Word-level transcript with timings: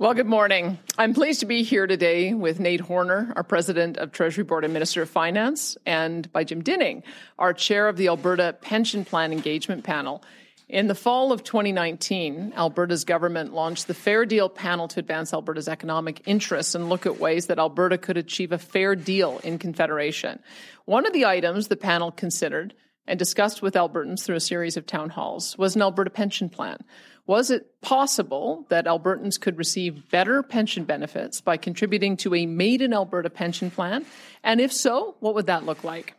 Well, 0.00 0.14
good 0.14 0.28
morning. 0.28 0.78
I'm 0.96 1.12
pleased 1.12 1.40
to 1.40 1.46
be 1.46 1.64
here 1.64 1.88
today 1.88 2.32
with 2.32 2.60
Nate 2.60 2.82
Horner, 2.82 3.32
our 3.34 3.42
President 3.42 3.96
of 3.96 4.12
Treasury 4.12 4.44
Board 4.44 4.62
and 4.62 4.72
Minister 4.72 5.02
of 5.02 5.10
Finance, 5.10 5.76
and 5.84 6.30
by 6.30 6.44
Jim 6.44 6.62
Dinning, 6.62 7.02
our 7.36 7.52
Chair 7.52 7.88
of 7.88 7.96
the 7.96 8.06
Alberta 8.06 8.56
Pension 8.60 9.04
Plan 9.04 9.32
Engagement 9.32 9.82
Panel. 9.82 10.22
In 10.68 10.86
the 10.86 10.94
fall 10.94 11.32
of 11.32 11.42
2019, 11.42 12.52
Alberta's 12.56 13.04
government 13.04 13.54
launched 13.54 13.88
the 13.88 13.94
Fair 13.94 14.24
Deal 14.24 14.48
Panel 14.48 14.86
to 14.86 15.00
advance 15.00 15.34
Alberta's 15.34 15.66
economic 15.66 16.22
interests 16.26 16.76
and 16.76 16.88
look 16.88 17.04
at 17.04 17.18
ways 17.18 17.46
that 17.46 17.58
Alberta 17.58 17.98
could 17.98 18.16
achieve 18.16 18.52
a 18.52 18.58
fair 18.58 18.94
deal 18.94 19.40
in 19.42 19.58
Confederation. 19.58 20.38
One 20.84 21.06
of 21.06 21.12
the 21.12 21.26
items 21.26 21.66
the 21.66 21.76
panel 21.76 22.12
considered 22.12 22.72
and 23.08 23.18
discussed 23.18 23.62
with 23.62 23.74
Albertans 23.74 24.22
through 24.22 24.36
a 24.36 24.40
series 24.40 24.76
of 24.76 24.86
town 24.86 25.10
halls 25.10 25.58
was 25.58 25.74
an 25.74 25.82
Alberta 25.82 26.10
pension 26.10 26.48
plan. 26.48 26.78
Was 27.28 27.50
it 27.50 27.82
possible 27.82 28.64
that 28.70 28.86
Albertans 28.86 29.38
could 29.38 29.58
receive 29.58 30.10
better 30.10 30.42
pension 30.42 30.84
benefits 30.84 31.42
by 31.42 31.58
contributing 31.58 32.16
to 32.18 32.34
a 32.34 32.46
made 32.46 32.80
in 32.80 32.94
Alberta 32.94 33.28
pension 33.28 33.70
plan? 33.70 34.06
And 34.42 34.62
if 34.62 34.72
so, 34.72 35.14
what 35.20 35.34
would 35.34 35.44
that 35.44 35.66
look 35.66 35.84
like? 35.84 36.14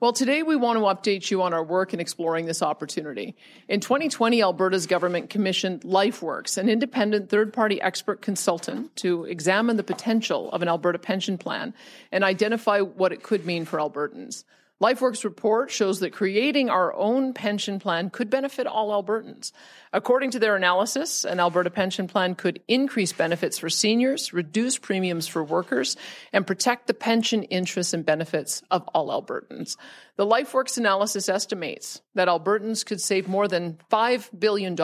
Well, 0.00 0.12
today 0.12 0.42
we 0.42 0.56
want 0.56 0.80
to 0.80 0.82
update 1.10 1.30
you 1.30 1.42
on 1.42 1.54
our 1.54 1.62
work 1.62 1.94
in 1.94 2.00
exploring 2.00 2.46
this 2.46 2.60
opportunity. 2.60 3.36
In 3.68 3.78
2020, 3.78 4.42
Alberta's 4.42 4.88
government 4.88 5.30
commissioned 5.30 5.82
LifeWorks, 5.82 6.58
an 6.58 6.68
independent 6.68 7.30
third 7.30 7.52
party 7.52 7.80
expert 7.80 8.20
consultant, 8.20 8.96
to 8.96 9.22
examine 9.26 9.76
the 9.76 9.84
potential 9.84 10.50
of 10.50 10.60
an 10.60 10.66
Alberta 10.66 10.98
pension 10.98 11.38
plan 11.38 11.72
and 12.10 12.24
identify 12.24 12.80
what 12.80 13.12
it 13.12 13.22
could 13.22 13.46
mean 13.46 13.64
for 13.64 13.78
Albertans. 13.78 14.42
LifeWorks 14.82 15.24
report 15.24 15.70
shows 15.70 16.00
that 16.00 16.12
creating 16.12 16.68
our 16.68 16.92
own 16.94 17.32
pension 17.32 17.78
plan 17.78 18.10
could 18.10 18.28
benefit 18.28 18.66
all 18.66 18.90
Albertans. 18.90 19.52
According 19.94 20.32
to 20.32 20.40
their 20.40 20.56
analysis, 20.56 21.24
an 21.24 21.38
Alberta 21.38 21.70
pension 21.70 22.08
plan 22.08 22.34
could 22.34 22.60
increase 22.66 23.12
benefits 23.12 23.60
for 23.60 23.70
seniors, 23.70 24.32
reduce 24.32 24.76
premiums 24.76 25.28
for 25.28 25.44
workers, 25.44 25.96
and 26.32 26.44
protect 26.44 26.88
the 26.88 26.94
pension 26.94 27.44
interests 27.44 27.94
and 27.94 28.04
benefits 28.04 28.60
of 28.72 28.82
all 28.88 29.10
Albertans. 29.10 29.76
The 30.16 30.26
LifeWorks 30.26 30.78
analysis 30.78 31.28
estimates 31.28 32.02
that 32.14 32.26
Albertans 32.26 32.84
could 32.84 33.00
save 33.00 33.28
more 33.28 33.46
than 33.46 33.78
$5 33.88 34.30
billion 34.36 34.76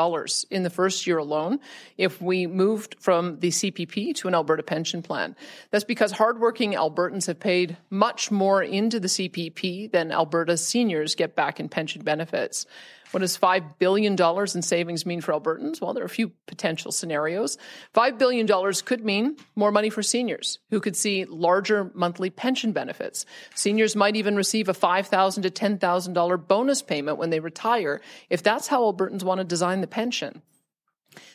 in 0.48 0.62
the 0.62 0.70
first 0.70 1.08
year 1.08 1.18
alone 1.18 1.58
if 1.96 2.22
we 2.22 2.46
moved 2.46 2.94
from 3.00 3.40
the 3.40 3.48
CPP 3.48 4.14
to 4.14 4.28
an 4.28 4.34
Alberta 4.34 4.62
pension 4.62 5.02
plan. 5.02 5.34
That's 5.72 5.84
because 5.84 6.12
hardworking 6.12 6.74
Albertans 6.74 7.26
have 7.26 7.40
paid 7.40 7.76
much 7.90 8.30
more 8.30 8.62
into 8.62 9.00
the 9.00 9.08
CPP 9.08 9.90
than 9.90 10.12
Alberta's 10.12 10.64
seniors 10.64 11.16
get 11.16 11.34
back 11.34 11.58
in 11.58 11.68
pension 11.68 12.02
benefits. 12.02 12.66
What 13.12 13.20
does 13.20 13.36
$5 13.36 13.78
billion 13.78 14.16
in 14.20 14.62
savings 14.62 14.99
mean 15.06 15.20
for 15.20 15.32
Albertans? 15.32 15.80
Well, 15.80 15.94
there 15.94 16.02
are 16.02 16.06
a 16.06 16.10
few 16.10 16.32
potential 16.46 16.92
scenarios. 16.92 17.58
$5 17.94 18.18
billion 18.18 18.46
could 18.84 19.04
mean 19.04 19.36
more 19.56 19.72
money 19.72 19.90
for 19.90 20.02
seniors 20.02 20.58
who 20.70 20.80
could 20.80 20.96
see 20.96 21.24
larger 21.24 21.90
monthly 21.94 22.30
pension 22.30 22.72
benefits. 22.72 23.26
Seniors 23.54 23.96
might 23.96 24.16
even 24.16 24.36
receive 24.36 24.68
a 24.68 24.74
5,000 24.74 25.42
to 25.42 25.50
$10,000 25.50 26.48
bonus 26.48 26.82
payment 26.82 27.18
when 27.18 27.30
they 27.30 27.40
retire 27.40 28.00
if 28.28 28.42
that's 28.42 28.68
how 28.68 28.82
Albertans 28.82 29.22
want 29.22 29.38
to 29.38 29.44
design 29.44 29.80
the 29.80 29.86
pension. 29.86 30.42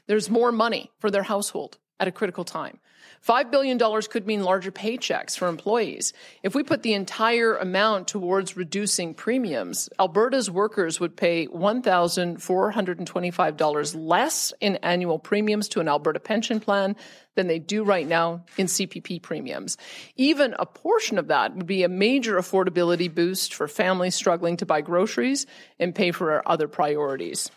There's 0.08 0.30
more 0.30 0.52
money 0.52 0.92
for 1.00 1.12
their 1.12 1.24
household 1.24 1.78
at 2.00 2.08
a 2.08 2.12
critical 2.12 2.44
time. 2.44 2.80
$5 3.26 3.52
billion 3.52 3.78
could 4.10 4.26
mean 4.26 4.44
larger 4.44 4.72
paychecks 4.72 5.38
for 5.38 5.48
employees. 5.48 6.12
If 6.44 6.56
we 6.56 6.64
put 6.64 6.82
the 6.84 6.94
entire 6.94 7.56
amount 7.56 8.08
towards 8.08 8.58
reducing 8.58 9.14
premiums, 9.14 9.90
Alberta's 10.00 10.50
workers 10.50 11.00
would 11.00 11.16
pay 11.18 11.48
$1,425 11.48 13.96
less 13.98 14.54
in 14.62 14.76
annual 14.78 15.20
premiums 15.20 15.68
to 15.70 15.80
an 15.80 15.88
Alberta 15.88 16.20
pension 16.20 16.60
plan 16.60 16.96
than 17.36 17.48
they 17.48 17.60
do 17.60 17.84
right 17.84 18.08
now 18.08 18.44
in 18.58 18.68
CPP 18.68 19.22
premiums. 19.22 19.78
Even 20.16 20.56
a 20.58 20.66
portion 20.66 21.18
of 21.18 21.28
that 21.28 21.56
would 21.56 21.68
be 21.68 21.84
a 21.84 21.90
major 21.90 22.38
affordability 22.38 23.14
boost 23.14 23.54
for 23.54 23.68
families 23.68 24.16
struggling 24.16 24.58
to 24.58 24.66
buy 24.66 24.82
groceries 24.82 25.46
and 25.80 25.94
pay 25.94 26.12
for 26.12 26.34
our 26.34 26.44
other 26.46 26.68
priorities. 26.68 27.52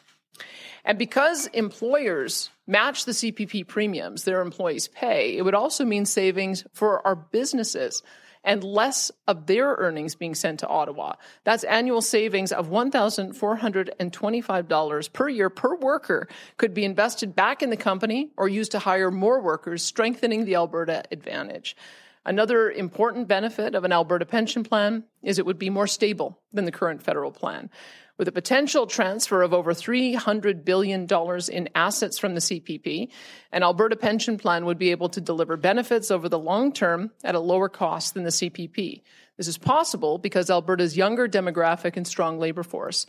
And 0.84 0.98
because 0.98 1.46
employers 1.48 2.50
match 2.68 3.04
the 3.04 3.12
CPP 3.12 3.66
premiums 3.66 4.22
their 4.22 4.40
employees 4.40 4.86
pay, 4.86 5.36
it 5.36 5.42
would 5.42 5.54
also 5.54 5.84
mean 5.84 6.06
savings 6.06 6.64
for 6.72 7.04
our 7.04 7.16
businesses 7.16 8.04
and 8.44 8.62
less 8.62 9.10
of 9.26 9.46
their 9.46 9.74
earnings 9.74 10.14
being 10.14 10.34
sent 10.34 10.60
to 10.60 10.68
Ottawa. 10.68 11.14
That's 11.44 11.64
annual 11.64 12.02
savings 12.02 12.52
of 12.52 12.68
$1,425 12.68 15.12
per 15.12 15.28
year 15.28 15.50
per 15.50 15.76
worker 15.76 16.28
could 16.56 16.72
be 16.72 16.84
invested 16.84 17.34
back 17.34 17.60
in 17.62 17.70
the 17.70 17.76
company 17.76 18.30
or 18.36 18.48
used 18.48 18.70
to 18.72 18.78
hire 18.78 19.10
more 19.10 19.42
workers, 19.42 19.82
strengthening 19.82 20.44
the 20.44 20.54
Alberta 20.54 21.02
advantage. 21.10 21.76
Another 22.24 22.70
important 22.70 23.26
benefit 23.26 23.74
of 23.74 23.82
an 23.84 23.92
Alberta 23.92 24.24
pension 24.26 24.62
plan 24.62 25.02
is 25.22 25.38
it 25.38 25.46
would 25.46 25.58
be 25.58 25.70
more 25.70 25.86
stable 25.86 26.38
than 26.52 26.66
the 26.66 26.72
current 26.72 27.02
federal 27.02 27.32
plan. 27.32 27.70
With 28.18 28.26
a 28.26 28.32
potential 28.32 28.88
transfer 28.88 29.42
of 29.42 29.54
over 29.54 29.72
$300 29.72 30.64
billion 30.64 31.06
in 31.52 31.68
assets 31.76 32.18
from 32.18 32.34
the 32.34 32.40
CPP, 32.40 33.10
an 33.52 33.62
Alberta 33.62 33.94
pension 33.94 34.38
plan 34.38 34.64
would 34.64 34.76
be 34.76 34.90
able 34.90 35.08
to 35.10 35.20
deliver 35.20 35.56
benefits 35.56 36.10
over 36.10 36.28
the 36.28 36.38
long 36.38 36.72
term 36.72 37.12
at 37.22 37.36
a 37.36 37.40
lower 37.40 37.68
cost 37.68 38.14
than 38.14 38.24
the 38.24 38.30
CPP. 38.30 39.02
This 39.36 39.46
is 39.46 39.56
possible 39.56 40.18
because 40.18 40.50
Alberta's 40.50 40.96
younger 40.96 41.28
demographic 41.28 41.96
and 41.96 42.04
strong 42.04 42.40
labor 42.40 42.64
force. 42.64 43.06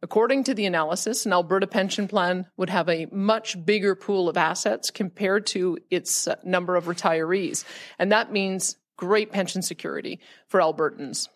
According 0.00 0.44
to 0.44 0.54
the 0.54 0.66
analysis, 0.66 1.26
an 1.26 1.32
Alberta 1.32 1.66
pension 1.66 2.06
plan 2.06 2.46
would 2.56 2.70
have 2.70 2.88
a 2.88 3.06
much 3.10 3.64
bigger 3.64 3.96
pool 3.96 4.28
of 4.28 4.36
assets 4.36 4.92
compared 4.92 5.46
to 5.46 5.78
its 5.90 6.28
uh, 6.28 6.36
number 6.44 6.76
of 6.76 6.84
retirees. 6.84 7.64
And 7.98 8.12
that 8.12 8.30
means 8.30 8.76
great 8.96 9.32
pension 9.32 9.62
security 9.62 10.20
for 10.46 10.60
Albertans. 10.60 11.28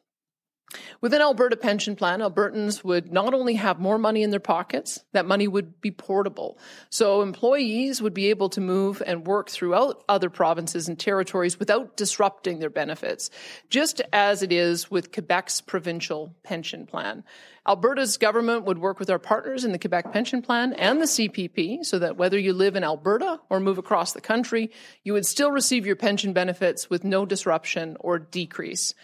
With 1.01 1.15
an 1.15 1.21
Alberta 1.21 1.57
pension 1.57 1.95
plan, 1.95 2.21
Albertans 2.21 2.83
would 2.83 3.13
not 3.13 3.35
only 3.35 3.55
have 3.55 3.79
more 3.79 3.99
money 3.99 4.23
in 4.23 4.31
their 4.31 4.41
pockets, 4.41 5.05
that 5.13 5.25
money 5.25 5.47
would 5.47 5.81
be 5.81 5.93
portable. 5.93 6.59
So 6.91 7.23
employees 7.23 8.03
would 8.03 8.15
be 8.15 8.31
able 8.31 8.49
to 8.51 8.61
move 8.61 9.01
and 9.07 9.27
work 9.27 9.49
throughout 9.49 10.03
other 10.09 10.29
provinces 10.29 10.89
and 10.89 10.99
territories 10.99 11.59
without 11.59 11.97
disrupting 11.97 12.59
their 12.59 12.71
benefits, 12.71 13.31
just 13.71 14.03
as 14.13 14.43
it 14.43 14.53
is 14.53 14.91
with 14.91 15.13
Quebec's 15.13 15.61
provincial 15.61 16.35
pension 16.43 16.87
plan. 16.87 17.23
Alberta's 17.67 18.17
government 18.17 18.65
would 18.65 18.79
work 18.79 18.99
with 18.99 19.11
our 19.11 19.19
partners 19.19 19.65
in 19.65 19.73
the 19.73 19.79
Quebec 19.79 20.13
Pension 20.13 20.41
Plan 20.43 20.73
and 20.73 21.01
the 21.01 21.07
CPP 21.07 21.85
so 21.85 21.99
that 21.99 22.17
whether 22.17 22.39
you 22.39 22.53
live 22.53 22.77
in 22.77 22.85
Alberta 22.85 23.41
or 23.51 23.61
move 23.61 23.79
across 23.79 24.13
the 24.13 24.21
country, 24.21 24.71
you 25.03 25.13
would 25.13 25.27
still 25.27 25.51
receive 25.51 25.87
your 25.87 25.97
pension 25.97 26.33
benefits 26.33 26.89
with 26.89 27.03
no 27.03 27.27
disruption 27.27 27.97
or 28.01 28.19
decrease. 28.19 28.95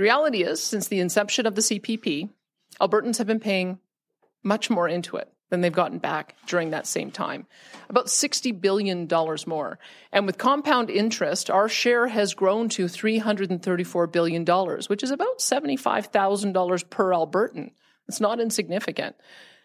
The 0.00 0.04
reality 0.04 0.42
is, 0.42 0.62
since 0.62 0.88
the 0.88 1.00
inception 1.00 1.44
of 1.44 1.54
the 1.54 1.60
CPP, 1.60 2.30
Albertans 2.80 3.18
have 3.18 3.26
been 3.26 3.38
paying 3.38 3.80
much 4.42 4.70
more 4.70 4.88
into 4.88 5.18
it 5.18 5.30
than 5.50 5.60
they've 5.60 5.70
gotten 5.70 5.98
back 5.98 6.36
during 6.46 6.70
that 6.70 6.86
same 6.86 7.10
time. 7.10 7.46
About 7.90 8.06
$60 8.06 8.58
billion 8.62 9.06
more. 9.46 9.78
And 10.10 10.24
with 10.24 10.38
compound 10.38 10.88
interest, 10.88 11.50
our 11.50 11.68
share 11.68 12.06
has 12.06 12.32
grown 12.32 12.70
to 12.70 12.86
$334 12.86 14.10
billion, 14.10 14.46
which 14.86 15.02
is 15.02 15.10
about 15.10 15.38
$75,000 15.38 16.88
per 16.88 17.10
Albertan. 17.10 17.72
It's 18.08 18.22
not 18.22 18.40
insignificant. 18.40 19.16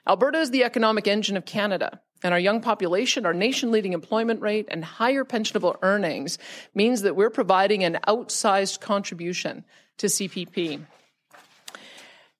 Alberta 0.05 0.39
is 0.39 0.51
the 0.51 0.65
economic 0.65 1.07
engine 1.07 1.37
of 1.37 1.45
Canada, 1.45 2.01
and 2.23 2.33
our 2.33 2.39
young 2.41 2.59
population, 2.59 3.25
our 3.25 3.33
nation 3.33 3.71
leading 3.71 3.93
employment 3.93 4.41
rate, 4.41 4.67
and 4.69 4.83
higher 4.83 5.23
pensionable 5.23 5.77
earnings 5.81 6.37
means 6.73 7.03
that 7.03 7.15
we're 7.15 7.29
providing 7.29 7.85
an 7.85 7.99
outsized 8.05 8.81
contribution 8.81 9.63
to 9.97 10.07
CPP. 10.07 10.85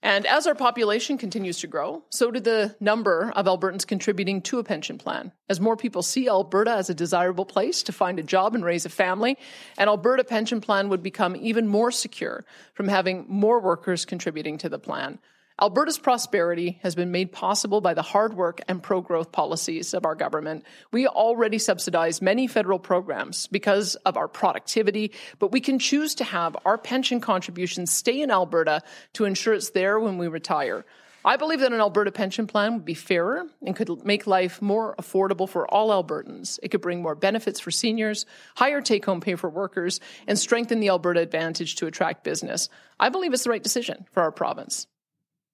And 0.05 0.27
as 0.27 0.45
our 0.45 0.53
population 0.53 1.17
continues 1.17 1.59
to 1.61 1.67
grow, 1.67 2.03
so 2.09 2.29
do 2.29 2.39
the 2.39 2.75
number 2.79 3.33
of 3.35 3.47
Albertans 3.47 3.87
contributing 3.87 4.39
to 4.43 4.59
a 4.59 4.63
pension 4.63 4.99
plan. 4.99 5.31
As 5.49 5.59
more 5.59 5.75
people 5.75 6.03
see 6.03 6.29
Alberta 6.29 6.73
as 6.73 6.91
a 6.91 6.93
desirable 6.93 7.43
place 7.43 7.81
to 7.81 7.91
find 7.91 8.19
a 8.19 8.23
job 8.23 8.53
and 8.53 8.63
raise 8.63 8.85
a 8.85 8.89
family, 8.89 9.35
an 9.79 9.87
Alberta 9.87 10.23
pension 10.23 10.61
plan 10.61 10.89
would 10.89 11.01
become 11.01 11.35
even 11.35 11.67
more 11.67 11.89
secure 11.89 12.45
from 12.75 12.87
having 12.87 13.25
more 13.27 13.59
workers 13.59 14.05
contributing 14.05 14.59
to 14.59 14.69
the 14.69 14.77
plan. 14.77 15.17
Alberta's 15.61 15.97
prosperity 15.97 16.79
has 16.83 16.95
been 16.95 17.11
made 17.11 17.31
possible 17.31 17.79
by 17.79 17.93
the 17.93 18.01
hard 18.01 18.33
work 18.33 18.59
and 18.67 18.83
pro 18.83 18.99
growth 18.99 19.31
policies 19.31 19.93
of 19.93 20.05
our 20.05 20.13
government. 20.13 20.65
We 20.91 21.07
already 21.07 21.59
subsidize 21.59 22.21
many 22.21 22.47
federal 22.47 22.77
programs 22.77 23.47
because 23.47 23.95
of 23.95 24.17
our 24.17 24.27
productivity, 24.27 25.13
but 25.39 25.53
we 25.53 25.61
can 25.61 25.79
choose 25.79 26.15
to 26.15 26.25
have 26.25 26.57
our 26.65 26.77
pension 26.77 27.21
contributions 27.21 27.93
stay 27.93 28.21
in 28.21 28.31
Alberta 28.31 28.81
to 29.13 29.23
ensure 29.23 29.53
it's 29.53 29.69
there 29.69 29.97
when 29.97 30.17
we 30.17 30.27
retire. 30.27 30.83
I 31.23 31.37
believe 31.37 31.61
that 31.61 31.71
an 31.71 31.79
Alberta 31.79 32.11
pension 32.11 32.47
plan 32.47 32.73
would 32.73 32.85
be 32.85 32.93
fairer 32.93 33.47
and 33.65 33.77
could 33.77 34.05
make 34.05 34.27
life 34.27 34.61
more 34.61 34.93
affordable 34.97 35.47
for 35.47 35.65
all 35.73 35.89
Albertans. 35.89 36.59
It 36.63 36.69
could 36.69 36.81
bring 36.81 37.01
more 37.01 37.15
benefits 37.15 37.61
for 37.61 37.71
seniors, 37.71 38.25
higher 38.57 38.81
take 38.81 39.05
home 39.05 39.21
pay 39.21 39.35
for 39.35 39.49
workers, 39.49 40.01
and 40.27 40.37
strengthen 40.37 40.81
the 40.81 40.89
Alberta 40.89 41.21
advantage 41.21 41.77
to 41.77 41.87
attract 41.87 42.25
business. 42.25 42.67
I 42.99 43.07
believe 43.07 43.31
it's 43.31 43.45
the 43.45 43.51
right 43.51 43.63
decision 43.63 44.05
for 44.11 44.21
our 44.21 44.33
province. 44.33 44.85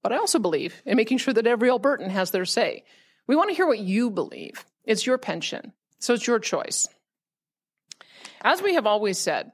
But 0.03 0.13
I 0.13 0.17
also 0.17 0.39
believe 0.39 0.81
in 0.85 0.97
making 0.97 1.19
sure 1.19 1.33
that 1.33 1.47
every 1.47 1.69
Albertan 1.69 2.09
has 2.09 2.31
their 2.31 2.45
say. 2.45 2.83
We 3.27 3.35
want 3.35 3.49
to 3.49 3.55
hear 3.55 3.67
what 3.67 3.79
you 3.79 4.09
believe. 4.09 4.65
It's 4.83 5.05
your 5.05 5.17
pension. 5.17 5.73
So 5.99 6.13
it's 6.13 6.25
your 6.25 6.39
choice. 6.39 6.87
As 8.41 8.61
we 8.61 8.73
have 8.73 8.87
always 8.87 9.19
said, 9.19 9.51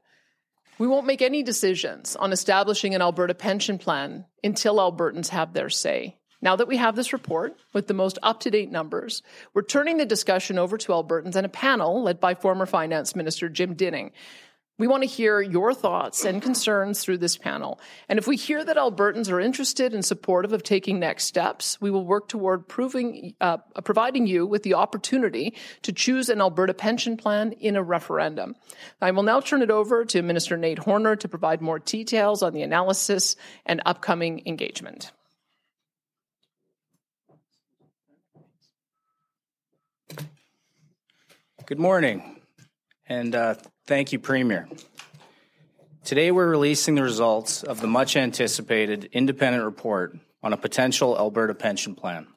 we 0.79 0.87
won't 0.87 1.07
make 1.07 1.21
any 1.21 1.43
decisions 1.43 2.15
on 2.15 2.31
establishing 2.31 2.95
an 2.95 3.01
Alberta 3.01 3.33
pension 3.33 3.77
plan 3.77 4.25
until 4.43 4.77
Albertans 4.77 5.29
have 5.29 5.53
their 5.53 5.69
say. 5.69 6.17
Now 6.39 6.55
that 6.55 6.67
we 6.67 6.77
have 6.77 6.95
this 6.95 7.13
report 7.13 7.57
with 7.73 7.87
the 7.87 7.95
most 7.95 8.19
up 8.21 8.41
to 8.41 8.51
date 8.51 8.71
numbers, 8.71 9.23
we're 9.53 9.63
turning 9.63 9.97
the 9.97 10.05
discussion 10.05 10.59
over 10.59 10.77
to 10.77 10.91
Albertans 10.91 11.35
and 11.35 11.45
a 11.45 11.49
panel 11.49 12.03
led 12.03 12.19
by 12.19 12.35
former 12.35 12.67
Finance 12.67 13.15
Minister 13.15 13.49
Jim 13.49 13.73
Dinning 13.73 14.11
we 14.77 14.87
want 14.87 15.03
to 15.03 15.09
hear 15.09 15.41
your 15.41 15.73
thoughts 15.73 16.23
and 16.23 16.41
concerns 16.41 17.01
through 17.01 17.17
this 17.17 17.37
panel. 17.37 17.79
And 18.07 18.19
if 18.19 18.27
we 18.27 18.35
hear 18.35 18.63
that 18.63 18.77
Albertans 18.77 19.31
are 19.31 19.39
interested 19.39 19.93
and 19.93 20.05
supportive 20.05 20.53
of 20.53 20.61
taking 20.61 20.99
next 20.99 21.23
steps, 21.23 21.81
we 21.81 21.89
will 21.89 22.05
work 22.05 22.27
toward 22.27 22.67
proving, 22.67 23.33
uh, 23.41 23.57
providing 23.83 24.27
you 24.27 24.45
with 24.45 24.63
the 24.63 24.75
opportunity 24.75 25.55
to 25.81 25.91
choose 25.91 26.29
an 26.29 26.41
Alberta 26.41 26.73
pension 26.73 27.17
plan 27.17 27.53
in 27.53 27.75
a 27.75 27.81
referendum. 27.81 28.55
I 29.01 29.11
will 29.11 29.23
now 29.23 29.39
turn 29.39 29.61
it 29.63 29.71
over 29.71 30.05
to 30.05 30.21
Minister 30.21 30.57
Nate 30.57 30.79
Horner 30.79 31.15
to 31.15 31.27
provide 31.27 31.61
more 31.61 31.79
details 31.79 32.43
on 32.43 32.53
the 32.53 32.61
analysis 32.61 33.35
and 33.65 33.81
upcoming 33.85 34.43
engagement. 34.45 35.11
Good 41.65 41.79
morning, 41.79 42.39
and 43.09 43.35
uh, 43.35 43.55
Thank 43.87 44.11
you, 44.11 44.19
Premier. 44.19 44.67
Today 46.03 46.29
we're 46.31 46.49
releasing 46.49 46.95
the 46.95 47.03
results 47.03 47.63
of 47.63 47.79
the 47.79 47.87
much 47.87 48.17
anticipated 48.17 49.07
independent 49.13 49.63
report 49.63 50.17
on 50.43 50.51
a 50.51 50.57
potential 50.57 51.17
Alberta 51.17 51.55
pension 51.55 51.95
plan. 51.95 52.27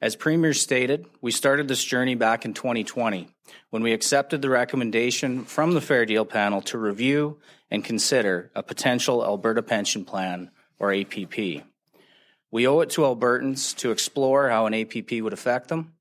As 0.00 0.16
Premier 0.16 0.52
stated, 0.52 1.06
we 1.20 1.30
started 1.30 1.68
this 1.68 1.84
journey 1.84 2.16
back 2.16 2.44
in 2.44 2.52
2020 2.52 3.28
when 3.70 3.84
we 3.84 3.92
accepted 3.92 4.42
the 4.42 4.50
recommendation 4.50 5.44
from 5.44 5.70
the 5.70 5.80
Fair 5.80 6.04
Deal 6.04 6.24
panel 6.24 6.60
to 6.62 6.78
review 6.78 7.38
and 7.70 7.84
consider 7.84 8.50
a 8.56 8.64
potential 8.64 9.24
Alberta 9.24 9.62
pension 9.62 10.04
plan, 10.04 10.50
or 10.80 10.92
APP. 10.92 11.62
We 12.50 12.66
owe 12.66 12.80
it 12.80 12.90
to 12.90 13.02
Albertans 13.02 13.76
to 13.76 13.92
explore 13.92 14.48
how 14.48 14.66
an 14.66 14.74
APP 14.74 15.12
would 15.12 15.32
affect 15.32 15.68
them. 15.68 15.92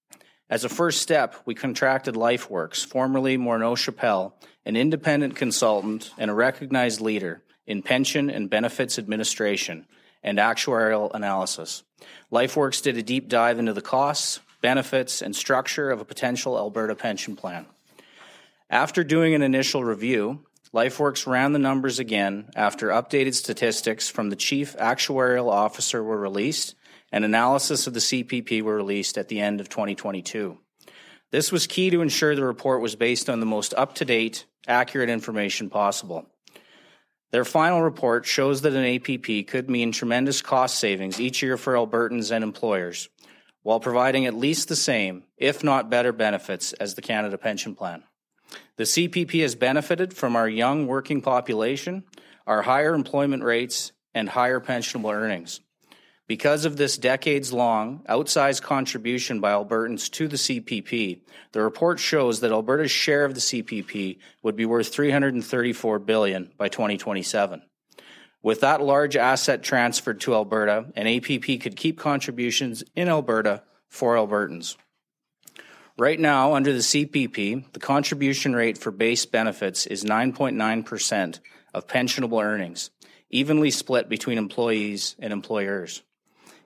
As 0.51 0.65
a 0.65 0.69
first 0.69 1.01
step, 1.01 1.35
we 1.45 1.55
contracted 1.55 2.15
LifeWorks, 2.15 2.85
formerly 2.85 3.37
Morneau 3.37 3.77
Shepell, 3.77 4.35
an 4.65 4.75
independent 4.75 5.37
consultant 5.37 6.11
and 6.17 6.29
a 6.29 6.33
recognized 6.33 6.99
leader 6.99 7.41
in 7.65 7.81
pension 7.81 8.29
and 8.29 8.49
benefits 8.49 8.99
administration 8.99 9.87
and 10.21 10.37
actuarial 10.39 11.09
analysis. 11.13 11.83
LifeWorks 12.33 12.83
did 12.83 12.97
a 12.97 13.01
deep 13.01 13.29
dive 13.29 13.59
into 13.59 13.71
the 13.71 13.81
costs, 13.81 14.41
benefits, 14.61 15.21
and 15.21 15.33
structure 15.33 15.89
of 15.89 16.01
a 16.01 16.05
potential 16.05 16.57
Alberta 16.57 16.95
pension 16.95 17.37
plan. 17.37 17.65
After 18.69 19.05
doing 19.05 19.33
an 19.33 19.43
initial 19.43 19.85
review, 19.85 20.45
LifeWorks 20.73 21.25
ran 21.25 21.53
the 21.53 21.59
numbers 21.59 21.97
again 21.97 22.49
after 22.57 22.89
updated 22.89 23.35
statistics 23.35 24.09
from 24.09 24.29
the 24.29 24.35
Chief 24.35 24.75
Actuarial 24.75 25.49
Officer 25.49 26.03
were 26.03 26.19
released 26.19 26.75
and 27.11 27.25
analysis 27.25 27.87
of 27.87 27.93
the 27.93 27.99
CPP 27.99 28.61
were 28.61 28.75
released 28.75 29.17
at 29.17 29.27
the 29.27 29.39
end 29.39 29.59
of 29.59 29.69
2022. 29.69 30.57
This 31.31 31.51
was 31.51 31.67
key 31.67 31.89
to 31.89 32.01
ensure 32.01 32.35
the 32.35 32.43
report 32.43 32.81
was 32.81 32.95
based 32.95 33.29
on 33.29 33.39
the 33.39 33.45
most 33.45 33.73
up 33.75 33.95
to 33.95 34.05
date 34.05 34.45
accurate 34.67 35.09
information 35.09 35.69
possible. 35.69 36.27
Their 37.31 37.45
final 37.45 37.81
report 37.81 38.25
shows 38.25 38.61
that 38.61 38.73
an 38.73 38.85
APP 38.85 39.47
could 39.47 39.69
mean 39.69 39.91
tremendous 39.91 40.41
cost 40.41 40.77
savings 40.77 41.19
each 41.19 41.41
year 41.41 41.57
for 41.57 41.73
Albertans 41.73 42.31
and 42.31 42.43
employers, 42.43 43.09
while 43.63 43.79
providing 43.79 44.25
at 44.25 44.33
least 44.33 44.67
the 44.67 44.75
same, 44.75 45.23
if 45.37 45.63
not 45.63 45.89
better, 45.89 46.11
benefits 46.11 46.73
as 46.73 46.95
the 46.95 47.01
Canada 47.01 47.37
Pension 47.37 47.73
Plan. 47.73 48.03
The 48.75 48.83
CPP 48.83 49.41
has 49.41 49.55
benefited 49.55 50.13
from 50.13 50.35
our 50.35 50.49
young 50.49 50.87
working 50.87 51.21
population, 51.21 52.03
our 52.45 52.63
higher 52.63 52.93
employment 52.93 53.43
rates, 53.43 53.93
and 54.13 54.27
higher 54.27 54.59
pensionable 54.59 55.13
earnings. 55.13 55.61
Because 56.31 56.63
of 56.63 56.77
this 56.77 56.97
decades 56.97 57.51
long 57.51 58.05
outsized 58.07 58.61
contribution 58.61 59.41
by 59.41 59.51
Albertans 59.51 60.09
to 60.11 60.29
the 60.29 60.37
CPP, 60.37 61.19
the 61.51 61.61
report 61.61 61.99
shows 61.99 62.39
that 62.39 62.53
Alberta's 62.53 62.89
share 62.89 63.25
of 63.25 63.33
the 63.33 63.41
CPP 63.41 64.17
would 64.41 64.55
be 64.55 64.65
worth 64.65 64.93
334 64.93 65.99
billion 65.99 66.49
by 66.57 66.69
2027. 66.69 67.63
With 68.41 68.61
that 68.61 68.81
large 68.81 69.17
asset 69.17 69.61
transferred 69.61 70.21
to 70.21 70.33
Alberta, 70.33 70.85
an 70.95 71.05
APP 71.05 71.59
could 71.59 71.75
keep 71.75 71.99
contributions 71.99 72.81
in 72.95 73.09
Alberta 73.09 73.63
for 73.89 74.15
Albertans. 74.15 74.77
Right 75.99 76.17
now, 76.17 76.53
under 76.53 76.71
the 76.71 76.79
CPP, 76.79 77.73
the 77.73 77.79
contribution 77.81 78.55
rate 78.55 78.77
for 78.77 78.91
base 78.91 79.25
benefits 79.25 79.85
is 79.85 80.05
9.9% 80.05 81.39
of 81.73 81.87
pensionable 81.87 82.41
earnings, 82.41 82.89
evenly 83.29 83.69
split 83.69 84.07
between 84.07 84.37
employees 84.37 85.17
and 85.19 85.33
employers. 85.33 86.03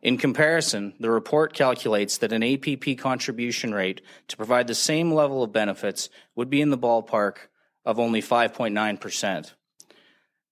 In 0.05 0.17
comparison, 0.19 0.93
the 0.99 1.09
report 1.09 1.55
calculates 1.55 2.19
that 2.19 2.31
an 2.31 2.43
APP 2.43 2.95
contribution 2.99 3.73
rate 3.73 4.01
to 4.27 4.37
provide 4.37 4.67
the 4.67 4.75
same 4.75 5.11
level 5.11 5.41
of 5.41 5.51
benefits 5.51 6.09
would 6.35 6.47
be 6.47 6.61
in 6.61 6.69
the 6.69 6.77
ballpark 6.77 7.37
of 7.83 7.99
only 7.99 8.21
5.9%. 8.21 9.53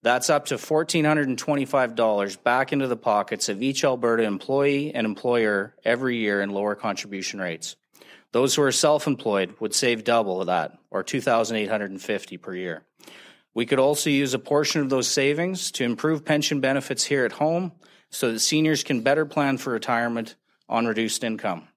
That's 0.01 0.31
up 0.31 0.47
to 0.47 0.55
$1,425 0.55 2.41
back 2.41 2.73
into 2.73 2.87
the 2.87 2.97
pockets 2.97 3.47
of 3.47 3.61
each 3.61 3.83
Alberta 3.83 4.23
employee 4.23 4.91
and 4.91 5.05
employer 5.05 5.75
every 5.85 6.17
year 6.17 6.41
in 6.41 6.49
lower 6.49 6.73
contribution 6.73 7.39
rates. 7.39 7.75
Those 8.31 8.55
who 8.55 8.63
are 8.63 8.71
self 8.71 9.05
employed 9.05 9.53
would 9.59 9.75
save 9.75 10.03
double 10.03 10.41
of 10.41 10.47
that, 10.47 10.79
or 10.89 11.03
$2,850 11.03 12.41
per 12.41 12.55
year. 12.55 12.85
We 13.53 13.67
could 13.67 13.77
also 13.77 14.09
use 14.09 14.33
a 14.33 14.39
portion 14.39 14.81
of 14.81 14.89
those 14.89 15.07
savings 15.07 15.69
to 15.73 15.83
improve 15.83 16.25
pension 16.25 16.59
benefits 16.59 17.03
here 17.03 17.23
at 17.23 17.33
home 17.33 17.73
so 18.13 18.31
that 18.31 18.39
seniors 18.39 18.83
can 18.83 19.01
better 19.01 19.25
plan 19.25 19.57
for 19.57 19.73
retirement 19.73 20.35
on 20.69 20.85
reduced 20.85 21.23
income. 21.23 21.67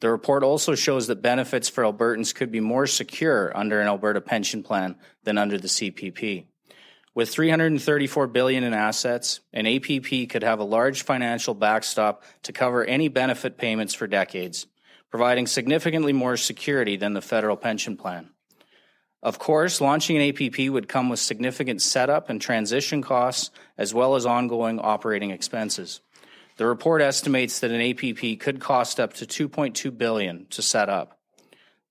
The 0.00 0.10
report 0.10 0.42
also 0.42 0.74
shows 0.74 1.06
that 1.08 1.20
benefits 1.20 1.68
for 1.68 1.84
Albertans 1.84 2.34
could 2.34 2.50
be 2.50 2.60
more 2.60 2.86
secure 2.86 3.54
under 3.54 3.80
an 3.80 3.86
Alberta 3.86 4.22
pension 4.22 4.62
plan 4.62 4.96
than 5.24 5.36
under 5.36 5.58
the 5.58 5.68
CPP. 5.68 6.46
With 7.14 7.28
334 7.28 8.26
billion 8.28 8.64
in 8.64 8.72
assets, 8.72 9.40
an 9.52 9.66
APP 9.66 10.30
could 10.30 10.42
have 10.42 10.60
a 10.60 10.64
large 10.64 11.02
financial 11.02 11.52
backstop 11.52 12.24
to 12.44 12.52
cover 12.52 12.82
any 12.82 13.08
benefit 13.08 13.58
payments 13.58 13.92
for 13.92 14.06
decades, 14.06 14.66
providing 15.10 15.46
significantly 15.46 16.14
more 16.14 16.38
security 16.38 16.96
than 16.96 17.12
the 17.12 17.20
federal 17.20 17.56
pension 17.56 17.98
plan. 17.98 18.30
Of 19.22 19.38
course, 19.38 19.80
launching 19.80 20.16
an 20.16 20.28
APP 20.28 20.70
would 20.70 20.88
come 20.88 21.10
with 21.10 21.18
significant 21.18 21.82
setup 21.82 22.30
and 22.30 22.40
transition 22.40 23.02
costs, 23.02 23.50
as 23.76 23.92
well 23.92 24.14
as 24.14 24.24
ongoing 24.24 24.78
operating 24.78 25.30
expenses. 25.30 26.00
The 26.56 26.66
report 26.66 27.02
estimates 27.02 27.60
that 27.60 27.70
an 27.70 27.80
APP 27.80 28.40
could 28.40 28.60
cost 28.60 28.98
up 28.98 29.12
to 29.14 29.26
2.2 29.26 29.96
billion 29.96 30.46
to 30.50 30.62
set 30.62 30.88
up. 30.88 31.18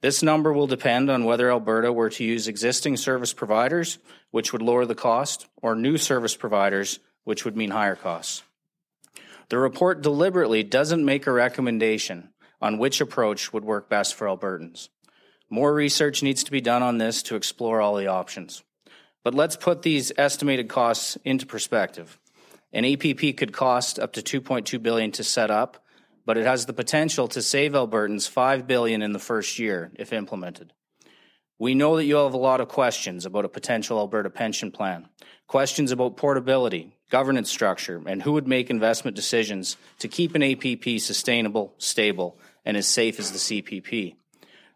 This 0.01 0.23
number 0.23 0.53
will 0.53 0.67
depend 0.67 1.11
on 1.11 1.25
whether 1.25 1.51
Alberta 1.51 1.91
were 1.91 2.09
to 2.11 2.23
use 2.23 2.47
existing 2.47 2.97
service 2.97 3.33
providers, 3.33 3.99
which 4.31 4.53
would 4.53 4.61
lower 4.61 4.85
the 4.85 4.95
cost, 4.95 5.47
or 5.61 5.75
new 5.75 5.97
service 5.97 6.35
providers, 6.35 6.99
which 7.25 7.45
would 7.45 7.57
mean 7.57 7.71
higher 7.71 7.95
costs. 7.95 8.43
The 9.49 9.57
report 9.57 10.01
deliberately 10.01 10.63
doesn't 10.63 11.03
make 11.03 11.27
a 11.27 11.31
recommendation 11.31 12.29
on 12.61 12.77
which 12.77 13.01
approach 13.01 13.51
would 13.51 13.65
work 13.65 13.89
best 13.89 14.15
for 14.15 14.27
Albertans. 14.27 14.89
More 15.49 15.73
research 15.73 16.21
needs 16.21 16.43
to 16.43 16.51
be 16.51 16.61
done 16.61 16.83
on 16.83 16.97
this 16.97 17.23
to 17.23 17.35
explore 17.35 17.81
all 17.81 17.95
the 17.95 18.07
options. 18.07 18.63
But 19.23 19.33
let's 19.33 19.55
put 19.55 19.81
these 19.81 20.11
estimated 20.17 20.69
costs 20.69 21.17
into 21.25 21.45
perspective. 21.45 22.19
An 22.71 22.85
APP 22.85 23.35
could 23.35 23.51
cost 23.51 23.97
up 23.97 24.13
to 24.13 24.21
2.2 24.21 24.81
billion 24.81 25.11
to 25.13 25.23
set 25.23 25.49
up, 25.49 25.83
but 26.25 26.37
it 26.37 26.45
has 26.45 26.65
the 26.65 26.73
potential 26.73 27.27
to 27.29 27.41
save 27.41 27.71
Albertans 27.71 28.29
5 28.29 28.67
billion 28.67 29.01
in 29.01 29.13
the 29.13 29.19
first 29.19 29.57
year 29.57 29.91
if 29.95 30.13
implemented. 30.13 30.71
We 31.57 31.73
know 31.73 31.97
that 31.97 32.05
you 32.05 32.15
have 32.15 32.33
a 32.33 32.37
lot 32.37 32.61
of 32.61 32.69
questions 32.69 33.25
about 33.25 33.43
a 33.43 33.49
potential 33.49 33.97
Alberta 33.97 34.29
pension 34.29 34.71
plan, 34.71 35.09
questions 35.47 35.91
about 35.91 36.15
portability, 36.15 36.95
governance 37.09 37.49
structure, 37.49 38.01
and 38.05 38.21
who 38.21 38.33
would 38.33 38.47
make 38.47 38.69
investment 38.69 39.15
decisions 39.15 39.75
to 39.97 40.07
keep 40.07 40.35
an 40.35 40.43
APP 40.43 40.99
sustainable, 40.99 41.73
stable, 41.77 42.39
and 42.63 42.77
as 42.77 42.87
safe 42.87 43.19
as 43.19 43.31
the 43.31 43.39
CPP. 43.39 44.15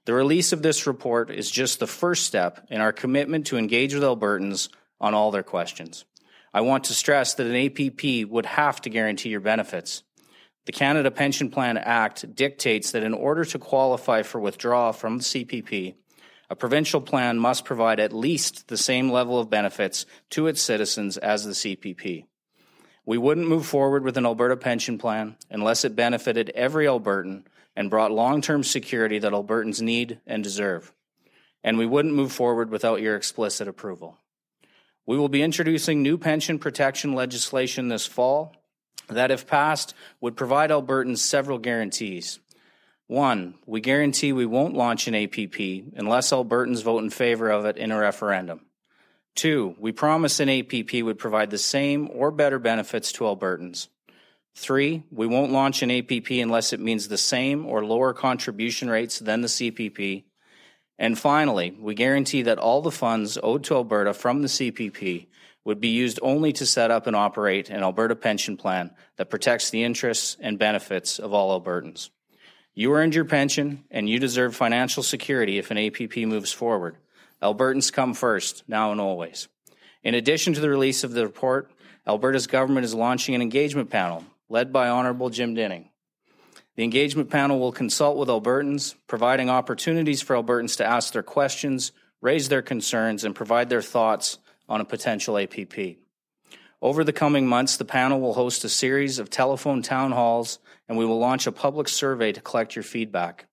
The 0.06 0.14
release 0.14 0.52
of 0.52 0.62
this 0.62 0.86
report 0.86 1.32
is 1.32 1.50
just 1.50 1.80
the 1.80 1.88
first 1.88 2.26
step 2.26 2.68
in 2.70 2.82
our 2.82 2.92
commitment 2.92 3.48
to 3.48 3.58
engage 3.58 3.94
with 3.94 4.04
Albertans 4.04 4.68
on 5.00 5.14
all 5.14 5.32
their 5.32 5.44
questions. 5.44 6.04
I 6.54 6.62
want 6.62 6.86
to 6.86 6.94
stress 6.94 7.34
that 7.36 7.48
an 7.48 7.56
APP 7.56 8.30
would 8.30 8.46
have 8.46 8.82
to 8.82 8.90
guarantee 8.90 9.30
your 9.30 9.40
benefits. 9.40 10.04
The 10.66 10.72
Canada 10.72 11.10
Pension 11.10 11.50
Plan 11.50 11.78
Act 11.78 12.36
dictates 12.36 12.92
that 12.92 13.04
in 13.04 13.14
order 13.14 13.46
to 13.46 13.60
qualify 13.60 14.24
for 14.24 14.40
withdrawal 14.40 14.94
from 14.94 15.18
the 15.18 15.24
CPP, 15.24 15.96
a 16.50 16.56
provincial 16.56 17.02
plan 17.02 17.40
must 17.40 17.66
provide 17.66 18.00
at 18.00 18.14
least 18.14 18.68
the 18.68 18.78
same 18.78 19.10
level 19.10 19.40
of 19.40 19.50
benefits 19.50 20.06
to 20.32 20.48
its 20.48 20.62
citizens 20.62 21.18
as 21.18 21.46
the 21.46 21.52
CPP. 21.52 22.26
We 23.06 23.18
wouldn't 23.18 23.48
move 23.48 23.66
forward 23.66 24.04
with 24.04 24.18
an 24.18 24.26
Alberta 24.26 24.56
pension 24.56 24.98
plan 24.98 25.38
unless 25.50 25.84
it 25.84 25.96
benefited 25.96 26.52
every 26.52 26.86
Albertan 26.86 27.44
and 27.76 27.90
brought 27.90 28.12
long 28.12 28.42
term 28.42 28.64
security 28.64 29.20
that 29.20 29.34
Albertans 29.34 29.82
need 29.82 30.20
and 30.26 30.44
deserve. 30.44 30.94
And 31.64 31.78
we 31.78 31.86
wouldn't 31.86 32.14
move 32.14 32.32
forward 32.32 32.70
without 32.70 33.02
your 33.02 33.16
explicit 33.16 33.68
approval. 33.68 34.18
We 35.06 35.18
will 35.18 35.30
be 35.30 35.42
introducing 35.42 36.02
new 36.02 36.18
pension 36.18 36.60
protection 36.60 37.14
legislation 37.14 37.88
this 37.88 38.06
fall 38.06 38.56
that, 39.08 39.32
if 39.32 39.48
passed, 39.48 39.94
would 40.22 40.38
provide 40.38 40.70
Albertans 40.70 41.18
several 41.20 41.58
guarantees. 41.58 42.40
One, 43.08 43.56
we 43.66 43.82
guarantee 43.82 44.32
we 44.32 44.46
won't 44.46 44.76
launch 44.76 45.08
an 45.08 45.16
APP 45.16 45.60
unless 45.96 46.32
Albertans 46.32 46.84
vote 46.84 47.04
in 47.04 47.10
favor 47.10 47.50
of 47.50 47.66
it 47.66 47.78
in 47.78 47.92
a 47.92 48.00
referendum. 48.00 48.62
Two, 49.36 49.76
we 49.78 49.92
promise 49.92 50.40
an 50.40 50.50
APP 50.50 50.94
would 51.04 51.18
provide 51.18 51.50
the 51.50 51.58
same 51.58 52.10
or 52.14 52.32
better 52.32 52.60
benefits 52.60 53.12
to 53.14 53.26
Albertans. 53.26 53.88
Three, 54.56 55.04
we 55.12 55.26
won't 55.26 55.52
launch 55.52 55.82
an 55.82 55.92
APP 55.92 56.30
unless 56.30 56.74
it 56.74 56.80
means 56.80 57.08
the 57.08 57.18
same 57.18 57.66
or 57.66 57.84
lower 57.84 58.14
contribution 58.14 58.90
rates 58.90 59.20
than 59.20 59.42
the 59.42 59.48
CPP. 59.48 60.24
And 61.00 61.18
finally, 61.18 61.76
we 61.80 61.96
guarantee 61.96 62.44
that 62.44 62.60
all 62.60 62.82
the 62.82 62.92
funds 62.92 63.38
owed 63.42 63.64
to 63.66 63.76
Alberta 63.76 64.14
from 64.14 64.42
the 64.42 64.48
CPP 64.48 65.28
would 65.66 65.80
be 65.80 65.90
used 65.90 66.20
only 66.22 66.54
to 66.54 66.66
set 66.66 66.92
up 66.92 67.08
and 67.08 67.16
operate 67.16 67.70
an 67.70 67.82
Alberta 67.82 68.16
pension 68.16 68.56
plan 68.58 68.92
that 69.18 69.30
protects 69.30 69.70
the 69.70 69.84
interests 69.84 70.38
and 70.40 70.60
benefits 70.60 71.20
of 71.20 71.34
all 71.34 71.60
Albertans. 71.60 72.10
You 72.76 72.94
earned 72.94 73.16
your 73.16 73.26
pension, 73.26 73.84
and 73.92 74.10
you 74.10 74.20
deserve 74.20 74.56
financial 74.56 75.04
security 75.04 75.58
if 75.58 75.72
an 75.72 75.78
APP 75.78 76.18
moves 76.18 76.52
forward. 76.52 76.98
Albertans 77.42 77.94
come 77.94 78.14
first, 78.14 78.64
now 78.68 78.92
and 78.92 79.00
always. 79.00 79.48
In 80.04 80.16
addition 80.16 80.54
to 80.54 80.60
the 80.60 80.70
release 80.70 81.04
of 81.04 81.14
the 81.14 81.26
report, 81.26 81.72
Alberta's 82.06 82.48
government 82.48 82.86
is 82.86 82.94
launching 82.94 83.36
an 83.36 83.42
engagement 83.42 83.90
panel 83.90 84.26
led 84.50 84.72
by 84.72 84.90
Honourable 84.90 85.30
Jim 85.30 85.54
Dinning. 85.54 85.90
The 86.76 86.84
engagement 86.84 87.30
panel 87.30 87.60
will 87.60 87.72
consult 87.72 88.18
with 88.18 88.30
Albertans, 88.30 88.96
providing 89.08 89.50
opportunities 89.50 90.22
for 90.22 90.36
Albertans 90.36 90.78
to 90.78 90.86
ask 90.86 91.14
their 91.14 91.24
questions, 91.24 91.92
raise 92.22 92.50
their 92.50 92.62
concerns, 92.62 93.24
and 93.24 93.36
provide 93.36 93.70
their 93.70 93.82
thoughts 93.82 94.40
on 94.68 94.82
a 94.82 94.86
potential 94.86 95.38
APP. 95.38 95.98
Over 96.82 97.04
the 97.04 97.14
coming 97.14 97.48
months, 97.48 97.78
the 97.78 97.86
panel 97.86 98.20
will 98.20 98.34
host 98.34 98.66
a 98.66 98.70
series 98.70 99.20
of 99.20 99.30
telephone 99.30 99.82
town 99.82 100.12
halls, 100.12 100.60
and 100.90 100.98
we 100.98 101.06
will 101.06 101.20
launch 101.20 101.48
a 101.48 101.52
public 101.52 101.88
survey 101.88 102.32
to 102.32 102.42
collect 102.42 102.76
your 102.76 102.84
feedback. 102.84 103.48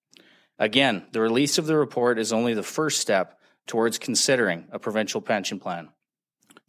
Again, 0.58 1.06
the 1.12 1.20
release 1.20 1.56
of 1.56 1.66
the 1.66 1.76
report 1.76 2.18
is 2.18 2.32
only 2.32 2.54
the 2.54 2.62
first 2.62 3.00
step 3.00 3.38
towards 3.66 3.98
considering 3.98 4.66
a 4.72 4.78
provincial 4.78 5.20
pension 5.20 5.60
plan. 5.60 5.90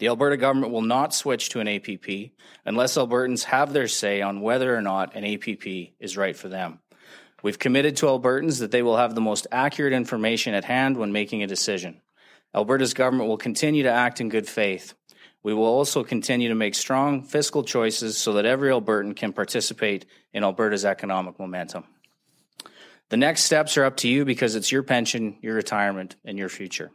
The 0.02 0.08
Alberta 0.08 0.36
government 0.36 0.74
will 0.74 0.82
not 0.82 1.14
switch 1.14 1.50
to 1.50 1.60
an 1.60 1.68
APP 1.68 2.32
unless 2.66 2.98
Albertans 2.98 3.44
have 3.44 3.72
their 3.72 3.88
say 3.88 4.20
on 4.20 4.42
whether 4.42 4.76
or 4.76 4.82
not 4.82 5.16
an 5.16 5.24
APP 5.24 5.94
is 6.00 6.18
right 6.18 6.36
for 6.36 6.50
them. 6.50 6.80
We've 7.44 7.60
committed 7.60 7.98
to 7.98 8.08
Albertans 8.08 8.62
that 8.62 8.72
they 8.72 8.82
will 8.82 8.98
have 8.98 9.14
the 9.14 9.22
most 9.22 9.46
accurate 9.52 9.94
information 9.94 10.56
at 10.56 10.66
hand 10.66 10.98
when 10.98 11.12
making 11.12 11.44
a 11.44 11.48
decision. 11.48 12.02
Alberta's 12.56 12.96
government 12.96 13.30
will 13.30 13.38
continue 13.38 13.84
to 13.84 13.92
act 13.92 14.20
in 14.20 14.30
good 14.30 14.48
faith. 14.48 14.96
We 15.44 15.54
will 15.54 15.66
also 15.66 16.04
continue 16.04 16.50
to 16.50 16.56
make 16.56 16.74
strong 16.74 17.22
fiscal 17.22 17.64
choices 17.64 18.18
so 18.18 18.34
that 18.34 18.46
every 18.48 18.72
Albertan 18.72 19.16
can 19.16 19.34
participate 19.34 20.08
in 20.34 20.44
Alberta's 20.44 20.84
economic 20.84 21.38
momentum. 21.38 21.84
The 23.10 23.18
next 23.18 23.44
steps 23.44 23.78
are 23.78 23.84
up 23.84 23.98
to 23.98 24.08
you 24.08 24.26
because 24.26 24.56
it's 24.56 24.72
your 24.72 24.82
pension, 24.82 25.38
your 25.44 25.54
retirement, 25.54 26.16
and 26.26 26.40
your 26.40 26.50
future. 26.50 26.90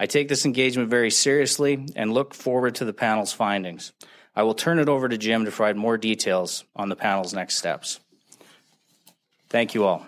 I 0.00 0.06
take 0.06 0.28
this 0.28 0.46
engagement 0.46 0.90
very 0.90 1.10
seriously 1.10 1.86
and 1.96 2.12
look 2.12 2.34
forward 2.34 2.76
to 2.76 2.84
the 2.84 2.92
panel's 2.92 3.32
findings. 3.32 3.92
I 4.34 4.44
will 4.44 4.54
turn 4.54 4.78
it 4.78 4.88
over 4.88 5.08
to 5.08 5.18
Jim 5.18 5.44
to 5.44 5.50
provide 5.50 5.76
more 5.76 5.98
details 5.98 6.64
on 6.76 6.88
the 6.88 6.96
panel's 6.96 7.34
next 7.34 7.56
steps. 7.56 7.98
Thank 9.48 9.74
you 9.74 9.84
all. 9.84 10.06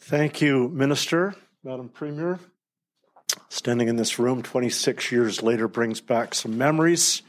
Thank 0.00 0.40
you, 0.40 0.68
Minister, 0.68 1.34
Madam 1.62 1.88
Premier. 1.88 2.38
Standing 3.48 3.88
in 3.88 3.96
this 3.96 4.18
room 4.18 4.42
26 4.42 5.10
years 5.10 5.42
later 5.42 5.66
brings 5.66 6.00
back 6.00 6.34
some 6.34 6.56
memories, 6.56 7.22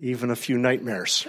even 0.00 0.30
a 0.30 0.36
few 0.36 0.58
nightmares. 0.58 1.26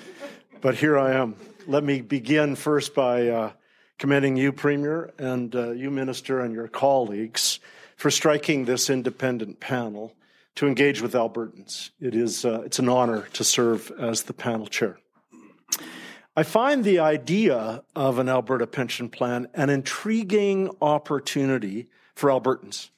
but 0.60 0.74
here 0.74 0.98
I 0.98 1.14
am 1.14 1.36
let 1.66 1.84
me 1.84 2.00
begin 2.00 2.56
first 2.56 2.94
by 2.94 3.28
uh, 3.28 3.52
commending 3.98 4.36
you, 4.36 4.52
Premier, 4.52 5.12
and 5.18 5.54
uh, 5.54 5.70
you, 5.70 5.90
Minister, 5.90 6.40
and 6.40 6.54
your 6.54 6.68
colleagues 6.68 7.60
for 7.96 8.10
striking 8.10 8.64
this 8.64 8.90
independent 8.90 9.60
panel 9.60 10.14
to 10.56 10.66
engage 10.66 11.00
with 11.00 11.14
Albertans. 11.14 11.90
It 12.00 12.14
is, 12.14 12.44
uh, 12.44 12.62
it's 12.64 12.78
an 12.78 12.88
honor 12.88 13.22
to 13.34 13.44
serve 13.44 13.90
as 13.98 14.24
the 14.24 14.32
panel 14.32 14.66
chair. 14.66 14.98
I 16.36 16.42
find 16.42 16.84
the 16.84 16.98
idea 16.98 17.82
of 17.94 18.18
an 18.18 18.28
Alberta 18.28 18.66
pension 18.66 19.08
plan 19.08 19.48
an 19.54 19.70
intriguing 19.70 20.70
opportunity 20.82 21.88
for 22.14 22.30
Albertans. 22.30 22.90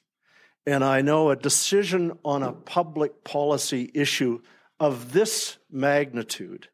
And 0.65 0.83
I 0.83 1.01
know 1.01 1.29
a 1.29 1.35
decision 1.35 2.17
on 2.25 2.43
a 2.43 2.51
public 2.51 3.23
policy 3.23 3.91
issue 3.93 4.41
of 4.79 5.13
this 5.13 5.57
magnitude 5.71 6.67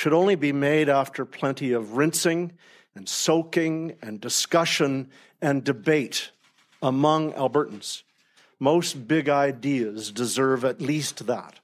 should 0.00 0.14
only 0.14 0.34
be 0.34 0.50
made 0.50 0.88
after 0.88 1.26
plenty 1.26 1.72
of 1.72 1.98
rinsing 1.98 2.50
and 2.94 3.06
soaking 3.06 3.94
and 4.00 4.18
discussion 4.18 5.10
and 5.42 5.62
debate 5.62 6.30
among 6.82 7.34
Albertans. 7.34 8.02
Most 8.58 9.06
big 9.06 9.28
ideas 9.28 10.10
deserve 10.10 10.64
at 10.64 10.80
least 10.80 11.26
that. 11.26 11.60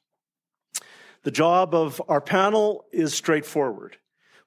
The 1.22 1.30
job 1.30 1.74
of 1.74 2.02
our 2.08 2.20
panel 2.20 2.84
is 2.92 3.14
straightforward. 3.14 3.96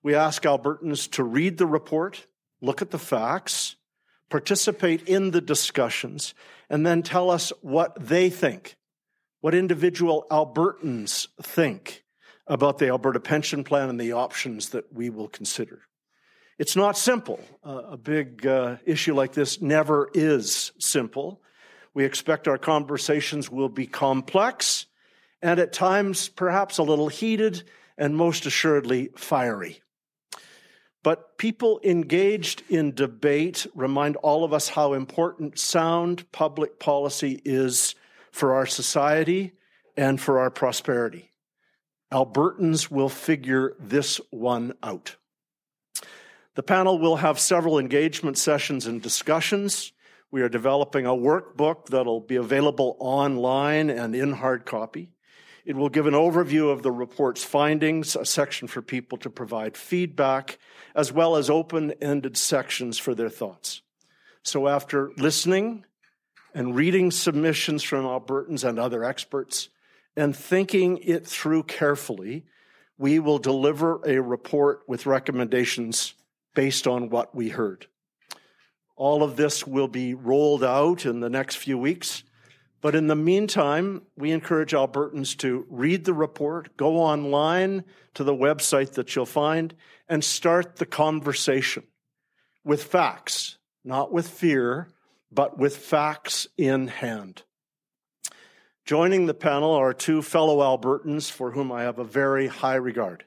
We 0.03 0.13
ask 0.13 0.43
Albertans 0.43 1.09
to 1.13 1.23
read 1.23 1.57
the 1.57 1.65
report, 1.65 2.27
look 2.61 2.83
at 2.83 2.91
the 2.91 2.99
facts, 2.99 3.75
participate 4.29 5.09
in 5.09 5.31
the 5.31 5.41
discussions, 5.41 6.35
and 6.69 6.85
then 6.85 7.01
tell 7.01 7.31
us 7.31 7.51
what 7.61 7.97
they 7.99 8.29
think, 8.29 8.75
what 9.41 9.55
individual 9.55 10.27
Albertans 10.29 11.25
think 11.41 12.03
about 12.49 12.79
the 12.79 12.89
Alberta 12.89 13.19
Pension 13.19 13.63
Plan 13.63 13.89
and 13.89 14.01
the 14.01 14.13
options 14.13 14.69
that 14.69 14.91
we 14.91 15.09
will 15.09 15.29
consider. 15.29 15.83
It's 16.57 16.75
not 16.75 16.97
simple. 16.97 17.39
Uh, 17.63 17.83
a 17.91 17.97
big 17.97 18.45
uh, 18.45 18.77
issue 18.85 19.13
like 19.13 19.31
this 19.31 19.61
never 19.61 20.09
is 20.13 20.73
simple. 20.79 21.41
We 21.93 22.03
expect 22.03 22.47
our 22.47 22.57
conversations 22.57 23.49
will 23.49 23.69
be 23.69 23.87
complex 23.87 24.87
and 25.41 25.59
at 25.59 25.71
times 25.71 26.27
perhaps 26.27 26.77
a 26.77 26.83
little 26.83 27.07
heated 27.07 27.63
and 27.97 28.17
most 28.17 28.45
assuredly 28.45 29.09
fiery. 29.15 29.81
But 31.01 31.37
people 31.37 31.79
engaged 31.83 32.63
in 32.69 32.93
debate 32.93 33.65
remind 33.73 34.17
all 34.17 34.43
of 34.43 34.53
us 34.53 34.69
how 34.69 34.93
important 34.93 35.57
sound 35.57 36.29
public 36.31 36.77
policy 36.77 37.41
is 37.45 37.95
for 38.31 38.53
our 38.55 38.65
society 38.65 39.53
and 39.95 40.19
for 40.19 40.39
our 40.39 40.49
prosperity. 40.49 41.28
Albertans 42.11 42.89
will 42.89 43.09
figure 43.09 43.75
this 43.79 44.19
one 44.31 44.73
out. 44.81 45.15
The 46.55 46.63
panel 46.63 46.99
will 46.99 47.17
have 47.17 47.39
several 47.39 47.77
engagement 47.77 48.37
sessions 48.37 48.87
and 48.87 49.01
discussions. 49.01 49.93
We 50.31 50.41
are 50.41 50.49
developing 50.49 51.05
a 51.05 51.11
workbook 51.11 51.87
that'll 51.87 52.21
be 52.21 52.35
available 52.35 52.97
online 52.99 53.89
and 53.89 54.15
in 54.15 54.33
hard 54.33 54.65
copy. 54.65 55.11
It 55.65 55.75
will 55.75 55.89
give 55.89 56.07
an 56.07 56.15
overview 56.15 56.71
of 56.71 56.81
the 56.81 56.91
report's 56.91 57.43
findings, 57.43 58.15
a 58.15 58.25
section 58.25 58.67
for 58.67 58.81
people 58.81 59.17
to 59.19 59.29
provide 59.29 59.77
feedback, 59.77 60.57
as 60.95 61.11
well 61.11 61.35
as 61.35 61.49
open 61.49 61.93
ended 62.01 62.37
sections 62.37 62.97
for 62.97 63.13
their 63.13 63.29
thoughts. 63.29 63.81
So, 64.41 64.67
after 64.67 65.11
listening 65.17 65.85
and 66.55 66.75
reading 66.75 67.11
submissions 67.11 67.83
from 67.83 68.05
Albertans 68.05 68.67
and 68.67 68.79
other 68.79 69.03
experts, 69.03 69.69
and 70.19 70.35
thinking 70.35 70.97
it 70.97 71.25
through 71.25 71.63
carefully, 71.63 72.43
we 72.97 73.19
will 73.19 73.37
deliver 73.37 74.01
a 74.05 74.21
report 74.21 74.81
with 74.85 75.05
recommendations 75.05 76.13
based 76.53 76.85
on 76.85 77.09
what 77.09 77.33
we 77.33 77.47
heard. 77.47 77.87
All 78.97 79.23
of 79.23 79.37
this 79.37 79.65
will 79.65 79.87
be 79.87 80.13
rolled 80.13 80.61
out 80.61 81.05
in 81.05 81.21
the 81.21 81.29
next 81.29 81.55
few 81.55 81.77
weeks. 81.77 82.23
But 82.81 82.95
in 82.95 83.07
the 83.07 83.15
meantime, 83.15 84.01
we 84.17 84.31
encourage 84.31 84.73
Albertans 84.73 85.37
to 85.37 85.65
read 85.69 86.03
the 86.03 86.13
report, 86.13 86.75
go 86.75 86.97
online 86.97 87.85
to 88.15 88.25
the 88.25 88.35
website 88.35 88.95
that 88.95 89.15
you'll 89.15 89.25
find, 89.25 89.73
and 90.09 90.21
start 90.21 90.75
the 90.75 90.85
conversation 90.85 91.83
with 92.65 92.83
facts, 92.83 93.57
not 93.85 94.11
with 94.11 94.27
fear, 94.27 94.89
but 95.31 95.57
with 95.57 95.77
facts 95.77 96.45
in 96.57 96.89
hand. 96.89 97.43
Joining 98.89 99.27
the 99.27 99.35
panel 99.35 99.71
are 99.73 99.93
two 99.93 100.23
fellow 100.23 100.61
Albertans 100.61 101.29
for 101.29 101.51
whom 101.51 101.71
I 101.71 101.83
have 101.83 101.99
a 101.99 102.03
very 102.03 102.47
high 102.47 102.73
regard. 102.73 103.23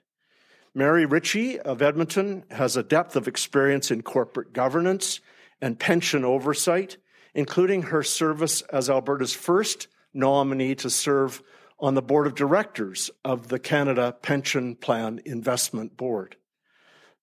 Mary 0.75 1.07
Ritchie 1.07 1.61
of 1.61 1.81
Edmonton 1.81 2.43
has 2.51 2.77
a 2.77 2.83
depth 2.83 3.15
of 3.15 3.29
experience 3.29 3.93
in 3.93 4.03
corporate 4.03 4.53
governance 4.53 5.21
and 5.61 5.79
pension 5.79 6.25
oversight, 6.25 6.97
including 7.33 7.83
her 7.83 8.03
service 8.03 8.63
as 8.73 8.91
Alberta's 8.91 9.35
first 9.35 9.87
nominee 10.13 10.75
to 10.75 10.91
serve 10.91 11.41
on 11.79 11.95
the 11.95 12.03
board 12.03 12.27
of 12.27 12.35
directors 12.35 13.09
of 13.25 13.47
the 13.47 13.61
Canada 13.61 14.17
Pension 14.21 14.75
Plan 14.75 15.21
Investment 15.25 15.97
Board. 15.97 16.35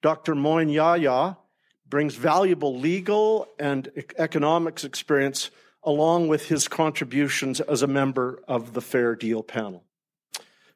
Dr. 0.01 0.33
Moin 0.33 0.69
Yahya 0.69 1.37
brings 1.89 2.15
valuable 2.15 2.79
legal 2.79 3.49
and 3.59 3.91
economics 4.17 4.85
experience 4.85 5.51
along 5.83 6.27
with 6.27 6.47
his 6.47 6.67
contributions 6.67 7.59
as 7.61 7.81
a 7.81 7.87
member 7.87 8.41
of 8.47 8.73
the 8.73 8.81
Fair 8.81 9.15
Deal 9.15 9.43
panel. 9.43 9.83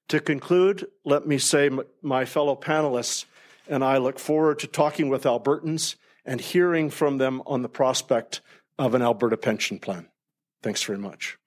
To 0.10 0.20
conclude, 0.20 0.88
let 1.04 1.28
me 1.28 1.38
say 1.38 1.70
my 2.02 2.26
fellow 2.26 2.56
panelists 2.56 3.26
and 3.68 3.84
I 3.84 3.98
look 3.98 4.20
forward 4.20 4.60
to 4.60 4.68
talking 4.68 5.10
with 5.10 5.24
Albertans 5.24 5.96
and 6.26 6.40
hearing 6.40 6.90
from 6.90 7.18
them 7.18 7.42
on 7.46 7.62
the 7.62 7.70
prospect 7.70 8.42
of 8.78 8.94
an 8.94 9.02
Alberta 9.02 9.38
pension 9.38 9.80
plan. 9.80 10.08
Thanks 10.62 10.84
very 10.84 11.00
much. 11.00 11.38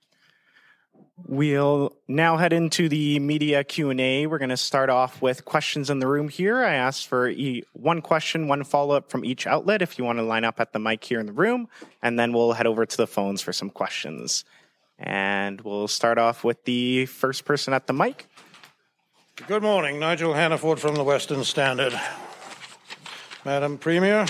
We'll 1.25 1.97
now 2.07 2.37
head 2.37 2.53
into 2.53 2.91
the 2.91 3.19
media 3.21 3.65
Q&A. 3.65 4.27
We're 4.27 4.37
going 4.37 4.51
to 4.51 4.57
start 4.57 4.91
off 4.91 5.23
with 5.23 5.47
questions 5.47 5.89
in 5.89 5.99
the 5.99 6.07
room 6.07 6.29
here. 6.29 6.63
I 6.63 6.75
asked 6.75 7.07
for 7.07 7.33
one 7.73 8.03
question, 8.03 8.49
one 8.49 8.65
follow-up 8.65 9.11
from 9.11 9.25
each 9.25 9.47
outlet 9.47 9.81
if 9.81 9.99
you 9.99 10.05
want 10.05 10.19
to 10.19 10.23
line 10.23 10.45
up 10.45 10.61
at 10.61 10.75
the 10.75 10.79
mic 10.79 11.03
here 11.03 11.19
in 11.19 11.25
the 11.25 11.33
room, 11.33 11.69
and 12.03 12.19
then 12.19 12.35
we'll 12.35 12.53
head 12.53 12.67
over 12.67 12.85
to 12.85 12.97
the 12.97 13.07
phones 13.07 13.41
for 13.41 13.55
some 13.55 13.71
questions. 13.71 14.45
And 14.99 15.63
we'll 15.63 15.89
start 15.89 16.19
off 16.19 16.45
with 16.45 16.65
the 16.65 17.07
first 17.07 17.47
person 17.47 17.73
at 17.73 17.87
the 17.87 17.95
mic. 17.95 18.27
Good 19.47 19.63
morning, 19.63 19.99
Nigel 19.99 20.35
Hannaford 20.35 20.81
from 20.81 20.97
the 20.97 21.05
Western 21.05 21.45
Standard. 21.45 21.99
Madam 23.45 23.79
Premier, 23.79 24.27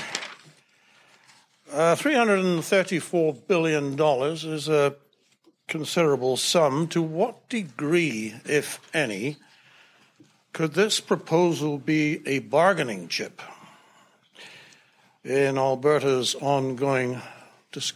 uh, 1.73 1.97
$334 1.97 3.47
billion 3.49 4.01
is 4.55 4.69
a 4.69 4.95
considerable 5.69 6.37
sum. 6.37 6.89
To 6.89 7.03
what 7.03 7.49
degree, 7.49 8.35
if 8.45 8.81
any, 8.95 9.37
could 10.53 10.75
this 10.75 11.01
proposal 11.01 11.79
be 11.79 12.21
a 12.27 12.41
bargaining 12.41 13.09
chip 13.09 13.43
in 15.25 15.59
Alberta's 15.59 16.35
ongoing, 16.37 17.21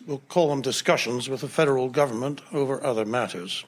we'll 0.07 0.23
call 0.29 0.51
them 0.51 0.61
discussions 0.61 1.29
with 1.29 1.41
the 1.41 1.49
federal 1.49 1.89
government 1.89 2.43
over 2.53 2.85
other 2.85 3.05
matters? 3.05 3.65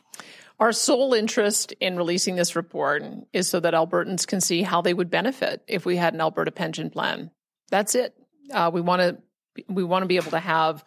Our 0.61 0.73
sole 0.73 1.15
interest 1.15 1.73
in 1.81 1.97
releasing 1.97 2.37
this 2.37 2.55
report 2.55 3.03
is 3.33 3.49
so 3.49 3.59
that 3.61 3.75
Albertans 3.75 4.27
can 4.27 4.41
see 4.41 4.63
how 4.63 4.81
they 4.81 4.95
would 4.95 5.11
benefit 5.11 5.63
if 5.67 5.85
we 5.85 5.97
had 5.97 6.15
an 6.15 6.21
Alberta 6.21 6.53
pension 6.53 6.91
plan. 6.91 7.31
That's 7.71 7.95
it. 7.95 8.15
Uh, 8.53 8.71
we 8.73 8.81
want 8.81 9.03
to 9.03 9.19
we 9.69 9.85
want 9.85 10.03
to 10.03 10.07
be 10.07 10.17
able 10.17 10.31
to 10.31 10.39
have 10.39 10.85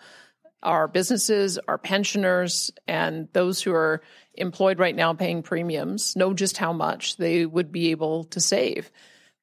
our 0.66 0.88
businesses, 0.88 1.58
our 1.68 1.78
pensioners, 1.78 2.72
and 2.88 3.30
those 3.32 3.62
who 3.62 3.74
are 3.74 4.02
employed 4.34 4.80
right 4.80 4.96
now 4.96 5.14
paying 5.14 5.44
premiums 5.44 6.16
know 6.16 6.34
just 6.34 6.58
how 6.58 6.74
much 6.74 7.18
they 7.18 7.46
would 7.46 7.72
be 7.72 7.92
able 7.92 8.26
to 8.26 8.42
save. 8.42 8.92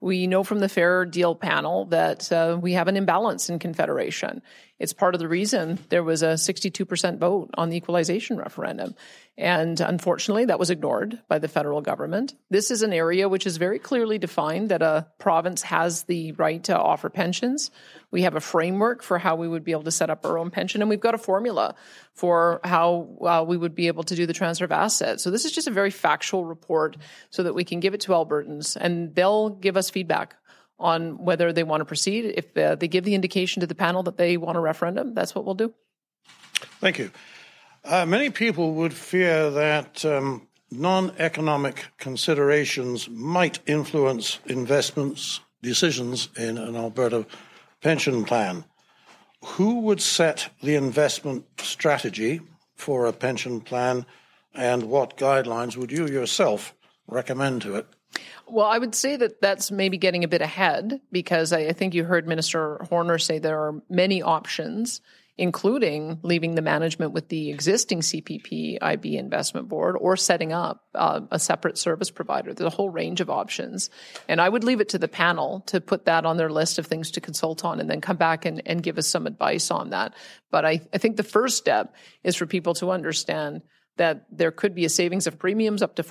We 0.00 0.26
know 0.26 0.42
from 0.42 0.58
the 0.58 0.68
Fair 0.68 1.04
Deal 1.04 1.36
panel 1.36 1.86
that 1.86 2.30
uh, 2.32 2.58
we 2.60 2.72
have 2.72 2.88
an 2.88 2.96
imbalance 2.96 3.48
in 3.48 3.60
Confederation. 3.60 4.42
It's 4.78 4.92
part 4.92 5.14
of 5.14 5.20
the 5.20 5.28
reason 5.28 5.78
there 5.90 6.02
was 6.02 6.22
a 6.22 6.34
62% 6.34 7.18
vote 7.18 7.50
on 7.54 7.70
the 7.70 7.76
equalization 7.76 8.36
referendum. 8.36 8.94
And 9.38 9.80
unfortunately, 9.80 10.46
that 10.46 10.58
was 10.58 10.70
ignored 10.70 11.20
by 11.28 11.38
the 11.38 11.48
federal 11.48 11.80
government. 11.80 12.34
This 12.50 12.70
is 12.70 12.82
an 12.82 12.92
area 12.92 13.28
which 13.28 13.46
is 13.46 13.56
very 13.56 13.78
clearly 13.78 14.18
defined 14.18 14.70
that 14.70 14.82
a 14.82 15.06
province 15.18 15.62
has 15.62 16.02
the 16.02 16.32
right 16.32 16.62
to 16.64 16.78
offer 16.78 17.08
pensions. 17.08 17.70
We 18.10 18.22
have 18.22 18.34
a 18.34 18.40
framework 18.40 19.02
for 19.02 19.18
how 19.18 19.36
we 19.36 19.48
would 19.48 19.64
be 19.64 19.72
able 19.72 19.84
to 19.84 19.90
set 19.90 20.10
up 20.10 20.26
our 20.26 20.36
own 20.36 20.50
pension, 20.50 20.82
and 20.82 20.90
we've 20.90 21.00
got 21.00 21.14
a 21.14 21.18
formula 21.18 21.74
for 22.12 22.60
how 22.62 23.16
uh, 23.22 23.44
we 23.46 23.56
would 23.56 23.74
be 23.74 23.86
able 23.86 24.02
to 24.04 24.14
do 24.14 24.26
the 24.26 24.34
transfer 24.34 24.66
of 24.66 24.72
assets. 24.72 25.22
So, 25.22 25.30
this 25.30 25.46
is 25.46 25.52
just 25.52 25.66
a 25.66 25.70
very 25.70 25.90
factual 25.90 26.44
report 26.44 26.98
so 27.30 27.42
that 27.44 27.54
we 27.54 27.64
can 27.64 27.80
give 27.80 27.94
it 27.94 28.02
to 28.02 28.12
Albertans, 28.12 28.76
and 28.78 29.14
they'll 29.14 29.48
give 29.48 29.78
us 29.78 29.88
feedback 29.88 30.36
on 30.82 31.24
whether 31.24 31.52
they 31.52 31.62
want 31.62 31.80
to 31.80 31.84
proceed. 31.84 32.34
If 32.36 32.56
uh, 32.56 32.74
they 32.74 32.88
give 32.88 33.04
the 33.04 33.14
indication 33.14 33.60
to 33.60 33.66
the 33.66 33.74
panel 33.74 34.02
that 34.02 34.16
they 34.16 34.36
want 34.36 34.58
a 34.58 34.60
referendum, 34.60 35.14
that's 35.14 35.34
what 35.34 35.44
we'll 35.44 35.54
do. 35.54 35.72
Thank 36.80 36.98
you. 36.98 37.10
Uh, 37.84 38.06
many 38.06 38.30
people 38.30 38.74
would 38.74 38.94
fear 38.94 39.50
that 39.50 40.04
um, 40.04 40.46
non 40.70 41.12
economic 41.18 41.86
considerations 41.98 43.08
might 43.08 43.58
influence 43.66 44.38
investments 44.46 45.40
decisions 45.62 46.28
in 46.36 46.58
an 46.58 46.76
Alberta 46.76 47.26
pension 47.80 48.24
plan. 48.24 48.64
Who 49.44 49.80
would 49.80 50.00
set 50.00 50.50
the 50.62 50.76
investment 50.76 51.46
strategy 51.60 52.40
for 52.74 53.06
a 53.06 53.12
pension 53.12 53.60
plan, 53.60 54.06
and 54.54 54.84
what 54.84 55.16
guidelines 55.16 55.76
would 55.76 55.90
you 55.90 56.06
yourself 56.06 56.74
recommend 57.06 57.62
to 57.62 57.76
it? 57.76 57.86
Well, 58.46 58.66
I 58.66 58.78
would 58.78 58.94
say 58.94 59.16
that 59.16 59.40
that's 59.40 59.70
maybe 59.70 59.96
getting 59.98 60.24
a 60.24 60.28
bit 60.28 60.42
ahead 60.42 61.00
because 61.10 61.52
I, 61.52 61.72
think 61.72 61.94
you 61.94 62.04
heard 62.04 62.28
Minister 62.28 62.84
Horner 62.88 63.18
say 63.18 63.38
there 63.38 63.60
are 63.60 63.82
many 63.88 64.22
options 64.22 65.00
including 65.38 66.20
leaving 66.22 66.54
the 66.54 66.62
management 66.62 67.12
with 67.12 67.28
the 67.28 67.50
existing 67.50 68.00
CPP 68.00 68.78
IB 68.82 69.16
investment 69.16 69.66
board 69.66 69.96
or 69.98 70.16
setting 70.16 70.52
up 70.52 70.84
uh, 70.94 71.20
a 71.30 71.38
separate 71.38 71.78
service 71.78 72.10
provider. 72.10 72.52
There's 72.52 72.72
a 72.72 72.76
whole 72.76 72.90
range 72.90 73.20
of 73.20 73.30
options. 73.30 73.88
And 74.28 74.40
I 74.40 74.48
would 74.48 74.62
leave 74.62 74.80
it 74.80 74.90
to 74.90 74.98
the 74.98 75.08
panel 75.08 75.60
to 75.66 75.80
put 75.80 76.04
that 76.04 76.26
on 76.26 76.36
their 76.36 76.50
list 76.50 76.78
of 76.78 76.86
things 76.86 77.12
to 77.12 77.20
consult 77.20 77.64
on 77.64 77.80
and 77.80 77.88
then 77.88 78.02
come 78.02 78.18
back 78.18 78.44
and, 78.44 78.62
and 78.66 78.82
give 78.82 78.98
us 78.98 79.08
some 79.08 79.26
advice 79.26 79.70
on 79.70 79.90
that. 79.90 80.14
But 80.50 80.66
I, 80.66 80.82
I 80.92 80.98
think 80.98 81.16
the 81.16 81.22
first 81.22 81.56
step 81.56 81.94
is 82.22 82.36
for 82.36 82.46
people 82.46 82.74
to 82.74 82.90
understand 82.90 83.62
that 83.96 84.26
there 84.30 84.50
could 84.50 84.74
be 84.74 84.84
a 84.84 84.88
savings 84.88 85.26
of 85.26 85.38
premiums 85.38 85.82
up 85.82 85.94
to 85.96 86.02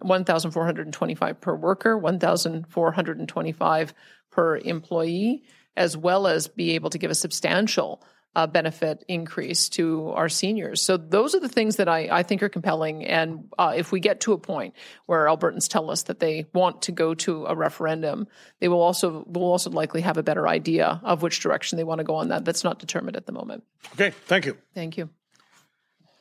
1,425 0.00 1.40
per 1.40 1.54
worker, 1.54 1.96
1,425 1.96 3.94
per 4.30 4.56
employee, 4.56 5.44
as 5.76 5.96
well 5.96 6.26
as 6.26 6.48
be 6.48 6.74
able 6.74 6.90
to 6.90 6.98
give 6.98 7.10
a 7.10 7.14
substantial 7.14 8.02
uh, 8.34 8.46
benefit 8.46 9.04
increase 9.08 9.68
to 9.68 10.10
our 10.10 10.28
seniors. 10.28 10.82
So 10.82 10.96
those 10.96 11.34
are 11.34 11.40
the 11.40 11.48
things 11.48 11.76
that 11.76 11.88
I, 11.88 12.08
I 12.10 12.22
think 12.22 12.42
are 12.42 12.48
compelling. 12.48 13.04
And 13.04 13.48
uh, 13.58 13.74
if 13.76 13.90
we 13.90 14.00
get 14.00 14.20
to 14.20 14.32
a 14.32 14.38
point 14.38 14.74
where 15.06 15.26
Albertans 15.26 15.68
tell 15.68 15.90
us 15.90 16.04
that 16.04 16.20
they 16.20 16.46
want 16.54 16.82
to 16.82 16.92
go 16.92 17.14
to 17.14 17.46
a 17.46 17.56
referendum, 17.56 18.28
they 18.60 18.68
will 18.68 18.82
also 18.82 19.24
will 19.26 19.50
also 19.50 19.70
likely 19.70 20.02
have 20.02 20.18
a 20.18 20.22
better 20.22 20.46
idea 20.46 21.00
of 21.02 21.22
which 21.22 21.40
direction 21.40 21.78
they 21.78 21.84
want 21.84 21.98
to 21.98 22.04
go 22.04 22.14
on 22.14 22.28
that. 22.28 22.44
That's 22.44 22.64
not 22.64 22.78
determined 22.78 23.16
at 23.16 23.26
the 23.26 23.32
moment. 23.32 23.64
Okay, 23.94 24.10
thank 24.10 24.46
you. 24.46 24.56
Thank 24.74 24.96
you. 24.96 25.10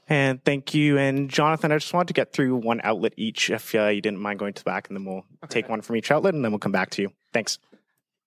And 0.09 0.43
thank 0.43 0.73
you. 0.73 0.97
And 0.97 1.29
Jonathan, 1.29 1.71
I 1.71 1.77
just 1.77 1.93
wanted 1.93 2.07
to 2.07 2.13
get 2.13 2.31
through 2.31 2.55
one 2.55 2.79
outlet 2.83 3.13
each, 3.17 3.49
if 3.49 3.75
uh, 3.75 3.87
you 3.87 4.01
didn't 4.01 4.19
mind 4.19 4.39
going 4.39 4.53
to 4.53 4.63
the 4.63 4.69
back, 4.69 4.87
and 4.87 4.95
then 4.97 5.05
we'll 5.05 5.25
okay. 5.43 5.61
take 5.61 5.69
one 5.69 5.81
from 5.81 5.97
each 5.97 6.11
outlet, 6.11 6.33
and 6.33 6.43
then 6.43 6.51
we'll 6.51 6.59
come 6.59 6.71
back 6.71 6.91
to 6.91 7.01
you. 7.01 7.11
Thanks. 7.33 7.59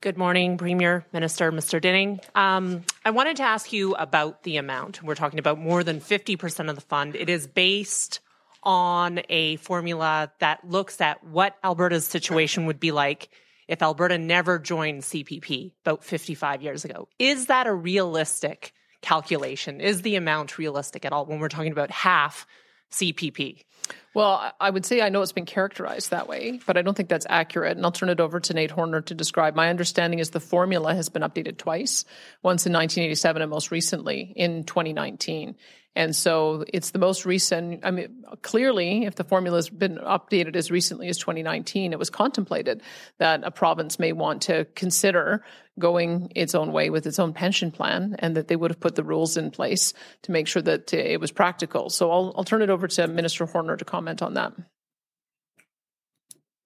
Good 0.03 0.17
morning, 0.17 0.57
Premier, 0.57 1.05
Minister, 1.13 1.53
Mr. 1.53 1.81
Dinning. 1.81 2.21
Um, 2.35 2.85
I 3.05 3.11
wanted 3.11 3.37
to 3.37 3.43
ask 3.43 3.73
you 3.73 3.95
about 3.95 4.45
the 4.45 4.57
amount. 4.57 5.03
We're 5.03 5.15
talking 5.15 5.39
about 5.39 5.59
more 5.59 5.85
than 5.85 6.01
50% 6.01 6.71
of 6.71 6.75
the 6.75 6.81
fund. 6.81 7.17
It 7.17 7.29
is 7.29 7.47
based 7.47 8.21
on 8.63 9.21
a 9.29 9.57
formula 9.57 10.33
that 10.39 10.67
looks 10.67 11.01
at 11.01 11.23
what 11.25 11.57
Alberta's 11.63 12.07
situation 12.07 12.67
would 12.67 12.81
be 12.81 12.93
like 12.93 13.29
if 13.69 13.83
Alberta 13.83 14.19
never 14.19 14.59
joined 14.59 15.03
CPP 15.03 15.73
about 15.85 16.03
55 16.03 16.63
years 16.63 16.85
ago. 16.85 17.09
Is 17.19 17.47
that 17.47 17.67
a 17.67 17.73
realistic 17.73 18.73
calculation? 19.03 19.81
Is 19.81 20.03
the 20.03 20.17
amount 20.17 20.59
realistic 20.59 21.05
at 21.05 21.13
all 21.13 21.27
when 21.27 21.39
we're 21.39 21.49
talking 21.49 21.73
about 21.73 21.91
half 21.91 22.47
CPP? 22.91 23.65
Well, 24.13 24.53
I 24.61 24.71
would 24.71 24.85
say 24.85 25.01
I 25.01 25.09
know 25.09 25.23
it's 25.23 25.33
been 25.33 25.47
characterized 25.47 26.11
that 26.11 26.29
way, 26.29 26.61
but 26.67 26.77
I 26.77 26.83
don't 26.83 26.97
think 26.97 27.09
that's 27.09 27.27
accurate. 27.29 27.77
And 27.77 27.87
I'll 27.87 27.93
turn 27.93 28.09
it 28.09 28.21
over 28.21 28.41
to 28.41 28.55
Nate 28.55 28.73
Horner 28.73 29.01
to 29.03 29.15
describe. 29.15 29.55
My 29.55 29.69
understanding 29.69 30.19
is 30.19 30.31
the 30.31 30.41
formula 30.41 30.95
has 30.95 31.09
been 31.09 31.23
updated 31.23 31.59
twice, 31.59 32.05
once 32.43 32.67
in 32.67 32.73
1987 32.73 33.43
and 33.43 33.51
most 33.51 33.71
recently 33.71 34.33
in 34.35 34.65
2019. 34.65 35.55
And 35.97 36.15
so 36.15 36.65
it's 36.73 36.91
the 36.91 37.01
most 37.01 37.27
recent. 37.27 37.81
I 37.85 37.91
mean, 37.91 38.25
clearly, 38.43 39.05
if 39.07 39.17
the 39.17 39.25
formula 39.25 39.59
has 39.59 39.69
been 39.69 39.99
updated 39.99 40.55
as 40.55 40.71
recently 40.71 41.09
as 41.09 41.19
2019, 41.19 41.93
it 41.93 41.99
was 41.99 42.11
contemplated 42.11 42.83
that 43.19 43.43
a 43.43 43.51
province 43.51 43.99
may 43.99 44.13
want 44.13 44.43
to 44.43 44.67
consider 44.77 45.45
going 45.79 46.31
its 46.37 46.55
own 46.55 46.73
way 46.73 46.91
with 46.91 47.07
its 47.07 47.19
own 47.19 47.33
pension 47.33 47.73
plan 47.73 48.15
and 48.21 48.37
that 48.37 48.47
they 48.47 48.55
would 48.55 48.71
have 48.71 48.81
put 48.81 48.95
the 48.95 49.03
rules 49.03 49.37
in 49.37 49.51
place 49.51 49.93
to 50.23 50.31
make 50.31 50.47
sure 50.47 50.63
that 50.63 50.93
it 50.95 51.21
was 51.21 51.33
practical. 51.33 51.91
So 51.91 52.11
I'll, 52.11 52.35
I'll 52.37 52.45
turn 52.45 52.63
it 52.63 52.71
over 52.71 52.87
to 52.87 53.09
Minister 53.09 53.47
Horner 53.47 53.77
to 53.77 53.85
comment 53.85 54.23
on 54.23 54.35
that. 54.35 54.53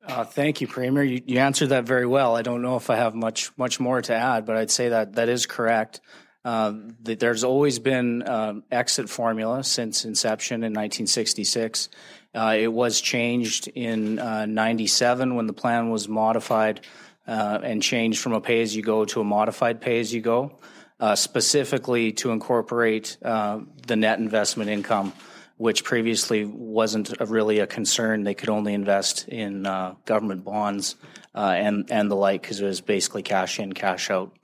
Uh, 0.06 0.24
thank 0.24 0.60
you, 0.60 0.66
Premier. 0.66 1.02
You, 1.02 1.22
you, 1.24 1.38
answered 1.38 1.70
that 1.70 1.84
very 1.84 2.04
well. 2.04 2.36
I 2.36 2.42
don't 2.42 2.60
know 2.60 2.76
if 2.76 2.90
I 2.90 2.96
have 2.96 3.14
much 3.14 3.56
much 3.56 3.80
more 3.80 4.02
to 4.02 4.14
add, 4.14 4.44
but 4.44 4.54
I'd 4.54 4.70
say 4.70 4.90
that 4.90 5.14
that 5.14 5.30
is 5.30 5.46
correct. 5.46 6.02
Uh, 6.44 6.74
there's 7.00 7.42
always 7.44 7.78
been 7.78 8.28
um, 8.28 8.62
exit 8.70 9.08
formula 9.08 9.64
since 9.64 10.04
inception 10.04 10.56
in 10.56 10.72
1966. 10.72 11.88
Uh, 12.34 12.56
it 12.58 12.72
was 12.72 13.00
changed 13.00 13.68
in 13.68 14.18
uh, 14.18 14.44
97 14.44 15.36
when 15.36 15.46
the 15.46 15.52
plan 15.52 15.90
was 15.90 16.08
modified 16.08 16.80
uh, 17.26 17.60
and 17.62 17.82
changed 17.82 18.20
from 18.20 18.32
a 18.32 18.40
pay 18.40 18.60
as 18.60 18.76
you 18.76 18.82
go 18.82 19.04
to 19.04 19.20
a 19.20 19.24
modified 19.24 19.80
pay 19.80 20.00
as 20.00 20.12
you 20.12 20.20
go, 20.20 20.58
uh, 21.00 21.14
specifically 21.14 22.12
to 22.12 22.30
incorporate 22.30 23.16
the 23.22 23.96
net 23.96 24.18
investment 24.18 24.68
income 24.68 25.12
which 25.56 25.84
previously 25.84 26.44
wasn't 26.44 27.20
a, 27.20 27.26
really 27.26 27.60
a 27.60 27.66
concern. 27.66 28.24
They 28.24 28.34
could 28.34 28.48
only 28.48 28.74
invest 28.74 29.28
in 29.28 29.66
uh, 29.66 29.94
government 30.04 30.44
bonds 30.44 30.96
uh, 31.34 31.54
and 31.56 31.90
and 31.90 32.10
the 32.10 32.16
like 32.16 32.42
because 32.42 32.60
it 32.60 32.66
was 32.66 32.80
basically 32.80 33.22
cash 33.22 33.58
in, 33.58 33.72
cash 33.72 34.10
out. 34.10 34.36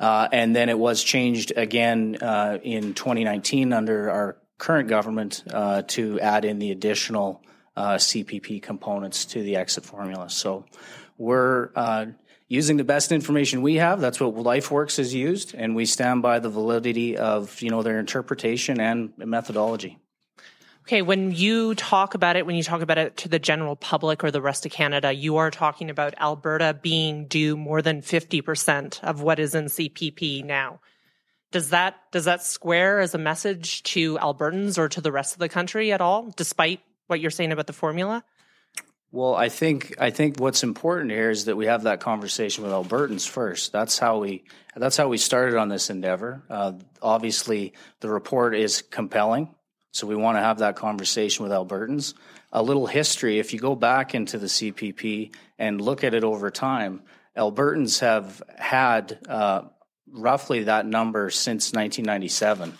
Uh, 0.00 0.26
and 0.32 0.56
then 0.56 0.70
it 0.70 0.78
was 0.78 1.04
changed 1.04 1.52
again 1.54 2.16
uh, 2.22 2.58
in 2.62 2.94
2019 2.94 3.72
under 3.74 4.10
our 4.10 4.36
current 4.56 4.88
government 4.88 5.44
uh, 5.52 5.82
to 5.82 6.18
add 6.20 6.44
in 6.46 6.58
the 6.58 6.70
additional 6.70 7.42
uh, 7.76 7.94
CPP 7.94 8.62
components 8.62 9.26
to 9.26 9.42
the 9.42 9.56
exit 9.56 9.84
formula. 9.84 10.30
So 10.30 10.64
we're 11.18 11.70
using 12.48 12.78
the 12.78 12.84
best 12.84 13.12
information 13.12 13.62
we 13.62 13.76
have. 13.76 14.00
That's 14.00 14.18
what 14.20 14.34
LifeWorks 14.34 14.96
has 14.96 15.14
used, 15.14 15.54
and 15.54 15.76
we 15.76 15.86
stand 15.86 16.22
by 16.22 16.40
the 16.40 16.50
validity 16.50 17.16
of 17.16 17.62
you 17.62 17.70
know 17.70 17.82
their 17.82 17.98
interpretation 17.98 18.80
and 18.80 19.12
methodology. 19.16 19.98
Okay, 20.82 21.02
when 21.02 21.30
you 21.30 21.74
talk 21.74 22.14
about 22.14 22.36
it, 22.36 22.46
when 22.46 22.56
you 22.56 22.62
talk 22.62 22.80
about 22.80 22.98
it 22.98 23.18
to 23.18 23.28
the 23.28 23.38
general 23.38 23.76
public 23.76 24.24
or 24.24 24.30
the 24.30 24.40
rest 24.40 24.66
of 24.66 24.72
Canada, 24.72 25.12
you 25.12 25.36
are 25.36 25.50
talking 25.50 25.90
about 25.90 26.14
Alberta 26.18 26.78
being 26.80 27.26
due 27.26 27.56
more 27.56 27.82
than 27.82 28.02
50% 28.02 29.02
of 29.04 29.20
what 29.20 29.38
is 29.38 29.54
in 29.54 29.66
CPP 29.66 30.44
now. 30.44 30.80
Does 31.52 31.70
that 31.70 31.96
does 32.12 32.26
that 32.26 32.42
square 32.44 33.00
as 33.00 33.14
a 33.14 33.18
message 33.18 33.82
to 33.82 34.16
Albertans 34.18 34.78
or 34.78 34.88
to 34.88 35.00
the 35.00 35.10
rest 35.10 35.34
of 35.34 35.40
the 35.40 35.48
country 35.48 35.92
at 35.92 36.00
all, 36.00 36.32
despite 36.36 36.80
what 37.08 37.20
you're 37.20 37.30
saying 37.30 37.50
about 37.50 37.66
the 37.66 37.72
formula? 37.72 38.24
Well, 39.12 39.34
I 39.34 39.48
think 39.48 39.96
I 39.98 40.10
think 40.10 40.38
what's 40.38 40.62
important 40.62 41.10
here 41.10 41.30
is 41.30 41.46
that 41.46 41.56
we 41.56 41.66
have 41.66 41.82
that 41.82 41.98
conversation 41.98 42.62
with 42.62 42.72
Albertans 42.72 43.28
first. 43.28 43.72
That's 43.72 43.98
how 43.98 44.20
we 44.20 44.44
that's 44.76 44.96
how 44.96 45.08
we 45.08 45.18
started 45.18 45.56
on 45.56 45.68
this 45.68 45.90
endeavor. 45.90 46.44
Uh, 46.48 46.74
obviously, 47.02 47.74
the 47.98 48.08
report 48.08 48.54
is 48.54 48.82
compelling. 48.82 49.52
So 49.92 50.06
we 50.06 50.16
want 50.16 50.36
to 50.36 50.42
have 50.42 50.58
that 50.58 50.76
conversation 50.76 51.42
with 51.42 51.52
Albertans. 51.52 52.14
A 52.52 52.62
little 52.62 52.86
history 52.86 53.38
if 53.38 53.52
you 53.52 53.58
go 53.58 53.74
back 53.74 54.14
into 54.14 54.38
the 54.38 54.46
CPP 54.46 55.34
and 55.58 55.80
look 55.80 56.04
at 56.04 56.14
it 56.14 56.24
over 56.24 56.50
time, 56.50 57.02
Albertans 57.36 58.00
have 58.00 58.42
had 58.56 59.18
uh, 59.28 59.62
roughly 60.10 60.64
that 60.64 60.86
number 60.86 61.30
since 61.30 61.72
1997. 61.72 62.76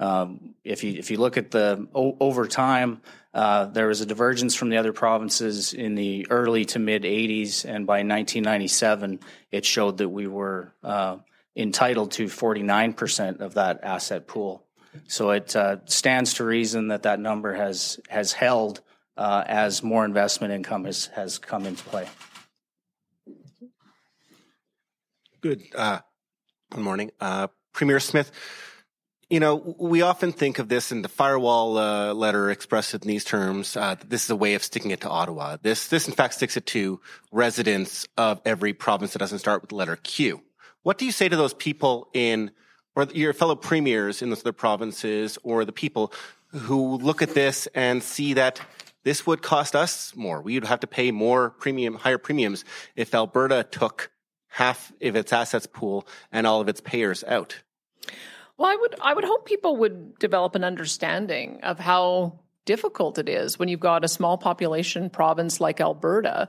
Um, 0.00 0.54
if 0.62 0.84
you 0.84 0.92
if 0.98 1.10
you 1.10 1.18
look 1.18 1.36
at 1.36 1.50
the 1.50 1.88
o- 1.94 2.16
over 2.20 2.46
time, 2.46 3.00
uh, 3.34 3.66
there 3.66 3.88
was 3.88 4.00
a 4.00 4.06
divergence 4.06 4.54
from 4.54 4.68
the 4.70 4.76
other 4.76 4.92
provinces 4.92 5.72
in 5.72 5.96
the 5.96 6.26
early 6.30 6.64
to 6.66 6.78
mid 6.78 7.02
80s, 7.02 7.64
and 7.64 7.86
by 7.86 7.98
1997, 7.98 9.20
it 9.50 9.64
showed 9.64 9.98
that 9.98 10.08
we 10.08 10.26
were 10.26 10.72
uh, 10.84 11.18
entitled 11.56 12.12
to 12.12 12.26
49% 12.26 13.40
of 13.40 13.54
that 13.54 13.80
asset 13.82 14.28
pool. 14.28 14.64
So 15.06 15.30
it 15.30 15.54
uh, 15.54 15.78
stands 15.86 16.34
to 16.34 16.44
reason 16.44 16.88
that 16.88 17.02
that 17.04 17.20
number 17.20 17.54
has 17.54 18.00
has 18.08 18.32
held 18.32 18.80
uh, 19.16 19.44
as 19.46 19.82
more 19.82 20.04
investment 20.04 20.52
income 20.52 20.84
has 20.84 21.06
has 21.06 21.38
come 21.38 21.66
into 21.66 21.84
play. 21.84 22.08
Good. 25.40 25.62
Uh, 25.74 26.00
good 26.70 26.80
morning, 26.80 27.12
uh, 27.20 27.46
Premier 27.72 28.00
Smith. 28.00 28.32
You 29.30 29.40
know, 29.40 29.76
we 29.78 30.00
often 30.00 30.32
think 30.32 30.58
of 30.58 30.68
this 30.68 30.90
in 30.90 31.02
the 31.02 31.08
firewall 31.08 31.76
uh, 31.76 32.14
letter 32.14 32.50
expressed 32.50 32.94
in 32.94 33.00
these 33.00 33.24
terms. 33.24 33.76
Uh, 33.76 33.96
this 34.08 34.24
is 34.24 34.30
a 34.30 34.36
way 34.36 34.54
of 34.54 34.64
sticking 34.64 34.90
it 34.90 35.02
to 35.02 35.08
Ottawa. 35.08 35.58
This, 35.60 35.88
this 35.88 36.08
in 36.08 36.14
fact 36.14 36.34
sticks 36.34 36.56
it 36.56 36.64
to 36.66 37.00
residents 37.30 38.08
of 38.16 38.40
every 38.46 38.72
province 38.72 39.12
that 39.12 39.18
doesn't 39.18 39.38
start 39.38 39.60
with 39.60 39.68
the 39.68 39.76
letter 39.76 39.96
Q. 39.96 40.42
What 40.82 40.96
do 40.96 41.04
you 41.04 41.12
say 41.12 41.28
to 41.28 41.36
those 41.36 41.52
people 41.52 42.08
in 42.14 42.52
or 42.98 43.06
your 43.14 43.32
fellow 43.32 43.54
premiers 43.54 44.22
in 44.22 44.30
the 44.30 44.36
other 44.36 44.52
provinces 44.52 45.38
or 45.44 45.64
the 45.64 45.72
people 45.72 46.12
who 46.48 46.96
look 46.96 47.22
at 47.22 47.32
this 47.32 47.68
and 47.72 48.02
see 48.02 48.34
that 48.34 48.60
this 49.04 49.24
would 49.24 49.40
cost 49.40 49.76
us 49.76 50.14
more. 50.16 50.42
We 50.42 50.54
would 50.54 50.64
have 50.64 50.80
to 50.80 50.88
pay 50.88 51.12
more 51.12 51.50
premium, 51.50 51.94
higher 51.94 52.18
premiums 52.18 52.64
if 52.96 53.14
Alberta 53.14 53.64
took 53.70 54.10
half 54.48 54.92
of 55.00 55.14
its 55.14 55.32
assets 55.32 55.68
pool 55.72 56.08
and 56.32 56.44
all 56.44 56.60
of 56.60 56.68
its 56.68 56.80
payers 56.80 57.22
out. 57.22 57.60
Well, 58.56 58.68
I 58.68 58.74
would 58.74 58.96
I 59.00 59.14
would 59.14 59.24
hope 59.24 59.46
people 59.46 59.76
would 59.76 60.18
develop 60.18 60.56
an 60.56 60.64
understanding 60.64 61.60
of 61.62 61.78
how 61.78 62.40
difficult 62.64 63.16
it 63.18 63.28
is 63.28 63.58
when 63.60 63.68
you've 63.68 63.78
got 63.78 64.04
a 64.04 64.08
small 64.08 64.36
population 64.36 65.08
province 65.08 65.60
like 65.60 65.80
Alberta 65.80 66.48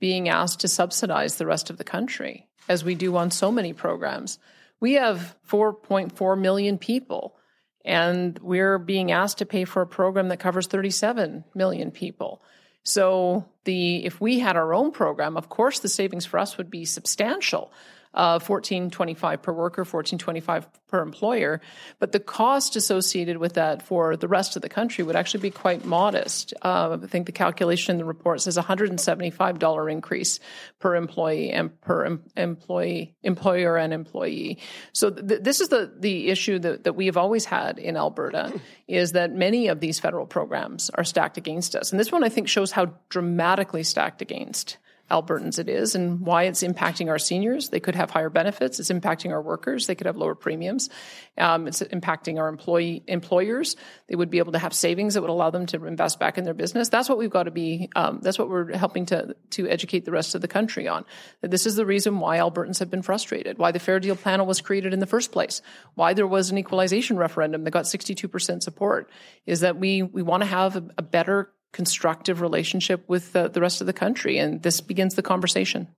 being 0.00 0.30
asked 0.30 0.60
to 0.60 0.68
subsidize 0.68 1.36
the 1.36 1.44
rest 1.44 1.68
of 1.68 1.76
the 1.76 1.84
country, 1.84 2.48
as 2.70 2.82
we 2.82 2.94
do 2.94 3.14
on 3.18 3.30
so 3.30 3.52
many 3.52 3.74
programs. 3.74 4.38
We 4.80 4.94
have 4.94 5.36
4.4 5.48 6.40
million 6.40 6.78
people, 6.78 7.36
and 7.84 8.38
we're 8.40 8.78
being 8.78 9.12
asked 9.12 9.38
to 9.38 9.46
pay 9.46 9.64
for 9.64 9.82
a 9.82 9.86
program 9.86 10.28
that 10.28 10.40
covers 10.40 10.66
37 10.66 11.44
million 11.54 11.90
people. 11.90 12.42
So 12.82 13.44
the 13.64 14.04
if 14.04 14.20
we 14.20 14.38
had 14.38 14.56
our 14.56 14.72
own 14.72 14.90
program, 14.90 15.36
of 15.36 15.48
course 15.48 15.80
the 15.80 15.88
savings 15.88 16.24
for 16.24 16.38
us 16.38 16.56
would 16.56 16.70
be 16.70 16.84
substantial 16.84 17.70
uh, 18.12 18.40
1425 18.40 19.42
per 19.42 19.52
worker, 19.52 19.82
1425 19.82 20.66
per 20.88 21.00
employer. 21.00 21.60
But 22.00 22.10
the 22.10 22.18
cost 22.18 22.74
associated 22.74 23.38
with 23.38 23.54
that 23.54 23.82
for 23.82 24.16
the 24.16 24.26
rest 24.26 24.56
of 24.56 24.62
the 24.62 24.68
country 24.68 25.04
would 25.04 25.14
actually 25.14 25.40
be 25.40 25.50
quite 25.50 25.84
modest. 25.84 26.52
Uh, 26.62 26.98
I 27.00 27.06
think 27.06 27.26
the 27.26 27.32
calculation 27.32 27.92
in 27.92 27.98
the 27.98 28.04
report 28.04 28.40
says 28.40 28.58
$175 28.58 29.92
increase 29.92 30.40
per 30.80 30.96
employee 30.96 31.50
and 31.50 31.80
per 31.80 32.04
em- 32.04 32.24
employee, 32.36 33.14
employer 33.22 33.76
and 33.76 33.92
employee. 33.92 34.58
So 34.92 35.10
th- 35.10 35.42
this 35.42 35.60
is 35.60 35.68
the, 35.68 35.92
the 35.96 36.28
issue 36.28 36.58
that, 36.58 36.84
that 36.84 36.94
we 36.94 37.06
have 37.06 37.16
always 37.16 37.44
had 37.44 37.78
in 37.78 37.96
Alberta 37.96 38.52
is 38.88 39.12
that 39.12 39.32
many 39.32 39.68
of 39.68 39.78
these 39.78 40.00
federal 40.00 40.26
programs 40.26 40.90
are 40.90 41.04
stacked 41.04 41.38
against 41.38 41.76
us. 41.76 41.92
And 41.92 42.00
this 42.00 42.10
one 42.10 42.24
I 42.24 42.28
think 42.28 42.48
shows 42.48 42.72
how 42.72 42.94
dramatically 43.08 43.84
stacked 43.84 44.20
against 44.20 44.78
Albertans 45.10 45.58
it 45.58 45.68
is 45.68 45.94
and 45.94 46.20
why 46.20 46.44
it's 46.44 46.62
impacting 46.62 47.08
our 47.08 47.18
seniors. 47.18 47.68
They 47.68 47.80
could 47.80 47.94
have 47.94 48.10
higher 48.10 48.30
benefits. 48.30 48.78
It's 48.78 48.90
impacting 48.90 49.30
our 49.30 49.42
workers. 49.42 49.86
They 49.86 49.94
could 49.94 50.06
have 50.06 50.16
lower 50.16 50.34
premiums. 50.34 50.88
Um, 51.36 51.66
it's 51.66 51.82
impacting 51.82 52.38
our 52.38 52.48
employee 52.48 53.02
employers. 53.06 53.76
They 54.08 54.14
would 54.14 54.30
be 54.30 54.38
able 54.38 54.52
to 54.52 54.58
have 54.58 54.72
savings 54.72 55.14
that 55.14 55.20
would 55.20 55.30
allow 55.30 55.50
them 55.50 55.66
to 55.66 55.84
invest 55.86 56.18
back 56.18 56.38
in 56.38 56.44
their 56.44 56.54
business. 56.54 56.88
That's 56.88 57.08
what 57.08 57.18
we've 57.18 57.30
got 57.30 57.44
to 57.44 57.50
be. 57.50 57.90
Um, 57.96 58.20
that's 58.22 58.38
what 58.38 58.48
we're 58.48 58.76
helping 58.76 59.06
to 59.06 59.34
to 59.50 59.68
educate 59.68 60.04
the 60.04 60.12
rest 60.12 60.34
of 60.34 60.40
the 60.40 60.48
country 60.48 60.86
on. 60.86 61.04
That 61.40 61.50
this 61.50 61.66
is 61.66 61.76
the 61.76 61.86
reason 61.86 62.20
why 62.20 62.38
Albertans 62.38 62.78
have 62.78 62.90
been 62.90 63.02
frustrated. 63.02 63.58
Why 63.58 63.72
the 63.72 63.78
Fair 63.78 64.00
Deal 64.00 64.16
Panel 64.16 64.46
was 64.46 64.60
created 64.60 64.92
in 64.92 65.00
the 65.00 65.06
first 65.06 65.32
place. 65.32 65.62
Why 65.94 66.14
there 66.14 66.26
was 66.26 66.50
an 66.50 66.58
equalization 66.58 67.16
referendum 67.16 67.64
that 67.64 67.70
got 67.70 67.84
62% 67.84 68.62
support. 68.62 69.10
Is 69.46 69.60
that 69.60 69.76
we 69.76 70.02
we 70.02 70.22
want 70.22 70.42
to 70.42 70.48
have 70.48 70.76
a, 70.76 70.84
a 70.98 71.02
better 71.02 71.52
constructive 71.72 72.40
relationship 72.40 73.04
with 73.08 73.32
the, 73.32 73.48
the 73.48 73.60
rest 73.60 73.80
of 73.80 73.86
the 73.86 73.92
country. 73.92 74.38
And 74.38 74.62
this 74.62 74.80
begins 74.80 75.14
the 75.14 75.22
conversation. 75.22 75.88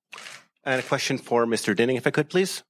And 0.65 0.81
a 0.81 0.83
question 0.83 1.19
for 1.19 1.47
Mr. 1.47 1.75
Dinning, 1.75 1.97
if 1.97 2.07
I 2.07 2.11
could, 2.11 2.29
please. 2.29 2.63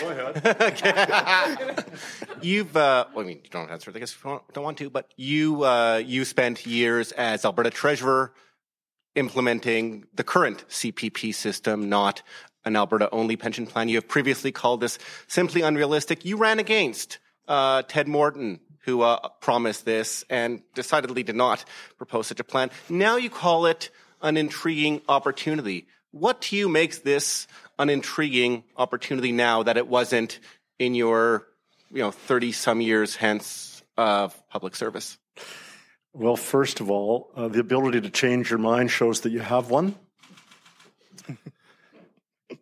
Go 0.00 0.08
ahead. 0.08 1.84
You've, 2.42 2.76
uh, 2.76 3.06
well, 3.14 3.24
I 3.24 3.28
mean, 3.28 3.40
you 3.42 3.50
don't 3.50 3.70
answer. 3.70 3.92
I 3.94 3.98
guess 3.98 4.16
you 4.24 4.40
don't 4.52 4.64
want 4.64 4.78
to, 4.78 4.88
but 4.88 5.12
you 5.16 5.64
uh, 5.64 5.96
you 6.04 6.24
spent 6.24 6.66
years 6.66 7.12
as 7.12 7.44
Alberta 7.44 7.70
Treasurer 7.70 8.32
implementing 9.14 10.06
the 10.14 10.24
current 10.24 10.64
CPP 10.68 11.34
system, 11.34 11.88
not 11.88 12.22
an 12.64 12.76
Alberta 12.76 13.10
only 13.10 13.36
pension 13.36 13.66
plan. 13.66 13.88
You 13.88 13.96
have 13.96 14.08
previously 14.08 14.52
called 14.52 14.80
this 14.80 14.98
simply 15.26 15.62
unrealistic. 15.62 16.24
You 16.24 16.36
ran 16.36 16.58
against 16.58 17.18
uh, 17.48 17.82
Ted 17.82 18.06
Morton 18.06 18.60
who 18.84 19.02
uh, 19.02 19.28
promised 19.40 19.84
this 19.84 20.24
and 20.30 20.62
decidedly 20.74 21.22
did 21.22 21.36
not 21.36 21.64
propose 21.98 22.26
such 22.26 22.40
a 22.40 22.44
plan. 22.44 22.70
Now 22.88 23.16
you 23.16 23.30
call 23.30 23.66
it 23.66 23.90
an 24.22 24.36
intriguing 24.36 25.02
opportunity. 25.08 25.86
What 26.12 26.42
to 26.42 26.56
you 26.56 26.68
makes 26.68 26.98
this 26.98 27.46
an 27.78 27.88
intriguing 27.88 28.64
opportunity 28.76 29.32
now 29.32 29.62
that 29.62 29.76
it 29.76 29.86
wasn't 29.86 30.40
in 30.78 30.94
your, 30.94 31.46
you 31.90 32.00
know, 32.00 32.10
30 32.10 32.52
some 32.52 32.80
years 32.80 33.16
hence 33.16 33.82
of 33.96 34.36
public 34.48 34.74
service? 34.74 35.18
Well, 36.12 36.36
first 36.36 36.80
of 36.80 36.90
all, 36.90 37.30
uh, 37.36 37.48
the 37.48 37.60
ability 37.60 38.00
to 38.00 38.10
change 38.10 38.50
your 38.50 38.58
mind 38.58 38.90
shows 38.90 39.20
that 39.20 39.30
you 39.30 39.40
have 39.40 39.70
one. 39.70 39.94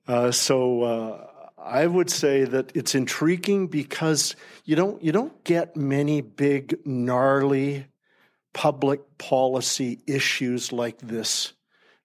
uh, 0.06 0.30
so 0.30 0.82
uh, 0.82 1.26
I 1.60 1.86
would 1.86 2.10
say 2.10 2.44
that 2.44 2.72
it's 2.74 2.94
intriguing 2.94 3.66
because 3.66 4.36
you 4.64 4.76
don't 4.76 5.02
you 5.02 5.12
don't 5.12 5.42
get 5.44 5.76
many 5.76 6.20
big 6.20 6.78
gnarly 6.86 7.86
public 8.54 9.18
policy 9.18 10.00
issues 10.06 10.72
like 10.72 10.98
this 10.98 11.52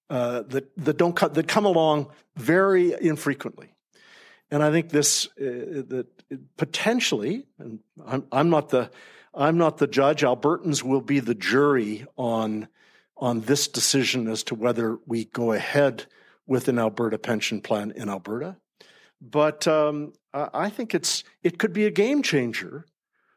uh, 0.09 0.43
that 0.43 0.75
that 0.77 0.97
don't 0.97 1.15
co- 1.15 1.29
that 1.29 1.47
come 1.47 1.65
along 1.65 2.07
very 2.35 2.93
infrequently, 2.99 3.73
and 4.51 4.63
I 4.63 4.71
think 4.71 4.89
this 4.89 5.27
uh, 5.39 5.83
that 5.87 6.07
potentially, 6.57 7.45
and 7.59 7.79
I'm, 8.05 8.25
I'm 8.31 8.49
not 8.49 8.69
the 8.69 8.89
I'm 9.33 9.57
not 9.57 9.77
the 9.77 9.87
judge. 9.87 10.21
Albertans 10.21 10.83
will 10.83 11.01
be 11.01 11.19
the 11.19 11.35
jury 11.35 12.05
on 12.17 12.67
on 13.17 13.41
this 13.41 13.67
decision 13.67 14.27
as 14.27 14.43
to 14.43 14.55
whether 14.55 14.97
we 15.05 15.25
go 15.25 15.51
ahead 15.51 16.05
with 16.45 16.67
an 16.67 16.79
Alberta 16.79 17.17
pension 17.17 17.61
plan 17.61 17.91
in 17.95 18.09
Alberta. 18.09 18.57
But 19.23 19.67
um, 19.69 20.11
I 20.33 20.69
think 20.69 20.93
it's 20.93 21.23
it 21.43 21.57
could 21.57 21.71
be 21.71 21.85
a 21.85 21.91
game 21.91 22.21
changer 22.23 22.85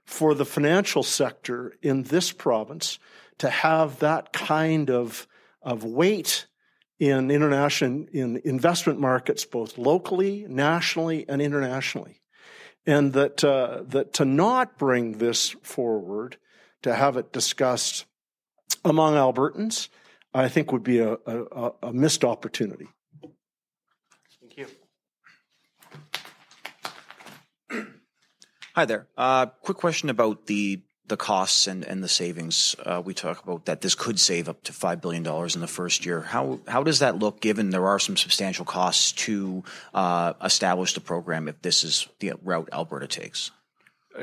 for 0.04 0.34
the 0.34 0.44
financial 0.44 1.04
sector 1.04 1.76
in 1.80 2.02
this 2.04 2.32
province 2.32 2.98
to 3.38 3.50
have 3.50 4.00
that 4.00 4.32
kind 4.32 4.90
of, 4.90 5.28
of 5.62 5.84
weight 5.84 6.46
in 6.98 7.30
international 7.30 8.06
in 8.12 8.40
investment 8.44 8.98
markets, 8.98 9.44
both 9.44 9.78
locally, 9.78 10.46
nationally, 10.48 11.24
and 11.28 11.42
internationally, 11.42 12.22
and 12.86 13.12
that 13.12 13.44
uh, 13.44 13.82
that 13.86 14.14
to 14.14 14.24
not 14.24 14.78
bring 14.78 15.18
this 15.18 15.50
forward, 15.62 16.38
to 16.82 16.94
have 16.94 17.16
it 17.16 17.32
discussed 17.32 18.06
among 18.84 19.14
Albertans, 19.14 19.88
I 20.32 20.48
think 20.48 20.72
would 20.72 20.82
be 20.82 21.00
a, 21.00 21.18
a, 21.26 21.72
a 21.82 21.92
missed 21.92 22.24
opportunity. 22.24 22.88
Thank 24.40 24.56
you. 24.56 24.66
Hi 28.76 28.84
there. 28.84 29.06
Uh, 29.16 29.46
quick 29.46 29.78
question 29.78 30.10
about 30.10 30.44
the 30.44 30.82
the 31.08 31.16
costs 31.16 31.66
and, 31.66 31.82
and 31.82 32.04
the 32.04 32.08
savings. 32.08 32.76
Uh, 32.84 33.00
we 33.02 33.14
talk 33.14 33.42
about 33.42 33.64
that 33.64 33.80
this 33.80 33.94
could 33.94 34.20
save 34.20 34.50
up 34.50 34.62
to 34.64 34.72
five 34.74 35.00
billion 35.00 35.22
dollars 35.22 35.54
in 35.54 35.62
the 35.62 35.66
first 35.66 36.04
year. 36.04 36.20
How 36.20 36.60
how 36.68 36.82
does 36.82 36.98
that 36.98 37.18
look? 37.18 37.40
Given 37.40 37.70
there 37.70 37.86
are 37.86 37.98
some 37.98 38.18
substantial 38.18 38.66
costs 38.66 39.12
to 39.12 39.64
uh, 39.94 40.34
establish 40.44 40.92
the 40.92 41.00
program, 41.00 41.48
if 41.48 41.62
this 41.62 41.84
is 41.84 42.06
the 42.18 42.34
route 42.44 42.68
Alberta 42.70 43.06
takes. 43.06 43.50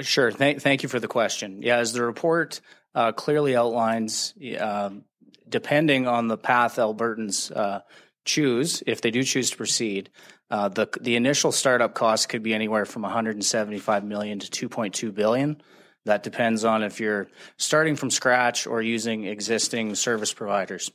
Sure. 0.01 0.31
Thank, 0.31 0.61
thank 0.61 0.83
you 0.83 0.89
for 0.89 0.99
the 0.99 1.07
question. 1.07 1.63
Yeah, 1.63 1.77
as 1.77 1.93
the 1.93 2.03
report 2.03 2.61
uh, 2.93 3.11
clearly 3.11 3.55
outlines, 3.55 4.35
um, 4.59 5.03
depending 5.49 6.07
on 6.07 6.27
the 6.27 6.37
path 6.37 6.75
Albertans 6.75 7.51
uh, 7.55 7.81
choose, 8.23 8.83
if 8.85 9.01
they 9.01 9.09
do 9.09 9.23
choose 9.23 9.49
to 9.49 9.57
proceed, 9.57 10.11
uh, 10.53 10.69
the 10.69 10.87
the 11.01 11.15
initial 11.15 11.51
startup 11.51 11.95
cost 11.95 12.29
could 12.29 12.43
be 12.43 12.53
anywhere 12.53 12.85
from 12.85 13.01
175 13.01 14.03
million 14.03 14.37
to 14.37 14.69
2.2 14.69 15.11
billion. 15.11 15.59
That 16.05 16.21
depends 16.21 16.63
on 16.63 16.83
if 16.83 16.99
you're 16.99 17.27
starting 17.57 17.95
from 17.95 18.11
scratch 18.11 18.67
or 18.67 18.79
using 18.79 19.25
existing 19.25 19.95
service 19.95 20.31
providers. 20.31 20.91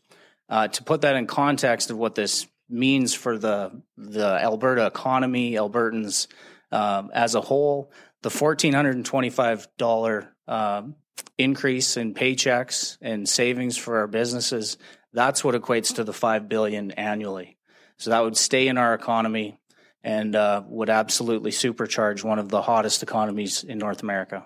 Uh, 0.48 0.68
to 0.68 0.84
put 0.84 1.00
that 1.00 1.16
in 1.16 1.26
context 1.26 1.90
of 1.90 1.98
what 1.98 2.14
this 2.14 2.46
means 2.68 3.14
for 3.14 3.36
the 3.36 3.82
the 3.96 4.38
Alberta 4.40 4.86
economy, 4.86 5.54
Albertans 5.54 6.28
um, 6.70 7.10
as 7.12 7.34
a 7.34 7.40
whole, 7.40 7.90
the 8.22 8.30
fourteen 8.30 8.74
hundred 8.74 8.94
and 8.94 9.04
twenty 9.04 9.30
five 9.30 9.66
dollar 9.76 10.32
um, 10.46 10.94
increase 11.36 11.96
in 11.96 12.14
paychecks 12.14 12.96
and 13.02 13.28
savings 13.28 13.76
for 13.76 13.98
our 13.98 14.06
businesses 14.06 14.78
that's 15.12 15.42
what 15.42 15.54
equates 15.54 15.96
to 15.96 16.04
the 16.04 16.12
five 16.12 16.48
billion 16.48 16.90
annually. 16.92 17.57
So 17.98 18.10
that 18.10 18.20
would 18.20 18.36
stay 18.36 18.68
in 18.68 18.78
our 18.78 18.94
economy 18.94 19.58
and 20.02 20.34
uh, 20.34 20.62
would 20.66 20.90
absolutely 20.90 21.50
supercharge 21.50 22.22
one 22.22 22.38
of 22.38 22.48
the 22.48 22.62
hottest 22.62 23.02
economies 23.02 23.64
in 23.64 23.78
North 23.78 24.02
America. 24.02 24.44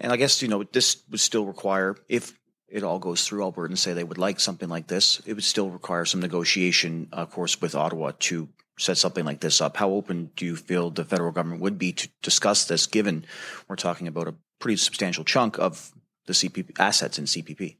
And 0.00 0.12
I 0.12 0.16
guess, 0.16 0.42
you 0.42 0.48
know, 0.48 0.64
this 0.64 1.02
would 1.10 1.20
still 1.20 1.46
require, 1.46 1.96
if 2.08 2.36
it 2.68 2.82
all 2.82 2.98
goes 2.98 3.24
through 3.24 3.42
Alberta 3.42 3.70
and 3.70 3.78
say 3.78 3.92
they 3.92 4.02
would 4.02 4.18
like 4.18 4.40
something 4.40 4.68
like 4.68 4.88
this, 4.88 5.20
it 5.26 5.34
would 5.34 5.44
still 5.44 5.70
require 5.70 6.04
some 6.04 6.20
negotiation, 6.20 7.08
of 7.12 7.30
course, 7.30 7.60
with 7.60 7.74
Ottawa 7.74 8.12
to 8.20 8.48
set 8.78 8.98
something 8.98 9.24
like 9.24 9.40
this 9.40 9.60
up. 9.60 9.76
How 9.76 9.90
open 9.90 10.30
do 10.34 10.44
you 10.44 10.56
feel 10.56 10.90
the 10.90 11.04
federal 11.04 11.30
government 11.30 11.60
would 11.60 11.78
be 11.78 11.92
to 11.92 12.08
discuss 12.22 12.64
this, 12.64 12.86
given 12.86 13.24
we're 13.68 13.76
talking 13.76 14.08
about 14.08 14.28
a 14.28 14.34
pretty 14.58 14.76
substantial 14.76 15.24
chunk 15.24 15.58
of 15.58 15.92
the 16.26 16.32
CPP 16.32 16.72
assets 16.80 17.18
in 17.18 17.26
CPP? 17.26 17.76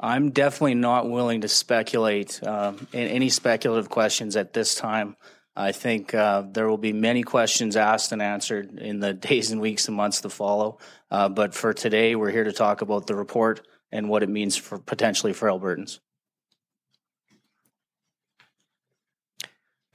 I'm 0.00 0.30
definitely 0.30 0.74
not 0.74 1.10
willing 1.10 1.40
to 1.40 1.48
speculate 1.48 2.40
um, 2.46 2.86
in 2.92 3.08
any 3.08 3.30
speculative 3.30 3.90
questions 3.90 4.36
at 4.36 4.52
this 4.52 4.76
time. 4.76 5.16
I 5.56 5.72
think 5.72 6.14
uh, 6.14 6.44
there 6.52 6.68
will 6.68 6.78
be 6.78 6.92
many 6.92 7.24
questions 7.24 7.76
asked 7.76 8.12
and 8.12 8.22
answered 8.22 8.78
in 8.78 9.00
the 9.00 9.12
days 9.28 9.50
and 9.50 9.60
weeks 9.60 9.88
and 9.88 9.96
months 9.96 10.20
to 10.20 10.30
follow. 10.30 10.78
Uh, 11.10 11.28
but 11.28 11.52
for 11.52 11.72
today, 11.72 12.14
we're 12.14 12.30
here 12.30 12.44
to 12.44 12.52
talk 12.52 12.80
about 12.80 13.08
the 13.08 13.16
report 13.16 13.66
and 13.90 14.08
what 14.08 14.22
it 14.22 14.28
means 14.28 14.56
for 14.56 14.78
potentially 14.78 15.32
for 15.32 15.48
Albertans. 15.48 15.98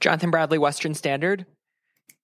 Jonathan 0.00 0.30
Bradley, 0.30 0.58
Western 0.58 0.92
Standard. 0.92 1.46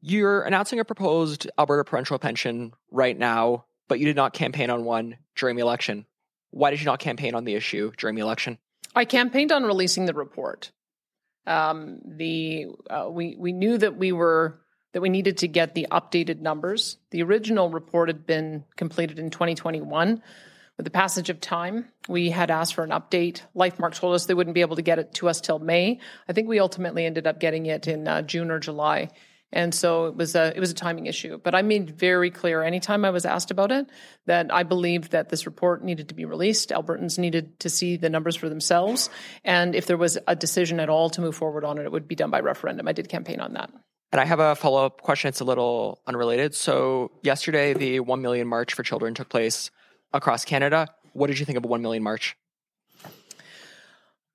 You're 0.03 0.43
announcing 0.43 0.81
a 0.81 0.85
proposed 0.85 1.51
Alberta 1.59 1.85
parental 1.85 2.19
pension 2.19 2.75
right 2.91 3.19
now, 3.19 3.65
but 3.89 3.99
you 3.99 4.05
did 4.05 4.17
not 4.17 4.35
campaign 4.35 4.69
on 4.69 4.85
one 4.85 5.17
during 5.35 5.57
the 5.57 5.63
election. 5.63 6.05
Why 6.51 6.71
did 6.71 6.81
you 6.81 6.87
not 6.87 6.99
campaign 6.99 7.35
on 7.35 7.45
the 7.45 7.55
issue 7.55 7.93
during 7.97 8.17
the 8.17 8.23
election? 8.23 8.59
I 8.95 9.05
campaigned 9.05 9.53
on 9.53 9.65
releasing 9.65 10.07
the 10.07 10.15
report. 10.15 10.73
Um, 11.47 12.01
the 12.05 12.67
uh, 12.89 13.09
we 13.11 13.37
we 13.39 13.53
knew 13.53 13.79
that 13.79 13.97
we 13.97 14.13
were 14.13 14.61
that 14.93 15.01
we 15.01 15.09
needed 15.09 15.39
to 15.39 15.49
get 15.49 15.75
the 15.75 15.87
updated 15.91 16.41
numbers. 16.41 16.99
The 17.11 17.23
original 17.23 17.71
report 17.71 18.09
had 18.09 18.27
been 18.27 18.65
completed 18.77 19.19
in 19.19 19.31
2021. 19.31 20.23
With 20.77 20.85
the 20.85 20.91
passage 20.91 21.29
of 21.29 21.41
time, 21.41 21.89
we 22.09 22.31
had 22.31 22.51
asked 22.51 22.75
for 22.75 22.83
an 22.83 22.91
update. 22.91 23.43
LifeMark 23.55 23.95
told 23.95 24.15
us 24.15 24.27
they 24.27 24.35
wouldn't 24.35 24.55
be 24.55 24.63
able 24.63 24.77
to 24.77 24.83
get 24.83 24.99
it 24.99 25.13
to 25.15 25.29
us 25.29 25.41
till 25.41 25.59
May. 25.59 26.01
I 26.27 26.33
think 26.33 26.49
we 26.49 26.59
ultimately 26.59 27.05
ended 27.05 27.27
up 27.27 27.39
getting 27.39 27.67
it 27.67 27.87
in 27.87 28.09
uh, 28.09 28.23
June 28.23 28.51
or 28.51 28.59
July. 28.59 29.11
And 29.53 29.75
so 29.75 30.07
it 30.07 30.17
was 30.17 30.35
a 30.37 30.53
it 30.55 30.61
was 30.61 30.71
a 30.71 30.75
timing 30.75 31.07
issue. 31.07 31.39
But 31.43 31.55
I 31.55 31.63
made 31.63 31.99
very 31.99 32.31
clear 32.31 32.63
anytime 32.63 33.05
I 33.05 33.11
was 33.11 33.25
asked 33.25 33.51
about 33.51 33.73
it 33.73 33.89
that 34.27 34.53
I 34.53 34.63
believed 34.63 35.11
that 35.13 35.29
this 35.29 35.47
report 35.47 35.83
needed 35.83 36.09
to 36.09 36.15
be 36.15 36.25
released. 36.25 36.71
Albertans 36.71 37.19
needed 37.19 37.59
to 37.61 37.69
see 37.69 37.97
the 37.97 38.11
numbers 38.11 38.37
for 38.37 38.49
themselves. 38.49 39.11
And 39.45 39.75
if 39.75 39.87
there 39.87 39.97
was 39.97 40.19
a 40.27 40.37
decision 40.37 40.79
at 40.79 40.89
all 40.89 41.11
to 41.11 41.21
move 41.21 41.35
forward 41.35 41.65
on 41.65 41.79
it, 41.79 41.85
it 41.85 41.93
would 41.93 42.07
be 42.07 42.15
done 42.15 42.31
by 42.31 42.41
referendum. 42.41 42.87
I 42.87 42.93
did 42.93 43.09
campaign 43.09 43.41
on 43.41 43.55
that. 43.55 43.71
And 44.13 44.21
I 44.21 44.25
have 44.25 44.41
a 44.41 44.57
follow 44.57 44.85
up 44.85 45.03
question. 45.03 45.29
It's 45.29 45.41
a 45.41 45.45
little 45.45 46.01
unrelated. 46.07 46.55
So 46.55 47.13
yesterday 47.23 47.75
the 47.75 48.01
one 48.01 48.23
million 48.23 48.47
march 48.49 48.75
for 48.75 48.83
children 48.83 49.15
took 49.15 49.29
place 49.29 49.71
across 50.13 50.45
Canada. 50.45 50.89
What 51.13 51.29
did 51.29 51.39
you 51.39 51.45
think 51.45 51.59
of 51.59 51.65
a 51.65 51.69
one 51.69 51.83
million 51.83 52.03
march? 52.03 52.37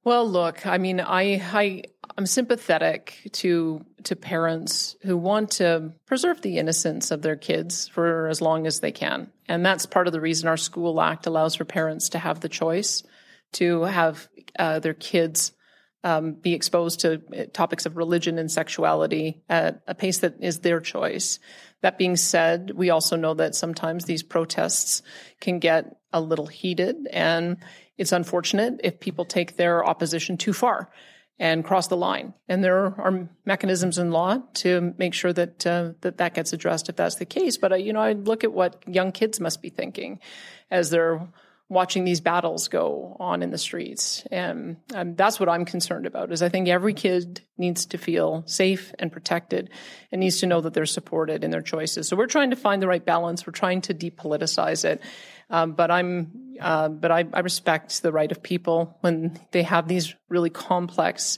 Well, 0.06 0.30
look, 0.30 0.68
I 0.68 0.78
mean, 0.78 1.02
I, 1.02 1.42
I 1.52 1.82
I'm 2.18 2.26
sympathetic 2.26 3.30
to 3.34 3.86
to 4.04 4.16
parents 4.16 4.96
who 5.02 5.18
want 5.18 5.52
to 5.52 5.92
preserve 6.06 6.42
the 6.42 6.58
innocence 6.60 7.12
of 7.12 7.22
their 7.22 7.36
kids 7.36 7.88
for 7.90 8.28
as 8.28 8.42
long 8.42 8.68
as 8.68 8.80
they 8.80 8.92
can, 8.92 9.32
and 9.48 9.66
that's 9.66 9.86
part 9.86 10.08
of 10.08 10.14
the 10.14 10.22
reason 10.22 10.48
our 10.48 10.58
school 10.58 11.02
act 11.02 11.28
allows 11.28 11.56
for 11.56 11.66
parents 11.66 12.10
to 12.10 12.20
have 12.20 12.40
the 12.40 12.50
choice 12.50 13.04
to 13.54 13.84
have 13.84 14.28
uh, 14.58 14.80
their 14.80 14.94
kids 14.94 15.52
um, 16.04 16.34
be 16.34 16.54
exposed 16.54 17.02
to 17.02 17.22
uh, 17.36 17.46
topics 17.52 17.86
of 17.86 17.98
religion 17.98 18.38
and 18.38 18.52
sexuality 18.52 19.44
at 19.50 19.82
a 19.88 19.96
pace 19.96 20.20
that 20.20 20.36
is 20.42 20.60
their 20.60 20.80
choice. 20.80 21.40
That 21.82 21.98
being 21.98 22.16
said, 22.16 22.72
we 22.76 22.90
also 22.92 23.16
know 23.16 23.34
that 23.36 23.56
sometimes 23.56 24.06
these 24.06 24.24
protests 24.24 25.02
can 25.42 25.60
get 25.60 25.98
a 26.14 26.22
little 26.22 26.48
heated, 26.48 27.08
and 27.12 27.58
it's 27.98 28.12
unfortunate 28.12 28.82
if 28.84 29.00
people 29.00 29.26
take 29.26 29.58
their 29.58 29.86
opposition 29.86 30.38
too 30.38 30.54
far 30.54 30.90
and 31.38 31.66
cross 31.66 31.88
the 31.88 31.98
line. 31.98 32.34
And 32.48 32.64
there 32.64 32.86
are 32.86 33.30
mechanisms 33.46 33.98
in 33.98 34.12
law 34.12 34.42
to 34.56 34.94
make 34.98 35.14
sure 35.14 35.34
that 35.34 35.66
uh, 35.68 35.92
that 36.02 36.18
that 36.18 36.34
gets 36.34 36.54
addressed 36.54 36.90
if 36.90 36.96
that's 36.96 37.16
the 37.16 37.26
case. 37.26 37.58
But 37.58 37.74
uh, 37.74 37.76
you 37.76 37.94
know, 37.94 38.02
I 38.02 38.14
look 38.14 38.44
at 38.44 38.54
what 38.54 38.84
young 38.88 39.12
kids 39.12 39.40
must 39.40 39.62
be 39.62 39.70
thinking 39.70 40.20
as 40.72 40.90
they're 40.90 41.28
watching 41.68 42.04
these 42.06 42.22
battles 42.22 42.68
go 42.68 43.18
on 43.20 43.42
in 43.42 43.50
the 43.50 43.58
streets, 43.58 44.24
and 44.32 44.78
um, 44.94 45.16
that's 45.16 45.40
what 45.40 45.50
I'm 45.50 45.66
concerned 45.66 46.06
about. 46.06 46.32
Is 46.32 46.42
I 46.42 46.50
think 46.50 46.70
every 46.70 46.94
kid 46.94 47.42
needs 47.58 47.88
to 47.88 47.98
feel 47.98 48.44
safe 48.46 48.94
and 49.00 49.12
protected, 49.12 49.72
and 50.12 50.22
needs 50.22 50.40
to 50.40 50.48
know 50.48 50.62
that 50.62 50.74
they're 50.74 50.86
supported 50.86 51.44
in 51.44 51.52
their 51.52 51.64
choices. 51.64 52.08
So 52.08 52.16
we're 52.16 52.28
trying 52.28 52.52
to 52.52 52.56
find 52.56 52.82
the 52.82 52.88
right 52.88 53.04
balance. 53.04 53.46
We're 53.46 53.52
trying 53.52 53.82
to 53.82 53.94
depoliticize 53.94 54.86
it. 54.86 55.02
Um, 55.50 55.74
but 55.74 55.92
I'm, 55.92 56.58
uh, 56.60 56.90
but 56.90 57.12
I, 57.12 57.26
I 57.34 57.40
respect 57.42 58.02
the 58.02 58.12
right 58.12 58.32
of 58.32 58.42
people 58.42 58.98
when 59.02 59.40
they 59.52 59.64
have 59.64 59.88
these 59.88 60.16
really 60.30 60.50
complex, 60.50 61.38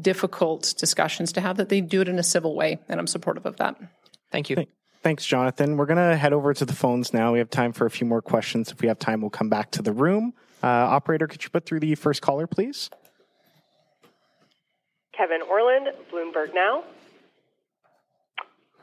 difficult 0.00 0.74
discussions 0.78 1.32
to 1.32 1.40
have 1.40 1.56
that 1.56 1.68
they 1.68 1.80
do 1.80 2.00
it 2.00 2.08
in 2.08 2.18
a 2.18 2.22
civil 2.22 2.54
way, 2.54 2.78
and 2.88 3.00
I'm 3.00 3.06
supportive 3.06 3.46
of 3.46 3.56
that. 3.56 3.76
Thank 4.30 4.50
you. 4.50 4.66
Thanks, 5.02 5.24
Jonathan. 5.24 5.76
We're 5.76 5.86
going 5.86 6.10
to 6.10 6.16
head 6.16 6.32
over 6.32 6.52
to 6.52 6.64
the 6.64 6.72
phones 6.72 7.14
now. 7.14 7.32
We 7.32 7.38
have 7.38 7.50
time 7.50 7.72
for 7.72 7.86
a 7.86 7.90
few 7.90 8.06
more 8.06 8.20
questions. 8.20 8.70
If 8.70 8.80
we 8.80 8.88
have 8.88 8.98
time, 8.98 9.20
we'll 9.20 9.30
come 9.30 9.48
back 9.48 9.70
to 9.72 9.82
the 9.82 9.92
room. 9.92 10.34
Uh, 10.62 10.66
operator, 10.66 11.26
could 11.26 11.42
you 11.44 11.50
put 11.50 11.64
through 11.64 11.80
the 11.80 11.94
first 11.94 12.20
caller, 12.20 12.46
please? 12.46 12.90
Kevin 15.16 15.42
Orland, 15.42 15.88
Bloomberg 16.12 16.52
Now. 16.54 16.84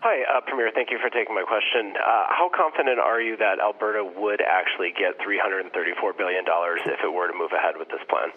Hi, 0.01 0.21
uh, 0.37 0.41
Premier. 0.41 0.69
Thank 0.73 0.91
you 0.91 0.99
for 0.99 1.09
taking 1.09 1.33
my 1.33 1.43
question. 1.43 1.97
Uh, 1.97 2.25
how 2.29 2.49
confident 2.53 2.99
are 2.99 3.19
you 3.19 3.37
that 3.37 3.59
Alberta 3.59 4.03
would 4.05 4.41
actually 4.41 4.91
get 4.91 5.17
$334 5.19 5.73
billion 6.17 6.45
if 6.45 6.99
it 7.03 7.11
were 7.11 7.27
to 7.27 7.33
move 7.33 7.51
ahead 7.53 7.75
with 7.77 7.89
this 7.89 8.01
plan? 8.07 8.29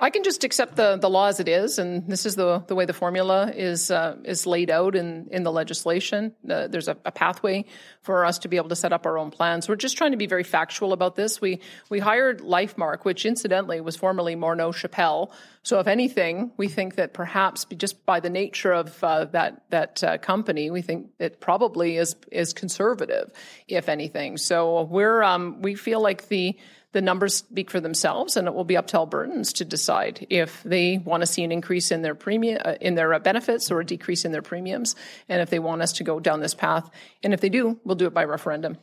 I 0.00 0.10
can 0.10 0.22
just 0.24 0.44
accept 0.44 0.76
the, 0.76 0.96
the 0.96 1.08
law 1.08 1.26
as 1.26 1.40
it 1.40 1.48
is, 1.48 1.78
and 1.78 2.08
this 2.08 2.26
is 2.26 2.36
the 2.36 2.64
the 2.66 2.74
way 2.74 2.84
the 2.84 2.92
formula 2.92 3.50
is 3.54 3.90
uh, 3.90 4.16
is 4.24 4.46
laid 4.46 4.70
out 4.70 4.94
in 4.94 5.28
in 5.30 5.42
the 5.42 5.52
legislation. 5.52 6.34
Uh, 6.48 6.68
there's 6.68 6.88
a, 6.88 6.96
a, 7.04 7.12
pathway 7.12 7.64
for 8.02 8.24
us 8.24 8.38
to 8.40 8.48
be 8.48 8.56
able 8.56 8.68
to 8.68 8.76
set 8.76 8.92
up 8.92 9.06
our 9.06 9.18
own 9.18 9.30
plans. 9.30 9.68
We're 9.68 9.76
just 9.76 9.96
trying 9.96 10.10
to 10.10 10.16
be 10.16 10.26
very 10.26 10.44
factual 10.44 10.92
about 10.92 11.16
this. 11.16 11.40
We 11.40 11.60
we 11.90 11.98
hired 11.98 12.40
LifeMark, 12.40 13.04
which 13.04 13.24
incidentally 13.24 13.80
was 13.80 13.96
formerly 13.96 14.36
Morneau 14.36 14.74
Shepell. 14.74 15.32
So 15.62 15.80
if 15.80 15.86
anything, 15.86 16.52
we 16.56 16.68
think 16.68 16.96
that 16.96 17.14
perhaps 17.14 17.64
just 17.76 18.04
by 18.04 18.20
the 18.20 18.30
nature 18.30 18.72
of 18.72 19.02
uh, 19.02 19.24
that 19.26 19.62
that 19.70 20.04
uh, 20.04 20.18
company, 20.18 20.70
we 20.70 20.82
think 20.82 21.10
it 21.18 21.40
probably 21.40 21.96
is 21.96 22.16
is 22.30 22.52
conservative, 22.52 23.30
if 23.68 23.88
anything. 23.88 24.36
So 24.36 24.82
we're 24.82 25.22
um, 25.22 25.62
we 25.62 25.74
feel 25.74 26.02
like 26.02 26.28
the 26.28 26.58
the 26.94 27.02
numbers 27.02 27.34
speak 27.34 27.70
for 27.70 27.80
themselves, 27.80 28.38
and 28.38 28.46
it 28.46 28.54
will 28.54 28.64
be 28.64 28.76
up 28.76 28.86
to 28.86 28.96
Albertans 28.96 29.52
to 29.54 29.64
decide 29.64 30.26
if 30.30 30.62
they 30.62 30.96
want 30.98 31.20
to 31.20 31.26
see 31.26 31.42
an 31.42 31.50
increase 31.50 31.90
in 31.90 32.02
their 32.02 32.14
premium, 32.14 32.62
uh, 32.64 32.74
in 32.80 32.94
their 32.94 33.12
uh, 33.12 33.18
benefits, 33.18 33.70
or 33.70 33.80
a 33.80 33.84
decrease 33.84 34.24
in 34.24 34.30
their 34.30 34.42
premiums, 34.42 34.94
and 35.28 35.42
if 35.42 35.50
they 35.50 35.58
want 35.58 35.82
us 35.82 35.92
to 35.92 36.04
go 36.04 36.20
down 36.20 36.40
this 36.40 36.54
path. 36.54 36.88
And 37.22 37.34
if 37.34 37.40
they 37.42 37.50
do, 37.50 37.78
we'll 37.84 37.98
do 37.98 38.06
it 38.06 38.14
by 38.14 38.24
referendum. 38.24 38.78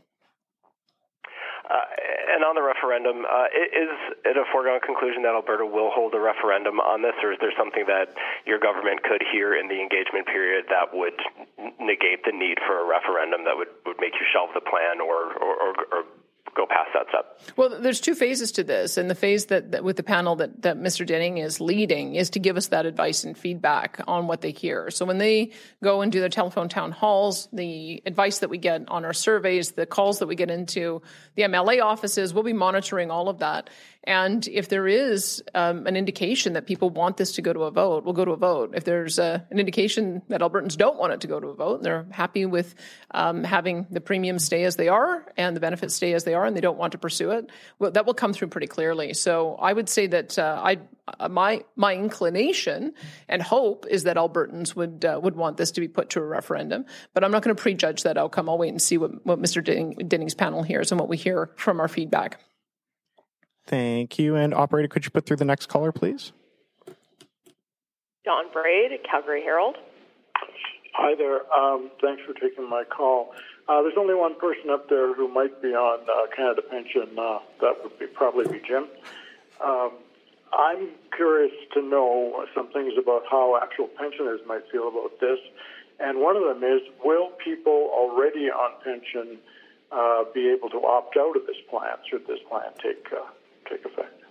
Uh, 1.72 1.88
and 2.36 2.44
on 2.44 2.52
the 2.56 2.62
referendum, 2.62 3.24
uh, 3.24 3.48
is 3.56 3.88
it 4.28 4.36
a 4.36 4.44
foregone 4.52 4.84
conclusion 4.84 5.24
that 5.24 5.32
Alberta 5.32 5.64
will 5.64 5.88
hold 5.88 6.12
a 6.12 6.20
referendum 6.20 6.84
on 6.84 7.00
this, 7.02 7.16
or 7.24 7.32
is 7.32 7.40
there 7.40 7.56
something 7.56 7.88
that 7.88 8.12
your 8.44 8.60
government 8.60 9.08
could 9.08 9.24
hear 9.32 9.56
in 9.56 9.72
the 9.72 9.80
engagement 9.80 10.28
period 10.28 10.68
that 10.68 10.92
would 10.92 11.16
negate 11.80 12.28
the 12.28 12.36
need 12.36 12.60
for 12.68 12.76
a 12.76 12.86
referendum 12.86 13.48
that 13.48 13.56
would, 13.56 13.72
would 13.88 14.04
make 14.04 14.20
you 14.20 14.28
shelve 14.36 14.52
the 14.52 14.60
plan 14.60 15.00
or, 15.00 15.32
or, 15.40 15.54
or, 15.64 15.72
or 15.96 16.02
go 16.56 16.66
past 16.66 16.90
that 16.94 17.08
step. 17.10 17.58
Well, 17.58 17.82
there's 17.82 18.00
two 18.00 18.16
phases 18.16 18.52
to 18.54 18.64
this, 18.64 18.98
and 18.98 19.10
the 19.10 19.16
phase 19.16 19.48
that, 19.48 19.72
that, 19.72 19.84
with 19.84 19.96
the 19.96 20.04
panel 20.04 20.36
that, 20.38 20.62
that 20.62 20.78
Mr. 20.78 21.06
Dinning 21.06 21.38
is 21.38 21.60
leading 21.60 22.16
is 22.16 22.30
to 22.32 22.40
give 22.40 22.58
us 22.58 22.68
that 22.68 22.86
advice 22.86 23.24
and 23.24 23.38
feedback 23.38 24.02
on 24.08 24.28
what 24.28 24.42
they 24.42 24.52
hear. 24.52 24.90
So 24.92 25.06
when 25.06 25.18
they 25.18 25.52
go 25.84 26.02
and 26.02 26.12
do 26.12 26.20
their 26.20 26.30
telephone 26.30 26.70
town 26.70 26.92
halls, 26.92 27.48
the 27.52 28.02
advice 28.06 28.40
that 28.40 28.50
we 28.50 28.58
get 28.58 28.90
on 28.90 29.06
our 29.06 29.14
surveys, 29.14 29.72
the 29.72 29.86
calls 29.86 30.20
that 30.20 30.28
we 30.28 30.36
get 30.36 30.52
into 30.52 31.02
the 31.36 31.44
MLA 31.44 31.82
offices, 31.82 32.34
we'll 32.34 32.44
be 32.44 32.54
monitoring 32.54 33.12
all 33.12 33.30
of 33.30 33.40
that. 33.40 33.70
And 34.04 34.48
if 34.48 34.68
there 34.68 34.88
is 34.88 35.44
um, 35.54 35.86
an 35.86 35.96
indication 35.96 36.54
that 36.54 36.66
people 36.66 36.90
want 36.90 37.18
this 37.18 37.34
to 37.34 37.44
go 37.44 37.54
to 37.54 37.62
a 37.64 37.72
vote, 37.72 38.04
we'll 38.04 38.16
go 38.16 38.26
to 38.26 38.32
a 38.32 38.38
vote. 38.38 38.74
If 38.74 38.84
there's 38.84 39.20
a, 39.20 39.46
an 39.52 39.60
indication 39.60 40.24
that 40.30 40.42
Albertans 40.42 40.76
don't 40.76 40.98
want 40.98 41.14
it 41.14 41.22
to 41.22 41.28
go 41.28 41.40
to 41.40 41.50
a 41.50 41.54
vote, 41.54 41.76
and 41.76 41.86
they're 41.86 42.08
happy 42.10 42.48
with 42.48 42.74
um, 43.12 43.44
having 43.44 43.86
the 43.92 44.02
premiums 44.02 44.44
stay 44.44 44.64
as 44.64 44.76
they 44.76 44.88
are 44.88 45.32
and 45.38 45.56
the 45.56 45.60
benefits 45.60 45.94
stay 45.94 46.14
as 46.14 46.24
they 46.24 46.34
are, 46.34 46.46
and 46.46 46.58
they 46.58 46.62
don't 46.62 46.80
want 46.80 46.94
to 46.94 46.98
pursue 46.98 47.30
it, 47.30 47.52
well, 47.78 47.92
that 47.92 48.08
will 48.08 48.16
come 48.16 48.34
through 48.34 48.48
pretty 48.48 48.66
clearly. 48.66 49.14
So 49.14 49.56
I 49.56 49.72
would 49.72 49.88
say 49.88 50.08
that 50.08 50.40
uh, 50.40 50.60
I, 50.64 50.80
uh, 51.20 51.30
my 51.30 51.64
my 51.76 51.96
inclination 51.96 52.94
and 53.28 53.42
hope 53.42 53.86
is 53.88 54.04
that 54.04 54.18
Albertans 54.18 54.76
would 54.76 55.06
uh, 55.06 55.20
would 55.22 55.36
want 55.36 55.58
this 55.58 55.72
to 55.72 55.82
be 55.82 55.88
put 55.88 56.10
to 56.12 56.20
a 56.20 56.26
referendum. 56.26 56.86
But 57.14 57.24
I'm 57.24 57.32
not 57.32 57.44
going 57.44 57.56
to 57.56 57.62
prejudge 57.62 58.02
that 58.04 58.18
outcome. 58.18 58.50
I'll 58.50 58.58
wait 58.58 58.70
and 58.70 58.82
see 58.82 58.98
what, 58.98 59.24
what 59.26 59.40
Mr. 59.40 59.64
Dinning, 59.64 59.92
Dinning's 60.08 60.34
panel 60.34 60.64
hears 60.64 60.92
and 60.92 61.00
what 61.00 61.10
we 61.10 61.18
hear 61.18 61.52
from 61.56 61.80
our 61.80 61.88
feedback. 61.88 62.40
Thank 63.68 64.20
you. 64.20 64.36
And 64.36 64.54
operator, 64.54 64.88
could 64.88 65.06
you 65.06 65.12
put 65.12 65.26
through 65.26 65.38
the 65.38 65.46
next 65.46 65.68
caller, 65.68 65.92
please? 65.92 66.32
Don 68.26 68.52
Braid, 68.52 68.92
Calgary 69.10 69.42
Herald. 69.42 69.78
Hi 70.94 71.16
there. 71.16 71.42
Um, 71.54 71.90
thanks 72.02 72.22
for 72.26 72.34
taking 72.34 72.70
my 72.70 72.84
call. 72.84 73.34
Uh, 73.68 73.82
there's 73.82 73.98
only 73.98 74.14
one 74.14 74.38
person 74.40 74.70
up 74.70 74.90
there 74.90 75.14
who 75.14 75.28
might 75.28 75.62
be 75.62 75.70
on 75.70 76.02
uh, 76.02 76.36
Canada 76.36 76.62
Pension. 76.62 77.18
Uh, 77.18 77.40
that 77.62 77.78
would 77.82 77.98
be 77.98 78.08
probably 78.08 78.46
be 78.48 78.62
Jim. 78.68 78.88
Um, 79.64 79.92
I'm 80.54 80.90
curious 81.16 81.54
to 81.74 81.82
know 81.82 82.46
some 82.54 82.72
things 82.72 82.94
about 83.02 83.24
how 83.30 83.58
actual 83.62 83.88
pensioners 83.88 84.42
might 84.46 84.64
feel 84.72 84.90
about 84.90 85.20
this. 85.22 85.40
And 86.00 86.20
one 86.20 86.36
of 86.36 86.44
them 86.44 86.64
is, 86.64 86.82
will 87.04 87.30
people 87.44 87.90
already 87.94 88.50
on 88.50 88.72
pension 88.84 89.38
uh, 89.92 90.26
be 90.34 90.50
able 90.50 90.70
to 90.70 90.78
opt 90.86 91.16
out 91.18 91.38
of 91.38 91.46
this 91.48 91.58
plan 91.70 91.98
should 92.10 92.28
this 92.28 92.40
plan 92.50 92.72
take 92.82 93.06
uh, 93.14 93.24
take 93.72 93.86
effect? 93.86 94.22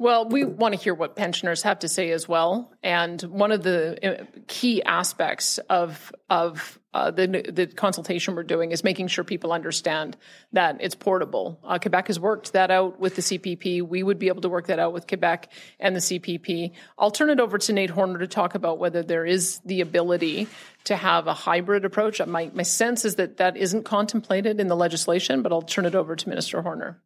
Well, 0.00 0.28
we 0.28 0.44
want 0.44 0.76
to 0.76 0.80
hear 0.80 0.94
what 0.94 1.16
pensioners 1.16 1.62
have 1.62 1.80
to 1.80 1.88
say 1.88 2.12
as 2.12 2.28
well. 2.28 2.72
And 2.84 3.20
one 3.22 3.50
of 3.50 3.64
the 3.64 4.20
uh, 4.20 4.24
key 4.46 4.80
aspects 4.80 5.58
of 5.68 6.12
of 6.30 6.78
uh, 6.94 7.10
the 7.10 7.26
the 7.26 7.66
consultation 7.66 8.36
we're 8.36 8.44
doing 8.44 8.70
is 8.70 8.84
making 8.84 9.08
sure 9.08 9.24
people 9.24 9.52
understand 9.52 10.16
that 10.52 10.76
it's 10.78 10.94
portable. 10.94 11.58
Uh, 11.64 11.80
Quebec 11.80 12.06
has 12.06 12.20
worked 12.20 12.52
that 12.52 12.70
out 12.70 13.00
with 13.00 13.16
the 13.16 13.22
CPP. 13.22 13.82
We 13.82 14.04
would 14.04 14.20
be 14.20 14.28
able 14.28 14.42
to 14.42 14.48
work 14.48 14.68
that 14.68 14.78
out 14.78 14.92
with 14.92 15.08
Quebec 15.08 15.50
and 15.80 15.96
the 15.96 16.00
CPP. 16.00 16.74
I'll 16.96 17.10
turn 17.10 17.28
it 17.28 17.40
over 17.40 17.58
to 17.58 17.72
Nate 17.72 17.90
Horner 17.90 18.20
to 18.20 18.28
talk 18.28 18.54
about 18.54 18.78
whether 18.78 19.02
there 19.02 19.26
is 19.26 19.58
the 19.64 19.80
ability 19.80 20.46
to 20.84 20.94
have 20.94 21.26
a 21.26 21.34
hybrid 21.34 21.84
approach. 21.84 22.24
My 22.24 22.52
my 22.54 22.62
sense 22.62 23.04
is 23.04 23.16
that 23.16 23.38
that 23.38 23.56
isn't 23.56 23.82
contemplated 23.82 24.60
in 24.60 24.68
the 24.68 24.76
legislation, 24.76 25.42
but 25.42 25.50
I'll 25.50 25.62
turn 25.62 25.86
it 25.86 25.96
over 25.96 26.14
to 26.14 26.28
Minister 26.28 26.62
Horner. 26.62 27.00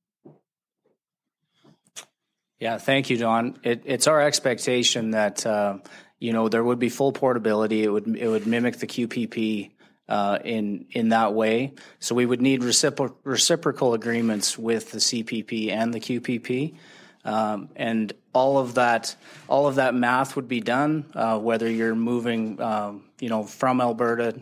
Yeah, 2.62 2.78
thank 2.78 3.10
you, 3.10 3.16
Don. 3.16 3.58
It, 3.64 3.82
it's 3.86 4.06
our 4.06 4.22
expectation 4.22 5.10
that 5.10 5.44
uh, 5.44 5.78
you 6.20 6.32
know 6.32 6.48
there 6.48 6.62
would 6.62 6.78
be 6.78 6.90
full 6.90 7.10
portability. 7.10 7.82
It 7.82 7.88
would 7.88 8.16
it 8.16 8.28
would 8.28 8.46
mimic 8.46 8.76
the 8.76 8.86
QPP 8.86 9.72
uh, 10.08 10.38
in 10.44 10.86
in 10.92 11.08
that 11.08 11.34
way. 11.34 11.74
So 11.98 12.14
we 12.14 12.24
would 12.24 12.40
need 12.40 12.60
recipro- 12.60 13.16
reciprocal 13.24 13.94
agreements 13.94 14.56
with 14.56 14.92
the 14.92 14.98
CPP 14.98 15.72
and 15.72 15.92
the 15.92 15.98
QPP, 15.98 16.76
um, 17.24 17.68
and 17.74 18.12
all 18.32 18.58
of 18.58 18.74
that 18.74 19.16
all 19.48 19.66
of 19.66 19.74
that 19.74 19.92
math 19.92 20.36
would 20.36 20.46
be 20.46 20.60
done 20.60 21.06
uh, 21.16 21.40
whether 21.40 21.68
you're 21.68 21.96
moving 21.96 22.62
um, 22.62 23.02
you 23.18 23.28
know 23.28 23.42
from 23.42 23.80
Alberta 23.80 24.40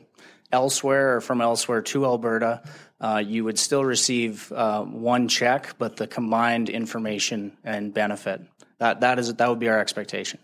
elsewhere 0.52 1.16
or 1.16 1.20
from 1.22 1.40
elsewhere 1.40 1.80
to 1.80 2.04
Alberta 2.04 2.62
uh, 3.00 3.22
you 3.24 3.44
would 3.44 3.58
still 3.58 3.84
receive 3.84 4.52
uh, 4.52 4.82
one 4.84 5.26
check, 5.28 5.74
but 5.78 5.96
the 5.96 6.06
combined 6.06 6.68
information 6.68 7.56
and 7.64 7.94
benefit. 7.94 8.42
That 8.78 9.00
that 9.00 9.18
is 9.18 9.32
that 9.34 9.48
would 9.48 9.58
be 9.58 9.68
our 9.68 9.78
expectation. 9.78 10.38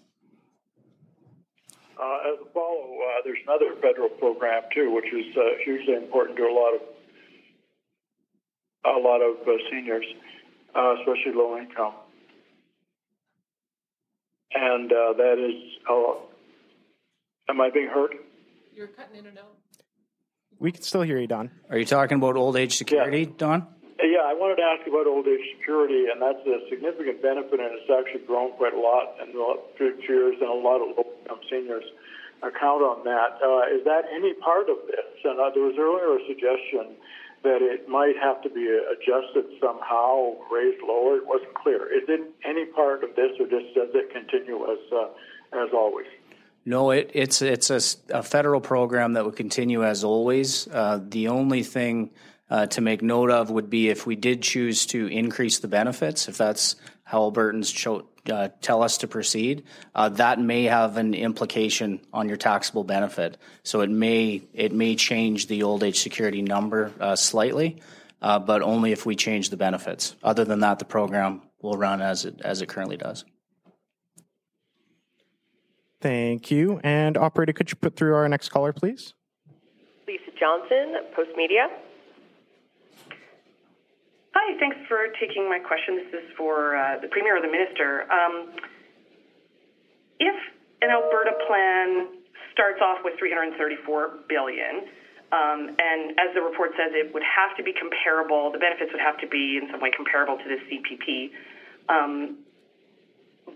Uh, 2.01 2.33
as 2.33 2.39
a 2.41 2.53
follow, 2.53 2.99
uh, 3.03 3.23
there's 3.25 3.39
another 3.47 3.75
federal 3.81 4.09
program 4.09 4.63
too, 4.75 4.93
which 4.95 5.07
is 5.07 5.37
uh, 5.37 5.41
hugely 5.65 5.95
important 5.95 6.37
to 6.39 6.45
a 6.45 6.53
lot 6.53 6.75
of 6.75 6.81
a 8.87 9.01
lot 9.01 9.21
of 9.21 9.37
uh, 9.47 9.53
seniors, 9.71 10.07
especially 11.01 11.33
low 11.35 11.59
income, 11.59 11.95
and 14.55 14.91
that 14.91 15.37
is. 15.39 15.79
am 17.49 17.61
I 17.61 17.71
being 17.71 17.89
heard? 17.89 18.15
You're 18.75 18.89
cutting 18.89 19.17
in 19.17 19.27
and 19.27 19.39
out. 19.39 19.56
We 20.59 20.73
can 20.73 20.83
still 20.83 21.03
hear 21.03 21.19
you, 21.19 21.27
Don. 21.27 21.51
Are 21.71 21.79
you 21.79 21.85
talking 21.85 22.17
about 22.17 22.37
old 22.37 22.57
age 22.57 22.77
security, 22.77 23.29
yeah. 23.29 23.37
Don? 23.37 23.67
Yeah, 24.01 24.25
I 24.25 24.33
wanted 24.33 24.57
to 24.57 24.67
ask 24.69 24.87
about 24.89 25.07
old 25.07 25.27
age 25.27 25.45
security, 25.57 26.09
and 26.13 26.21
that's 26.21 26.41
a 26.47 26.69
significant 26.69 27.21
benefit, 27.23 27.61
and 27.61 27.73
it's 27.77 27.89
actually 27.89 28.25
grown 28.27 28.53
quite 28.57 28.73
a 28.73 28.81
lot 28.81 29.17
in 29.21 29.33
the 29.33 29.41
last 29.41 29.61
few 29.77 29.93
years, 30.09 30.37
and 30.41 30.49
a 30.49 30.61
lot 30.61 30.81
of 30.81 30.97
low-income 30.97 31.41
seniors 31.49 31.85
count 32.61 32.81
on 32.81 33.05
that. 33.05 33.41
Uh, 33.43 33.75
is 33.75 33.85
that 33.85 34.05
any 34.15 34.33
part 34.35 34.69
of 34.69 34.77
this? 34.87 35.09
And 35.25 35.41
uh, 35.41 35.51
there 35.53 35.65
was 35.65 35.77
earlier 35.77 36.17
a 36.17 36.23
suggestion 36.29 36.97
that 37.43 37.61
it 37.61 37.89
might 37.89 38.17
have 38.17 38.41
to 38.43 38.51
be 38.51 38.65
adjusted 38.65 39.45
somehow, 39.61 40.37
raised 40.53 40.81
lower. 40.83 41.17
It 41.17 41.27
wasn't 41.27 41.55
clear. 41.55 41.87
Is 41.93 42.09
it 42.09 42.23
any 42.45 42.65
part 42.67 43.05
of 43.05 43.15
this, 43.17 43.37
or 43.41 43.47
just 43.47 43.75
does 43.75 43.93
it 43.93 44.13
continue 44.13 44.65
as 44.73 44.81
uh, 44.93 45.09
as 45.57 45.71
always? 45.73 46.09
No, 46.69 46.91
it, 46.91 47.13
it's 47.15 47.43
it's 47.43 47.71
a, 47.71 47.81
a, 48.19 48.25
federal 48.25 48.61
program 48.61 49.13
that 49.13 49.25
would 49.25 49.37
continue 49.37 49.85
as 49.85 50.03
always. 50.03 50.67
Uh, 50.67 50.99
the 51.01 51.29
only 51.29 51.63
thing 51.63 52.11
uh, 52.51 52.67
to 52.67 52.81
make 52.81 53.03
note 53.03 53.31
of 53.31 53.51
would 53.51 53.71
be 53.71 53.89
if 53.89 54.05
we 54.05 54.17
did 54.17 54.43
choose 54.43 54.85
to 54.87 55.07
increase 55.07 55.61
the 55.61 55.69
benefits, 55.69 56.29
if 56.29 56.37
that's 56.37 56.75
how 57.05 57.31
Albertans 57.31 57.73
cho- 57.73 58.09
uh, 58.29 58.49
tell 58.61 58.83
us 58.83 58.99
to 58.99 59.07
proceed, 59.07 59.63
uh, 59.95 60.09
that 60.09 60.41
may 60.41 60.65
have 60.65 60.97
an 60.97 61.15
implication 61.15 62.01
on 62.13 62.27
your 62.27 62.37
taxable 62.37 62.83
benefit. 62.83 63.39
So 63.63 63.83
it 63.83 63.91
may 63.91 64.43
it 64.53 64.73
may 64.73 64.97
change 64.97 65.47
the 65.47 65.63
old 65.63 65.85
age 65.85 66.01
security 66.01 66.43
number 66.43 66.93
uh, 66.99 67.15
slightly, 67.15 67.81
uh, 68.21 68.41
but 68.41 68.63
only 68.63 68.91
if 68.91 69.07
we 69.07 69.15
change 69.15 69.51
the 69.51 69.57
benefits. 69.57 70.17
Other 70.21 70.45
than 70.45 70.61
that, 70.61 70.81
the 70.81 70.85
program 70.85 71.43
will 71.63 71.79
run 71.79 72.03
as 72.03 72.25
it 72.25 72.41
as 72.43 72.61
it 72.61 72.69
currently 72.69 72.97
does. 72.97 73.25
Thank 76.07 76.53
you. 76.53 76.79
And 76.85 77.19
operator, 77.19 77.53
could 77.53 77.69
you 77.69 77.75
put 77.75 77.97
through 77.97 78.15
our 78.15 78.29
next 78.29 78.51
caller, 78.51 78.73
please? 78.73 79.13
Lisa 80.07 80.31
Johnson, 80.39 80.95
Postmedia. 81.19 81.67
Hi, 84.31 84.57
thanks 84.61 84.77
for 84.87 85.11
taking 85.19 85.51
my 85.51 85.59
question. 85.59 85.97
This 85.97 86.23
is 86.23 86.31
for 86.39 86.77
uh, 86.77 87.03
the 87.03 87.09
Premier 87.09 87.37
or 87.39 87.43
the 87.43 87.51
Minister. 87.51 88.07
Um, 88.07 88.55
if 90.21 90.37
an 90.81 90.91
Alberta 90.95 91.35
plan 91.49 92.23
starts 92.53 92.79
off 92.81 92.99
with 93.03 93.19
334 93.19 93.59
billion, 94.29 94.87
um, 95.35 95.75
and 95.75 96.15
as 96.23 96.31
the 96.37 96.41
report 96.41 96.71
says, 96.79 96.95
it 96.95 97.13
would 97.15 97.27
have 97.27 97.57
to 97.57 97.65
be 97.65 97.75
comparable. 97.75 98.53
The 98.53 98.63
benefits 98.63 98.93
would 98.93 99.03
have 99.03 99.19
to 99.19 99.27
be 99.27 99.59
in 99.61 99.67
some 99.73 99.81
way 99.81 99.91
comparable 99.91 100.39
to 100.39 100.47
the 100.47 100.63
CPP. 100.71 101.35
Um, 101.91 102.47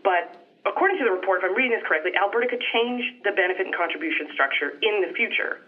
but 0.03 0.50
according 0.67 0.99
to 0.99 1.05
the 1.05 1.15
report, 1.15 1.41
if 1.41 1.51
I'm 1.51 1.57
reading 1.57 1.73
this 1.77 1.85
correctly, 1.87 2.13
Alberta 2.17 2.49
could 2.49 2.63
change 2.73 3.03
the 3.25 3.33
benefit 3.33 3.67
and 3.69 3.75
contribution 3.75 4.29
structure 4.33 4.77
in 4.81 5.05
the 5.05 5.13
future. 5.17 5.65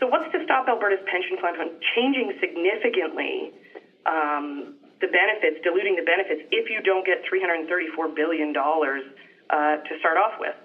So, 0.00 0.06
what's 0.06 0.28
to 0.32 0.44
stop 0.44 0.68
Alberta's 0.68 1.00
pension 1.08 1.40
plan 1.40 1.56
from 1.56 1.76
changing 1.96 2.36
significantly 2.40 3.56
um, 4.04 4.76
the 5.00 5.08
benefits, 5.08 5.64
diluting 5.64 5.96
the 5.96 6.04
benefits, 6.04 6.44
if 6.52 6.68
you 6.68 6.84
don't 6.84 7.04
get 7.04 7.24
$334 7.24 7.68
billion 8.12 8.52
uh, 8.52 9.80
to 9.80 9.92
start 10.00 10.16
off 10.20 10.36
with? 10.40 10.56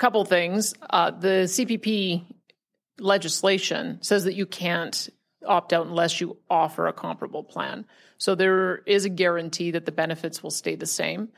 couple 0.00 0.24
things. 0.24 0.74
Uh, 0.88 1.10
the 1.10 1.44
CPP 1.44 2.24
legislation 2.98 3.98
says 4.02 4.24
that 4.24 4.34
you 4.34 4.46
can't 4.46 5.10
opt 5.46 5.72
out 5.72 5.86
unless 5.86 6.20
you 6.20 6.38
offer 6.48 6.86
a 6.86 6.92
comparable 6.92 7.44
plan. 7.44 7.86
So 8.18 8.34
there 8.34 8.78
is 8.78 9.04
a 9.04 9.08
guarantee 9.08 9.70
that 9.72 9.86
the 9.86 9.92
benefits 9.92 10.42
will 10.42 10.50
stay 10.50 10.74
the 10.74 10.86
same. 10.86 11.28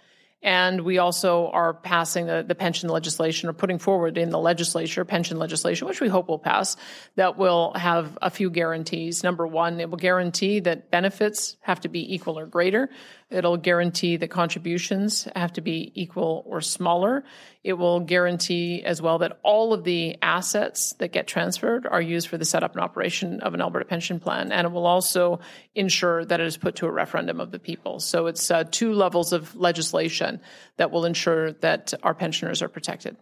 And 0.43 0.81
we 0.81 0.99
also 0.99 1.49
are 1.49 1.73
passing 1.73 2.27
the, 2.27 2.45
the 2.47 2.55
pension 2.55 2.89
legislation 2.89 3.49
or 3.49 3.53
putting 3.53 3.79
forward 3.79 4.19
in 4.19 4.31
the 4.31 4.39
legislature 4.39 5.05
pension 5.05 5.39
legislation, 5.39 5.87
which 5.87 6.01
we 6.01 6.09
hope 6.09 6.29
will 6.29 6.39
pass, 6.39 6.77
that 7.15 7.39
will 7.39 7.73
have 7.75 8.19
a 8.21 8.31
few 8.31 8.51
guarantees. 8.51 9.23
Number 9.23 9.47
one, 9.47 9.79
it 9.79 9.89
will 9.89 9.99
guarantee 9.99 10.61
that 10.61 10.91
benefits 10.91 11.57
have 11.61 11.81
to 11.83 11.89
be 11.89 12.13
equal 12.15 12.39
or 12.39 12.47
greater. 12.47 12.91
It'll 13.33 13.57
guarantee 13.57 14.17
that 14.19 14.29
contributions 14.29 15.27
have 15.35 15.55
to 15.55 15.61
be 15.61 15.91
equal 15.95 16.45
or 16.47 16.61
smaller. 16.61 17.25
It 17.65 17.75
will 17.75 18.01
guarantee 18.01 18.83
as 18.85 19.01
well 19.01 19.19
that 19.19 19.39
all 19.43 19.73
of 19.73 19.85
the 19.85 20.19
assets 20.21 20.93
that 20.99 21.13
get 21.13 21.27
transferred 21.27 21.87
are 21.87 22.01
used 22.01 22.29
for 22.29 22.37
the 22.37 22.45
setup 22.45 22.73
and 22.73 22.81
operation 22.83 23.41
of 23.41 23.55
an 23.55 23.61
Alberta 23.61 23.87
pension 23.87 24.21
plan. 24.21 24.53
And 24.53 24.67
it 24.67 24.71
will 24.71 24.87
also 24.87 25.41
ensure 25.75 26.25
that 26.25 26.41
it 26.41 26.47
is 26.47 26.57
put 26.57 26.77
to 26.77 26.87
a 26.87 26.91
referendum 26.91 27.41
of 27.41 27.51
the 27.51 27.59
people. 27.59 28.01
So 28.01 28.27
it's 28.27 28.51
uh, 28.51 28.65
two 28.71 28.93
levels 28.93 29.33
of 29.33 29.57
legislation 29.57 30.41
that 30.77 30.91
will 30.91 31.05
ensure 31.05 31.53
that 31.53 31.95
our 32.03 32.15
pensioners 32.15 32.61
are 32.61 32.69
protected. 32.69 33.17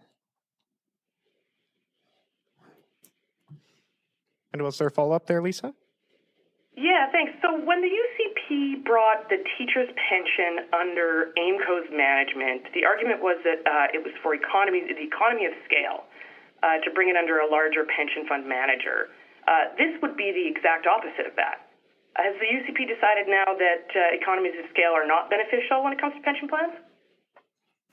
And 4.53 4.61
was 4.61 4.77
there 4.77 4.87
a 4.87 4.91
follow 4.91 5.13
up 5.13 5.27
there, 5.27 5.41
Lisa? 5.41 5.73
Yeah, 6.75 7.11
thanks. 7.11 7.33
So 7.41 7.51
when 7.65 7.81
the 7.81 7.87
UCP 8.51 8.83
brought 8.83 9.29
the 9.29 9.37
teacher's 9.57 9.89
pension 10.09 10.67
under 10.73 11.31
AIMCO's 11.37 11.89
management, 11.91 12.63
the 12.73 12.85
argument 12.85 13.21
was 13.21 13.37
that 13.43 13.63
uh, 13.65 13.95
it 13.95 14.03
was 14.03 14.13
for 14.21 14.35
economy, 14.35 14.83
the 14.87 15.07
economy 15.07 15.45
of 15.45 15.53
scale 15.65 16.03
uh, 16.63 16.83
to 16.83 16.91
bring 16.91 17.09
it 17.09 17.15
under 17.15 17.39
a 17.39 17.49
larger 17.49 17.85
pension 17.85 18.27
fund 18.27 18.47
manager. 18.47 19.09
Uh, 19.47 19.73
this 19.77 19.95
would 20.01 20.15
be 20.17 20.31
the 20.31 20.45
exact 20.47 20.85
opposite 20.85 21.25
of 21.25 21.35
that. 21.35 21.67
Has 22.15 22.35
the 22.39 22.45
UCP 22.45 22.87
decided 22.87 23.27
now 23.27 23.55
that 23.55 23.87
uh, 23.95 24.15
economies 24.19 24.53
of 24.59 24.69
scale 24.69 24.91
are 24.91 25.07
not 25.07 25.29
beneficial 25.29 25.83
when 25.83 25.93
it 25.93 26.01
comes 26.01 26.13
to 26.15 26.21
pension 26.21 26.47
plans? 26.47 26.73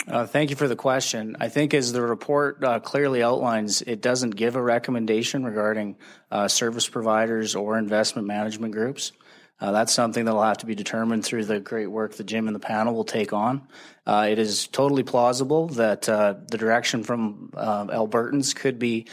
Uh, 0.09 0.26
thank 0.26 0.50
you 0.50 0.56
for 0.56 0.66
the 0.66 0.76
question. 0.76 1.36
I 1.38 1.48
think, 1.48 1.74
as 1.74 1.92
the 1.92 2.02
report 2.02 2.64
uh, 2.64 2.80
clearly 2.80 3.22
outlines, 3.22 3.82
it 3.82 4.00
doesn't 4.00 4.36
give 4.36 4.56
a 4.56 4.62
recommendation 4.62 5.44
regarding 5.44 5.96
uh, 6.30 6.48
service 6.48 6.88
providers 6.88 7.54
or 7.54 7.78
investment 7.78 8.26
management 8.26 8.72
groups. 8.72 9.12
Uh, 9.61 9.72
that's 9.72 9.92
something 9.92 10.24
that 10.24 10.32
will 10.32 10.42
have 10.42 10.59
to 10.59 10.66
be 10.66 10.74
determined 10.74 11.24
through 11.24 11.44
the 11.44 11.59
great 11.59 11.88
work 11.88 12.14
that 12.14 12.24
Jim 12.24 12.46
and 12.46 12.54
the 12.54 12.61
panel 12.61 12.94
will 12.94 13.04
take 13.04 13.32
on. 13.32 13.66
Uh, 14.06 14.28
it 14.30 14.38
is 14.38 14.68
totally 14.68 15.02
plausible 15.02 15.66
that 15.68 16.09
uh, 16.09 16.34
the 16.48 16.56
direction 16.59 17.02
from 17.02 17.50
Albertans 17.54 18.54
could 18.54 18.78
be 18.78 19.06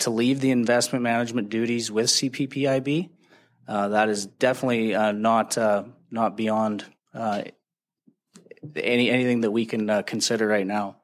to 0.00 0.10
leave 0.10 0.40
the 0.40 0.50
investment 0.50 1.02
management 1.02 1.50
duties 1.50 1.90
with 1.90 2.06
CPPIB. 2.06 3.10
that 3.66 4.08
is 4.08 4.26
definitely 4.26 4.92
not 4.92 5.56
not 6.10 6.36
beyond 6.36 6.84
any 8.76 9.10
anything 9.10 9.42
that 9.42 9.50
we 9.50 9.66
can 9.66 9.88
uh, 9.90 10.02
consider 10.02 10.46
right 10.46 10.66
now. 10.66 10.96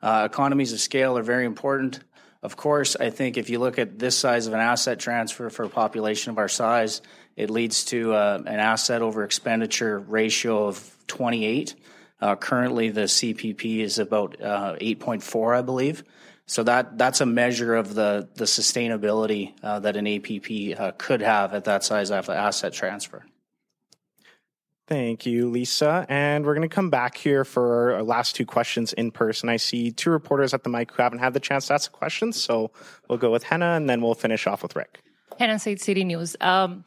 Uh, 0.00 0.28
economies 0.30 0.72
of 0.72 0.80
scale 0.80 1.16
are 1.18 1.22
very 1.22 1.44
important. 1.44 2.00
Of 2.42 2.56
course, 2.56 2.94
I 2.94 3.10
think 3.10 3.36
if 3.36 3.50
you 3.50 3.58
look 3.58 3.78
at 3.78 3.98
this 3.98 4.16
size 4.16 4.46
of 4.46 4.52
an 4.52 4.60
asset 4.60 5.00
transfer 5.00 5.50
for 5.50 5.64
a 5.64 5.68
population 5.68 6.30
of 6.30 6.38
our 6.38 6.48
size, 6.48 7.02
it 7.38 7.50
leads 7.50 7.84
to 7.84 8.12
uh, 8.12 8.42
an 8.46 8.58
asset 8.58 9.00
over 9.00 9.22
expenditure 9.22 10.00
ratio 10.00 10.66
of 10.66 10.96
28. 11.06 11.76
Uh, 12.20 12.34
currently, 12.34 12.88
the 12.90 13.02
CPP 13.02 13.78
is 13.78 14.00
about 14.00 14.42
uh, 14.42 14.74
8.4, 14.80 15.56
I 15.56 15.62
believe. 15.62 16.02
So 16.46 16.64
that 16.64 16.98
that's 16.98 17.20
a 17.20 17.26
measure 17.26 17.76
of 17.76 17.94
the 17.94 18.28
the 18.34 18.46
sustainability 18.46 19.52
uh, 19.62 19.80
that 19.80 19.96
an 19.96 20.06
APP 20.06 20.98
could 20.98 21.20
have 21.20 21.52
at 21.52 21.64
that 21.64 21.84
size 21.84 22.10
of 22.10 22.28
asset 22.28 22.72
transfer. 22.72 23.24
Thank 24.88 25.26
you, 25.26 25.50
Lisa. 25.50 26.06
And 26.08 26.46
we're 26.46 26.54
going 26.54 26.68
to 26.68 26.74
come 26.74 26.88
back 26.88 27.18
here 27.18 27.44
for 27.44 27.92
our 27.92 28.02
last 28.02 28.34
two 28.34 28.46
questions 28.46 28.94
in 28.94 29.10
person. 29.10 29.50
I 29.50 29.58
see 29.58 29.92
two 29.92 30.10
reporters 30.10 30.54
at 30.54 30.64
the 30.64 30.70
mic 30.70 30.90
who 30.90 31.02
haven't 31.02 31.18
had 31.18 31.34
the 31.34 31.40
chance 31.40 31.66
to 31.66 31.74
ask 31.74 31.92
questions. 31.92 32.42
So 32.42 32.70
we'll 33.06 33.18
go 33.18 33.30
with 33.30 33.42
Henna 33.42 33.74
and 33.74 33.88
then 33.88 34.00
we'll 34.00 34.14
finish 34.14 34.46
off 34.46 34.62
with 34.62 34.74
Rick. 34.74 35.02
Henna 35.38 35.58
Said 35.58 35.80
City 35.82 36.04
News. 36.04 36.34
Um, 36.40 36.84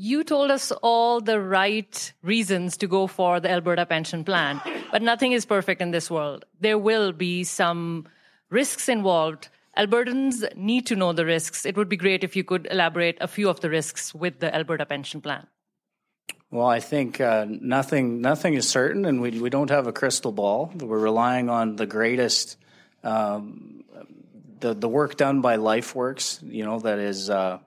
you 0.00 0.22
told 0.22 0.52
us 0.52 0.70
all 0.80 1.20
the 1.20 1.40
right 1.40 2.12
reasons 2.22 2.76
to 2.76 2.86
go 2.86 3.08
for 3.08 3.40
the 3.40 3.50
Alberta 3.50 3.84
pension 3.84 4.22
plan, 4.22 4.60
but 4.92 5.02
nothing 5.02 5.32
is 5.32 5.44
perfect 5.44 5.82
in 5.82 5.90
this 5.90 6.08
world. 6.08 6.44
There 6.60 6.78
will 6.78 7.10
be 7.10 7.42
some 7.42 8.06
risks 8.48 8.88
involved. 8.88 9.48
Albertans 9.76 10.54
need 10.56 10.86
to 10.86 10.94
know 10.94 11.12
the 11.12 11.26
risks. 11.26 11.66
It 11.66 11.76
would 11.76 11.88
be 11.88 11.96
great 11.96 12.22
if 12.22 12.36
you 12.36 12.44
could 12.44 12.68
elaborate 12.70 13.18
a 13.20 13.26
few 13.26 13.48
of 13.48 13.58
the 13.58 13.70
risks 13.70 14.14
with 14.14 14.38
the 14.38 14.54
Alberta 14.54 14.86
pension 14.86 15.20
plan. 15.20 15.48
Well, 16.52 16.68
I 16.68 16.78
think 16.78 17.20
uh, 17.20 17.46
nothing 17.48 18.20
nothing 18.20 18.54
is 18.54 18.68
certain, 18.68 19.04
and 19.04 19.20
we 19.20 19.40
we 19.40 19.50
don't 19.50 19.70
have 19.70 19.88
a 19.88 19.92
crystal 19.92 20.30
ball. 20.30 20.72
We're 20.76 21.00
relying 21.00 21.50
on 21.50 21.74
the 21.74 21.86
greatest, 21.86 22.56
um, 23.02 23.82
the 24.60 24.74
the 24.74 24.88
work 24.88 25.16
done 25.16 25.40
by 25.40 25.56
LifeWorks. 25.56 26.48
You 26.48 26.64
know 26.64 26.78
that 26.78 27.00
is. 27.00 27.28
Uh, 27.28 27.58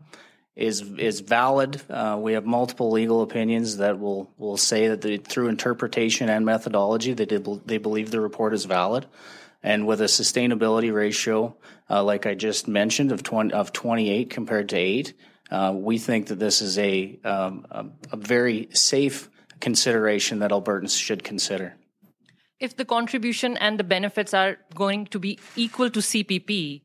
is 0.55 0.81
is 0.97 1.21
valid. 1.21 1.81
Uh, 1.89 2.17
we 2.19 2.33
have 2.33 2.45
multiple 2.45 2.91
legal 2.91 3.21
opinions 3.21 3.77
that 3.77 3.99
will 3.99 4.31
will 4.37 4.57
say 4.57 4.87
that 4.93 5.27
through 5.27 5.47
interpretation 5.47 6.29
and 6.29 6.45
methodology, 6.45 7.13
they 7.13 7.25
did, 7.25 7.47
they 7.65 7.77
believe 7.77 8.11
the 8.11 8.19
report 8.19 8.53
is 8.53 8.65
valid, 8.65 9.05
and 9.63 9.87
with 9.87 10.01
a 10.01 10.05
sustainability 10.05 10.93
ratio 10.93 11.55
uh, 11.91 12.01
like 12.01 12.25
I 12.25 12.33
just 12.33 12.67
mentioned 12.67 13.11
of 13.11 13.21
20, 13.21 13.53
of 13.53 13.73
28 13.73 14.29
compared 14.29 14.69
to 14.69 14.77
eight, 14.77 15.13
uh, 15.51 15.73
we 15.75 15.97
think 15.97 16.27
that 16.27 16.39
this 16.39 16.61
is 16.61 16.79
a, 16.79 17.19
um, 17.25 17.65
a, 17.69 17.85
a 18.13 18.17
very 18.17 18.69
safe 18.71 19.29
consideration 19.59 20.39
that 20.39 20.51
Albertans 20.51 20.97
should 20.97 21.23
consider. 21.23 21.75
If 22.59 22.77
the 22.77 22.85
contribution 22.85 23.57
and 23.57 23.77
the 23.77 23.83
benefits 23.83 24.33
are 24.33 24.57
going 24.73 25.07
to 25.07 25.19
be 25.19 25.37
equal 25.55 25.89
to 25.89 25.99
CPP, 25.99 26.83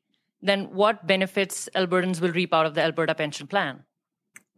then 0.49 0.75
what 0.75 1.07
benefits 1.07 1.69
Albertans 1.75 2.21
will 2.21 2.33
reap 2.33 2.55
out 2.55 2.67
of 2.67 2.75
the 2.75 2.83
Alberta 2.83 3.15
pension 3.15 3.47
plan? 3.47 3.85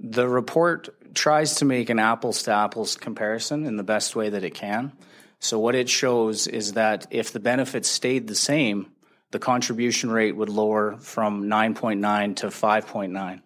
The 0.00 0.28
report 0.28 1.14
tries 1.14 1.56
to 1.56 1.64
make 1.64 1.90
an 1.90 1.98
apples 1.98 2.44
to 2.44 2.52
apples 2.52 2.96
comparison 2.96 3.66
in 3.66 3.76
the 3.76 3.82
best 3.82 4.14
way 4.14 4.28
that 4.28 4.44
it 4.44 4.54
can. 4.54 4.92
So, 5.40 5.58
what 5.58 5.74
it 5.74 5.88
shows 5.88 6.46
is 6.46 6.72
that 6.72 7.06
if 7.10 7.32
the 7.32 7.40
benefits 7.40 7.88
stayed 7.88 8.26
the 8.26 8.34
same, 8.34 8.90
the 9.30 9.38
contribution 9.38 10.10
rate 10.10 10.36
would 10.36 10.48
lower 10.48 10.96
from 10.98 11.44
9.9 11.44 12.36
to 12.36 12.46
5.9. 12.46 13.42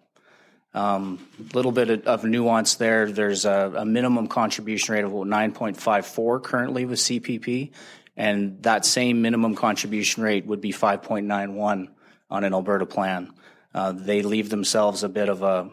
A 0.75 0.79
um, 0.79 1.27
little 1.53 1.71
bit 1.71 2.07
of 2.07 2.23
nuance 2.23 2.75
there. 2.75 3.11
There's 3.11 3.45
a, 3.45 3.73
a 3.77 3.85
minimum 3.85 4.27
contribution 4.27 4.95
rate 4.95 5.03
of 5.03 5.11
9.54 5.11 6.41
currently 6.41 6.85
with 6.85 6.99
CPP, 6.99 7.71
and 8.17 8.63
that 8.63 8.85
same 8.85 9.21
minimum 9.21 9.53
contribution 9.55 10.23
rate 10.23 10.47
would 10.47 10.61
be 10.61 10.71
5.91 10.71 11.89
on 12.33 12.43
an 12.43 12.53
Alberta 12.53 12.85
plan. 12.85 13.31
Uh, 13.73 13.91
they 13.91 14.23
leave 14.23 14.49
themselves 14.49 15.03
a 15.03 15.09
bit 15.09 15.29
of 15.29 15.43
a, 15.43 15.69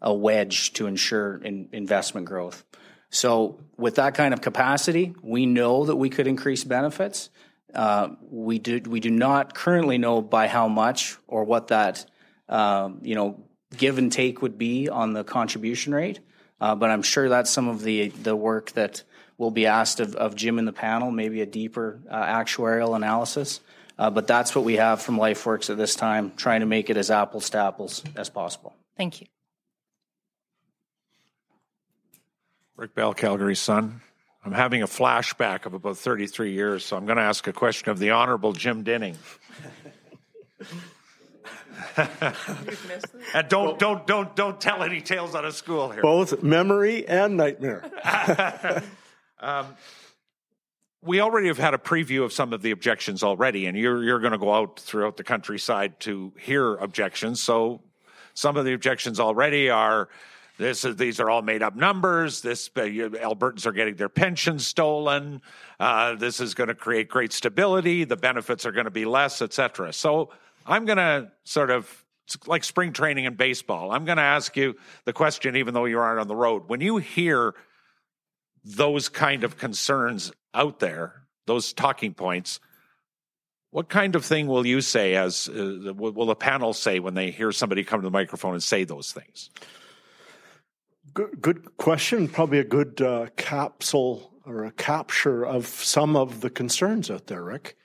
a 0.00 0.14
wedge 0.14 0.72
to 0.74 0.86
ensure 0.86 1.36
in, 1.38 1.68
investment 1.72 2.26
growth. 2.26 2.64
So, 3.10 3.60
with 3.76 3.96
that 3.96 4.14
kind 4.14 4.32
of 4.32 4.40
capacity, 4.40 5.14
we 5.22 5.44
know 5.44 5.84
that 5.84 5.96
we 5.96 6.08
could 6.08 6.26
increase 6.26 6.64
benefits. 6.64 7.30
Uh, 7.74 8.10
we 8.30 8.58
do 8.58 8.80
we 8.86 9.00
do 9.00 9.10
not 9.10 9.54
currently 9.54 9.98
know 9.98 10.22
by 10.22 10.46
how 10.46 10.68
much 10.68 11.16
or 11.26 11.44
what 11.44 11.68
that 11.68 12.06
um, 12.48 13.00
you 13.02 13.16
know 13.16 13.44
give 13.76 13.98
and 13.98 14.12
take 14.12 14.42
would 14.42 14.56
be 14.56 14.88
on 14.88 15.12
the 15.12 15.24
contribution 15.24 15.94
rate. 15.94 16.20
Uh, 16.60 16.74
but 16.76 16.90
I'm 16.90 17.02
sure 17.02 17.28
that's 17.28 17.50
some 17.50 17.68
of 17.68 17.82
the 17.82 18.08
the 18.08 18.36
work 18.36 18.72
that 18.72 19.02
will 19.38 19.50
be 19.50 19.66
asked 19.66 19.98
of, 19.98 20.14
of 20.14 20.36
Jim 20.36 20.58
in 20.58 20.64
the 20.64 20.72
panel, 20.72 21.10
maybe 21.10 21.40
a 21.40 21.46
deeper 21.46 22.00
uh, 22.08 22.24
actuarial 22.24 22.94
analysis. 22.94 23.60
Uh, 23.98 24.10
but 24.10 24.26
that's 24.26 24.54
what 24.54 24.64
we 24.64 24.74
have 24.74 25.00
from 25.00 25.16
LifeWorks 25.16 25.70
at 25.70 25.76
this 25.76 25.94
time, 25.94 26.32
trying 26.36 26.60
to 26.60 26.66
make 26.66 26.90
it 26.90 26.96
as 26.96 27.10
apples 27.10 27.50
to 27.50 27.58
apples 27.58 28.02
as 28.16 28.28
possible. 28.28 28.74
Thank 28.96 29.20
you. 29.20 29.26
Rick 32.76 32.94
Bell, 32.94 33.14
Calgary 33.14 33.54
Sun. 33.54 34.00
I'm 34.44 34.52
having 34.52 34.82
a 34.82 34.86
flashback 34.86 35.64
of 35.64 35.74
about 35.74 35.96
33 35.96 36.52
years, 36.52 36.84
so 36.84 36.96
I'm 36.96 37.06
going 37.06 37.16
to 37.16 37.22
ask 37.22 37.46
a 37.46 37.52
question 37.52 37.90
of 37.90 37.98
the 37.98 38.10
Honorable 38.10 38.52
Jim 38.52 38.82
Dinning. 38.82 39.16
and 43.34 43.48
don't 43.48 43.78
don't 43.78 44.06
don't 44.06 44.34
don't 44.36 44.60
tell 44.60 44.82
any 44.82 45.00
tales 45.00 45.34
out 45.34 45.44
of 45.44 45.54
school 45.54 45.90
here. 45.90 46.02
Both 46.02 46.42
memory 46.42 47.06
and 47.06 47.36
nightmare. 47.36 47.84
um, 49.40 49.66
we 51.04 51.20
already 51.20 51.48
have 51.48 51.58
had 51.58 51.74
a 51.74 51.78
preview 51.78 52.24
of 52.24 52.32
some 52.32 52.52
of 52.52 52.62
the 52.62 52.70
objections 52.70 53.22
already, 53.22 53.66
and 53.66 53.76
you're 53.76 54.02
you're 54.02 54.20
going 54.20 54.32
to 54.32 54.38
go 54.38 54.52
out 54.52 54.80
throughout 54.80 55.16
the 55.16 55.24
countryside 55.24 56.00
to 56.00 56.32
hear 56.38 56.76
objections. 56.76 57.40
So 57.40 57.82
some 58.32 58.56
of 58.56 58.64
the 58.64 58.72
objections 58.72 59.20
already 59.20 59.70
are 59.70 60.08
this 60.56 60.84
is, 60.84 60.96
these 60.96 61.18
are 61.18 61.28
all 61.28 61.42
made 61.42 61.62
up 61.62 61.74
numbers. 61.74 62.40
This 62.40 62.70
uh, 62.76 62.80
Albertans 62.80 63.66
are 63.66 63.72
getting 63.72 63.96
their 63.96 64.08
pensions 64.08 64.66
stolen. 64.66 65.42
Uh, 65.80 66.14
this 66.14 66.40
is 66.40 66.54
going 66.54 66.68
to 66.68 66.74
create 66.74 67.08
great 67.08 67.32
stability. 67.32 68.04
The 68.04 68.16
benefits 68.16 68.64
are 68.64 68.72
going 68.72 68.84
to 68.84 68.90
be 68.90 69.04
less, 69.04 69.42
etc. 69.42 69.92
So 69.92 70.30
I'm 70.64 70.84
going 70.84 70.98
to 70.98 71.32
sort 71.42 71.70
of 71.70 72.04
like 72.46 72.64
spring 72.64 72.92
training 72.92 73.24
in 73.24 73.34
baseball. 73.34 73.90
I'm 73.90 74.04
going 74.04 74.16
to 74.16 74.22
ask 74.22 74.56
you 74.56 74.76
the 75.04 75.12
question, 75.12 75.56
even 75.56 75.74
though 75.74 75.84
you 75.84 75.98
aren't 75.98 76.20
on 76.20 76.28
the 76.28 76.36
road. 76.36 76.68
When 76.68 76.80
you 76.80 76.98
hear 76.98 77.54
those 78.64 79.08
kind 79.08 79.44
of 79.44 79.58
concerns 79.58 80.32
out 80.54 80.78
there, 80.78 81.26
those 81.46 81.72
talking 81.72 82.14
points, 82.14 82.60
what 83.70 83.88
kind 83.88 84.14
of 84.14 84.24
thing 84.24 84.46
will 84.46 84.64
you 84.64 84.80
say 84.80 85.16
as 85.16 85.48
uh, 85.48 85.92
will 85.94 86.26
the 86.26 86.36
panel 86.36 86.72
say 86.72 87.00
when 87.00 87.14
they 87.14 87.32
hear 87.32 87.50
somebody 87.50 87.82
come 87.82 88.00
to 88.00 88.06
the 88.06 88.10
microphone 88.10 88.54
and 88.54 88.62
say 88.62 88.84
those 88.84 89.10
things? 89.10 89.50
Good, 91.12 91.40
good 91.40 91.76
question. 91.76 92.28
Probably 92.28 92.60
a 92.60 92.64
good 92.64 93.00
uh, 93.00 93.26
capsule 93.36 94.32
or 94.46 94.64
a 94.64 94.70
capture 94.70 95.44
of 95.44 95.66
some 95.66 96.16
of 96.16 96.40
the 96.40 96.50
concerns 96.50 97.10
out 97.10 97.26
there, 97.26 97.42
Rick. 97.42 97.76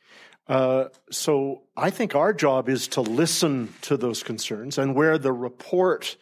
Uh, 0.48 0.86
so 1.12 1.64
I 1.78 1.90
think 1.90 2.16
our 2.16 2.34
job 2.34 2.70
is 2.70 2.88
to 2.90 3.02
listen 3.02 3.74
to 3.82 3.98
those 3.98 4.24
concerns, 4.24 4.78
and 4.78 4.96
where 4.96 5.18
the 5.18 5.32
report 5.32 6.18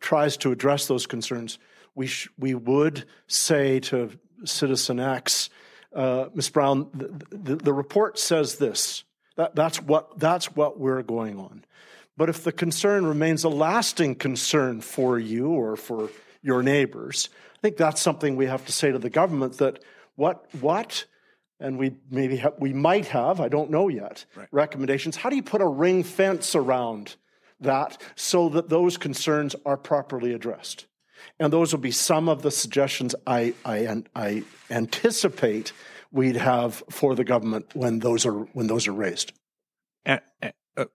tries 0.00 0.36
to 0.38 0.50
address 0.50 0.86
those 0.86 1.06
concerns, 1.06 1.58
we 1.94 2.06
sh- 2.06 2.28
we 2.38 2.54
would 2.54 3.06
say 3.28 3.80
to 3.80 4.10
Citizen 4.44 4.98
X, 4.98 5.50
uh, 5.94 6.26
Ms. 6.34 6.50
Brown, 6.50 6.88
the, 6.94 7.36
the, 7.36 7.56
the, 7.56 7.72
report 7.72 8.18
says 8.18 8.56
this. 8.56 9.04
That, 9.36 9.54
that's 9.54 9.82
what 9.82 10.18
that's 10.18 10.54
what 10.54 10.78
we're 10.78 11.02
going 11.02 11.38
on. 11.38 11.64
But 12.16 12.28
if 12.28 12.44
the 12.44 12.52
concern 12.52 13.06
remains 13.06 13.44
a 13.44 13.48
lasting 13.48 14.16
concern 14.16 14.82
for 14.82 15.18
you 15.18 15.48
or 15.48 15.76
for 15.76 16.10
your 16.42 16.62
neighbors, 16.62 17.30
I 17.56 17.58
think 17.62 17.76
that's 17.76 18.00
something 18.00 18.36
we 18.36 18.46
have 18.46 18.66
to 18.66 18.72
say 18.72 18.92
to 18.92 18.98
the 18.98 19.10
government 19.10 19.58
that 19.58 19.82
what 20.16 20.44
what 20.60 21.06
and 21.58 21.78
we 21.78 21.96
maybe 22.10 22.36
have, 22.36 22.54
we 22.58 22.72
might 22.72 23.06
have 23.06 23.40
I 23.40 23.48
don't 23.48 23.70
know 23.70 23.88
yet 23.88 24.26
right. 24.36 24.48
recommendations. 24.50 25.16
How 25.16 25.30
do 25.30 25.36
you 25.36 25.42
put 25.42 25.60
a 25.60 25.66
ring 25.66 26.02
fence 26.02 26.54
around 26.54 27.16
that 27.60 28.00
so 28.16 28.48
that 28.50 28.68
those 28.68 28.96
concerns 28.96 29.56
are 29.64 29.76
properly 29.76 30.32
addressed? 30.32 30.86
And 31.38 31.52
those 31.52 31.72
will 31.72 31.80
be 31.80 31.90
some 31.90 32.28
of 32.28 32.42
the 32.42 32.50
suggestions 32.50 33.14
I, 33.26 33.54
I, 33.64 34.02
I 34.14 34.42
anticipate 34.70 35.72
we'd 36.12 36.36
have 36.36 36.82
for 36.90 37.14
the 37.14 37.24
government 37.24 37.66
when 37.74 38.00
those 38.00 38.26
are 38.26 38.32
when 38.32 38.66
those 38.66 38.88
are 38.88 38.92
raised. 38.92 39.32
Uh, 40.04 40.18
uh, 40.42 40.86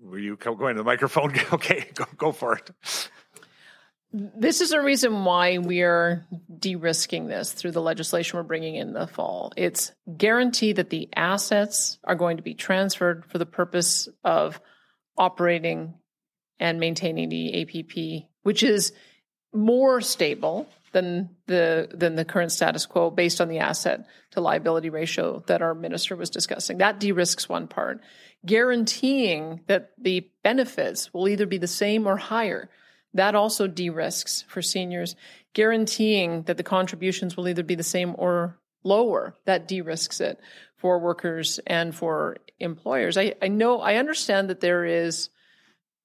were 0.00 0.18
you 0.18 0.36
going 0.36 0.76
to 0.76 0.80
the 0.80 0.84
microphone? 0.84 1.34
okay, 1.52 1.86
go, 1.94 2.04
go 2.16 2.32
for 2.32 2.56
it. 2.56 2.70
This 4.10 4.62
is 4.62 4.72
a 4.72 4.80
reason 4.80 5.24
why 5.24 5.58
we 5.58 5.82
are 5.82 6.26
de 6.58 6.76
risking 6.76 7.26
this 7.26 7.52
through 7.52 7.72
the 7.72 7.82
legislation 7.82 8.38
we're 8.38 8.42
bringing 8.42 8.76
in 8.76 8.94
the 8.94 9.06
fall. 9.06 9.52
It's 9.54 9.92
guarantee 10.16 10.72
that 10.72 10.88
the 10.88 11.10
assets 11.14 11.98
are 12.04 12.14
going 12.14 12.38
to 12.38 12.42
be 12.42 12.54
transferred 12.54 13.26
for 13.26 13.36
the 13.36 13.44
purpose 13.44 14.08
of 14.24 14.60
operating 15.18 15.94
and 16.58 16.80
maintaining 16.80 17.28
the 17.28 17.62
APP, 17.62 18.30
which 18.44 18.62
is 18.62 18.92
more 19.52 20.00
stable 20.00 20.68
than 20.92 21.30
the 21.46 21.88
than 21.92 22.14
the 22.16 22.24
current 22.24 22.52
status 22.52 22.86
quo 22.86 23.10
based 23.10 23.40
on 23.40 23.48
the 23.48 23.58
asset 23.58 24.06
to 24.30 24.40
liability 24.40 24.90
ratio 24.90 25.42
that 25.46 25.62
our 25.62 25.74
minister 25.74 26.16
was 26.16 26.30
discussing. 26.30 26.78
That 26.78 27.00
de-risks 27.00 27.48
one 27.48 27.68
part, 27.68 28.00
guaranteeing 28.44 29.60
that 29.66 29.92
the 29.98 30.28
benefits 30.42 31.12
will 31.12 31.28
either 31.28 31.46
be 31.46 31.58
the 31.58 31.66
same 31.66 32.06
or 32.06 32.16
higher. 32.16 32.68
That 33.14 33.34
also 33.34 33.66
de-risks 33.66 34.44
for 34.48 34.62
seniors, 34.62 35.16
guaranteeing 35.54 36.42
that 36.42 36.56
the 36.56 36.62
contributions 36.62 37.36
will 37.36 37.48
either 37.48 37.62
be 37.62 37.74
the 37.74 37.82
same 37.82 38.14
or 38.18 38.58
lower. 38.84 39.34
That 39.44 39.66
de-risks 39.66 40.20
it 40.20 40.38
for 40.76 40.98
workers 40.98 41.58
and 41.66 41.94
for 41.94 42.36
employers. 42.60 43.16
I, 43.16 43.34
I 43.42 43.48
know 43.48 43.80
I 43.80 43.96
understand 43.96 44.50
that 44.50 44.60
there 44.60 44.84
is 44.84 45.30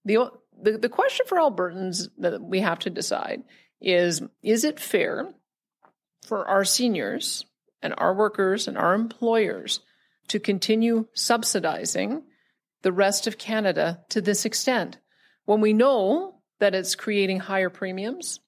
the 0.06 0.32
the, 0.62 0.78
the 0.78 0.90
question 0.90 1.26
for 1.28 1.38
Albertans 1.38 2.10
that 2.18 2.42
we 2.42 2.60
have 2.60 2.80
to 2.80 2.90
decide 2.90 3.44
is 3.82 4.22
is 4.42 4.64
it 4.64 4.80
fair 4.80 5.34
for 6.26 6.48
our 6.48 6.64
seniors 6.64 7.46
and 7.82 7.94
our 7.98 8.14
workers 8.14 8.68
and 8.68 8.78
our 8.78 8.94
employers 8.94 9.82
to 10.30 10.40
continue 10.40 11.08
subsidizing 11.14 12.24
the 12.82 12.92
rest 12.92 13.28
of 13.28 13.38
Canada 13.38 14.02
to 14.10 14.22
this 14.22 14.46
extent 14.46 14.98
when 15.46 15.62
we 15.62 15.74
know 15.74 16.40
that 16.60 16.76
it's 16.76 16.96
creating 16.96 17.40
higher 17.40 17.70
premiums 17.70 18.40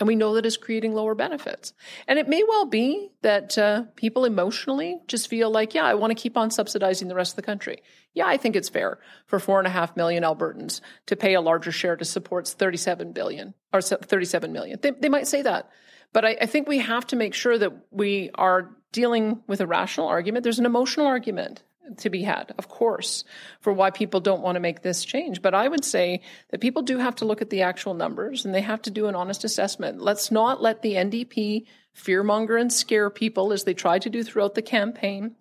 and 0.00 0.06
we 0.06 0.16
know 0.16 0.34
that 0.34 0.46
it's 0.46 0.56
creating 0.56 0.94
lower 0.94 1.14
benefits. 1.14 1.74
And 2.08 2.18
it 2.18 2.26
may 2.26 2.42
well 2.42 2.64
be 2.64 3.10
that 3.20 3.56
uh, 3.58 3.84
people 3.96 4.24
emotionally 4.24 4.98
just 5.06 5.28
feel 5.28 5.50
like, 5.50 5.74
yeah, 5.74 5.84
I 5.84 5.94
want 5.94 6.10
to 6.10 6.20
keep 6.20 6.38
on 6.38 6.50
subsidizing 6.50 7.08
the 7.08 7.14
rest 7.14 7.32
of 7.32 7.36
the 7.36 7.42
country. 7.42 7.82
Yeah, 8.14 8.26
I 8.26 8.38
think 8.38 8.56
it's 8.56 8.70
fair 8.70 8.98
for 9.26 9.38
four 9.38 9.58
and 9.58 9.66
a 9.66 9.70
half 9.70 9.96
million 9.96 10.24
Albertans 10.24 10.80
to 11.06 11.16
pay 11.16 11.34
a 11.34 11.40
larger 11.42 11.70
share 11.70 11.96
to 11.96 12.04
support 12.04 12.48
37 12.48 13.12
billion 13.12 13.52
or 13.74 13.82
37 13.82 14.50
million. 14.50 14.78
They, 14.80 14.90
they 14.92 15.10
might 15.10 15.28
say 15.28 15.42
that. 15.42 15.68
But 16.14 16.24
I, 16.24 16.36
I 16.40 16.46
think 16.46 16.66
we 16.66 16.78
have 16.78 17.06
to 17.08 17.16
make 17.16 17.34
sure 17.34 17.58
that 17.58 17.72
we 17.90 18.30
are 18.34 18.70
dealing 18.92 19.42
with 19.46 19.60
a 19.60 19.66
rational 19.66 20.08
argument. 20.08 20.42
There's 20.42 20.58
an 20.58 20.66
emotional 20.66 21.06
argument 21.06 21.62
to 21.98 22.10
be 22.10 22.22
had, 22.22 22.52
of 22.58 22.68
course, 22.68 23.24
for 23.60 23.72
why 23.72 23.90
people 23.90 24.20
don't 24.20 24.42
want 24.42 24.56
to 24.56 24.60
make 24.60 24.82
this 24.82 25.04
change. 25.04 25.42
But 25.42 25.54
I 25.54 25.68
would 25.68 25.84
say 25.84 26.22
that 26.50 26.60
people 26.60 26.82
do 26.82 26.98
have 26.98 27.16
to 27.16 27.24
look 27.24 27.42
at 27.42 27.50
the 27.50 27.62
actual 27.62 27.94
numbers 27.94 28.44
and 28.44 28.54
they 28.54 28.60
have 28.60 28.82
to 28.82 28.90
do 28.90 29.06
an 29.06 29.14
honest 29.14 29.44
assessment. 29.44 30.00
Let's 30.00 30.30
not 30.30 30.62
let 30.62 30.82
the 30.82 30.94
NDP 30.94 31.66
fearmonger 31.96 32.60
and 32.60 32.72
scare 32.72 33.10
people 33.10 33.52
as 33.52 33.64
they 33.64 33.74
tried 33.74 34.02
to 34.02 34.10
do 34.10 34.22
throughout 34.22 34.54
the 34.54 34.62
campaign. 34.62 35.34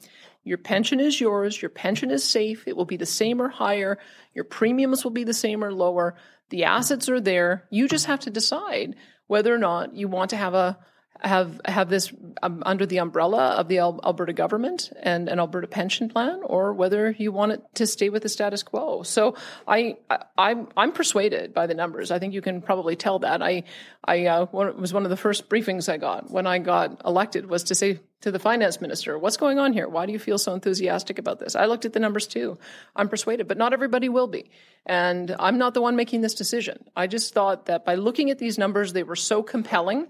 Your 0.43 0.57
pension 0.57 0.99
is 0.99 1.19
yours. 1.19 1.61
Your 1.61 1.69
pension 1.69 2.11
is 2.11 2.23
safe. 2.23 2.67
It 2.67 2.75
will 2.75 2.85
be 2.85 2.97
the 2.97 3.05
same 3.05 3.41
or 3.41 3.49
higher. 3.49 3.99
Your 4.33 4.45
premiums 4.45 5.03
will 5.03 5.11
be 5.11 5.23
the 5.23 5.33
same 5.33 5.63
or 5.63 5.73
lower. 5.73 6.15
The 6.49 6.63
assets 6.63 7.09
are 7.09 7.21
there. 7.21 7.65
You 7.69 7.87
just 7.87 8.07
have 8.07 8.21
to 8.21 8.29
decide 8.29 8.95
whether 9.27 9.53
or 9.53 9.59
not 9.59 9.93
you 9.93 10.07
want 10.07 10.31
to 10.31 10.37
have 10.37 10.53
a 10.53 10.79
have 11.21 11.59
have 11.65 11.89
this 11.89 12.13
um, 12.41 12.63
under 12.65 12.85
the 12.85 12.99
umbrella 12.99 13.49
of 13.51 13.67
the 13.67 13.79
Alberta 13.79 14.33
government 14.33 14.91
and 15.01 15.27
an 15.27 15.39
Alberta 15.39 15.67
pension 15.67 16.09
plan, 16.09 16.41
or 16.43 16.73
whether 16.73 17.11
you 17.11 17.31
want 17.31 17.51
it 17.51 17.63
to 17.75 17.87
stay 17.87 18.09
with 18.09 18.23
the 18.23 18.29
status 18.29 18.63
quo. 18.63 19.03
So 19.03 19.35
I, 19.67 19.97
I 20.09 20.23
I'm 20.37 20.67
I'm 20.77 20.91
persuaded 20.93 21.53
by 21.53 21.67
the 21.67 21.73
numbers. 21.73 22.11
I 22.11 22.19
think 22.19 22.33
you 22.33 22.41
can 22.41 22.61
probably 22.61 22.95
tell 22.95 23.19
that. 23.19 23.41
I 23.41 23.63
I 24.03 24.27
uh, 24.27 24.45
was 24.51 24.93
one 24.93 25.03
of 25.03 25.09
the 25.09 25.17
first 25.17 25.49
briefings 25.49 25.91
I 25.91 25.97
got 25.97 26.31
when 26.31 26.47
I 26.47 26.59
got 26.59 27.01
elected 27.05 27.49
was 27.49 27.63
to 27.65 27.75
say 27.75 27.99
to 28.21 28.31
the 28.31 28.39
finance 28.39 28.79
minister, 28.79 29.17
"What's 29.17 29.37
going 29.37 29.59
on 29.59 29.73
here? 29.73 29.89
Why 29.89 30.05
do 30.05 30.13
you 30.13 30.19
feel 30.19 30.37
so 30.37 30.53
enthusiastic 30.53 31.19
about 31.19 31.39
this?" 31.39 31.55
I 31.55 31.65
looked 31.65 31.85
at 31.85 31.93
the 31.93 31.99
numbers 31.99 32.27
too. 32.27 32.57
I'm 32.95 33.09
persuaded, 33.09 33.47
but 33.47 33.57
not 33.57 33.73
everybody 33.73 34.07
will 34.07 34.27
be, 34.27 34.51
and 34.85 35.35
I'm 35.37 35.57
not 35.57 35.73
the 35.73 35.81
one 35.81 35.97
making 35.97 36.21
this 36.21 36.33
decision. 36.33 36.85
I 36.95 37.07
just 37.07 37.33
thought 37.33 37.65
that 37.65 37.83
by 37.83 37.95
looking 37.95 38.29
at 38.29 38.39
these 38.39 38.57
numbers, 38.57 38.93
they 38.93 39.03
were 39.03 39.17
so 39.17 39.43
compelling 39.43 40.07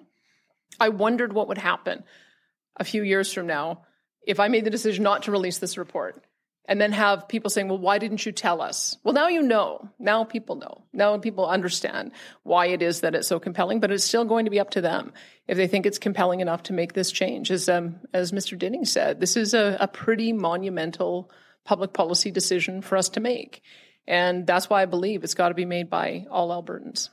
I 0.80 0.90
wondered 0.90 1.34
what 1.34 1.48
would 1.48 1.58
happen 1.58 2.04
a 2.78 2.84
few 2.84 3.04
years 3.04 3.32
from 3.32 3.48
now 3.48 3.84
if 4.26 4.40
I 4.40 4.48
made 4.48 4.66
the 4.66 4.70
decision 4.70 5.04
not 5.04 5.24
to 5.24 5.32
release 5.32 5.60
this 5.60 5.78
report 5.78 6.24
and 6.70 6.80
then 6.80 6.92
have 6.92 7.28
people 7.28 7.50
saying, 7.50 7.68
well, 7.68 7.80
why 7.80 7.98
didn't 7.98 8.24
you 8.24 8.32
tell 8.32 8.62
us? 8.62 8.96
Well, 9.04 9.16
now 9.16 9.28
you 9.28 9.42
know. 9.42 9.90
Now 9.98 10.24
people 10.24 10.56
know. 10.56 10.84
Now 10.94 11.18
people 11.18 11.48
understand 11.48 12.12
why 12.44 12.68
it 12.68 12.84
is 12.84 13.02
that 13.02 13.16
it's 13.16 13.28
so 13.28 13.40
compelling, 13.40 13.80
but 13.80 13.92
it's 13.92 14.04
still 14.04 14.24
going 14.24 14.46
to 14.46 14.52
be 14.52 14.60
up 14.60 14.70
to 14.72 14.82
them 14.82 15.12
if 15.48 15.58
they 15.58 15.66
think 15.66 15.88
it's 15.88 15.98
compelling 15.98 16.42
enough 16.42 16.64
to 16.64 16.74
make 16.74 16.94
this 16.94 17.12
change. 17.12 17.50
As, 17.50 17.68
um, 17.70 18.00
as 18.14 18.32
Mr. 18.32 18.56
Dinning 18.56 18.86
said, 18.86 19.20
this 19.20 19.36
is 19.36 19.56
a, 19.56 19.78
a 19.80 19.88
pretty 19.88 20.32
monumental 20.32 21.32
public 21.66 21.92
policy 21.92 22.30
decision 22.30 22.84
for 22.84 22.98
us 22.98 23.10
to 23.10 23.20
make. 23.20 23.64
And 24.08 24.46
that's 24.46 24.70
why 24.70 24.84
I 24.84 24.86
believe 24.86 25.24
it's 25.24 25.34
got 25.34 25.50
to 25.50 25.56
be 25.56 25.66
made 25.66 25.90
by 25.90 26.28
all 26.30 26.50
Albertans. 26.50 27.10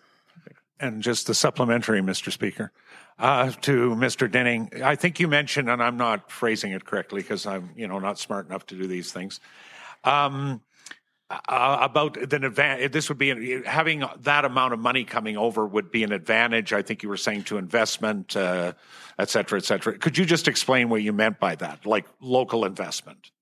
And 0.78 1.02
just 1.02 1.26
the 1.26 1.34
supplementary, 1.34 2.02
Mr. 2.02 2.30
Speaker 2.30 2.72
uh, 3.18 3.50
to 3.62 3.90
Mr. 3.96 4.30
Dinning. 4.30 4.70
I 4.84 4.96
think 4.96 5.20
you 5.20 5.28
mentioned, 5.28 5.70
and 5.70 5.82
I'm 5.82 5.96
not 5.96 6.30
phrasing 6.30 6.72
it 6.72 6.84
correctly 6.84 7.22
because 7.22 7.46
I'm, 7.46 7.70
you 7.76 7.88
know, 7.88 7.98
not 7.98 8.18
smart 8.18 8.46
enough 8.46 8.66
to 8.66 8.74
do 8.74 8.86
these 8.86 9.12
things. 9.12 9.40
Um, 10.04 10.60
uh, 11.28 11.78
about 11.80 12.14
the 12.14 12.36
advantage, 12.36 12.92
this 12.92 13.08
would 13.08 13.18
be 13.18 13.62
having 13.64 14.04
that 14.20 14.44
amount 14.44 14.74
of 14.74 14.78
money 14.78 15.04
coming 15.04 15.36
over 15.36 15.66
would 15.66 15.90
be 15.90 16.04
an 16.04 16.12
advantage. 16.12 16.72
I 16.72 16.82
think 16.82 17.02
you 17.02 17.08
were 17.08 17.16
saying 17.16 17.44
to 17.44 17.58
investment, 17.58 18.36
uh, 18.36 18.74
et 19.18 19.28
cetera, 19.28 19.58
et 19.58 19.64
cetera. 19.64 19.98
Could 19.98 20.16
you 20.16 20.24
just 20.24 20.46
explain 20.46 20.88
what 20.88 21.02
you 21.02 21.12
meant 21.12 21.40
by 21.40 21.56
that, 21.56 21.84
like 21.84 22.06
local 22.20 22.64
investment? 22.64 23.32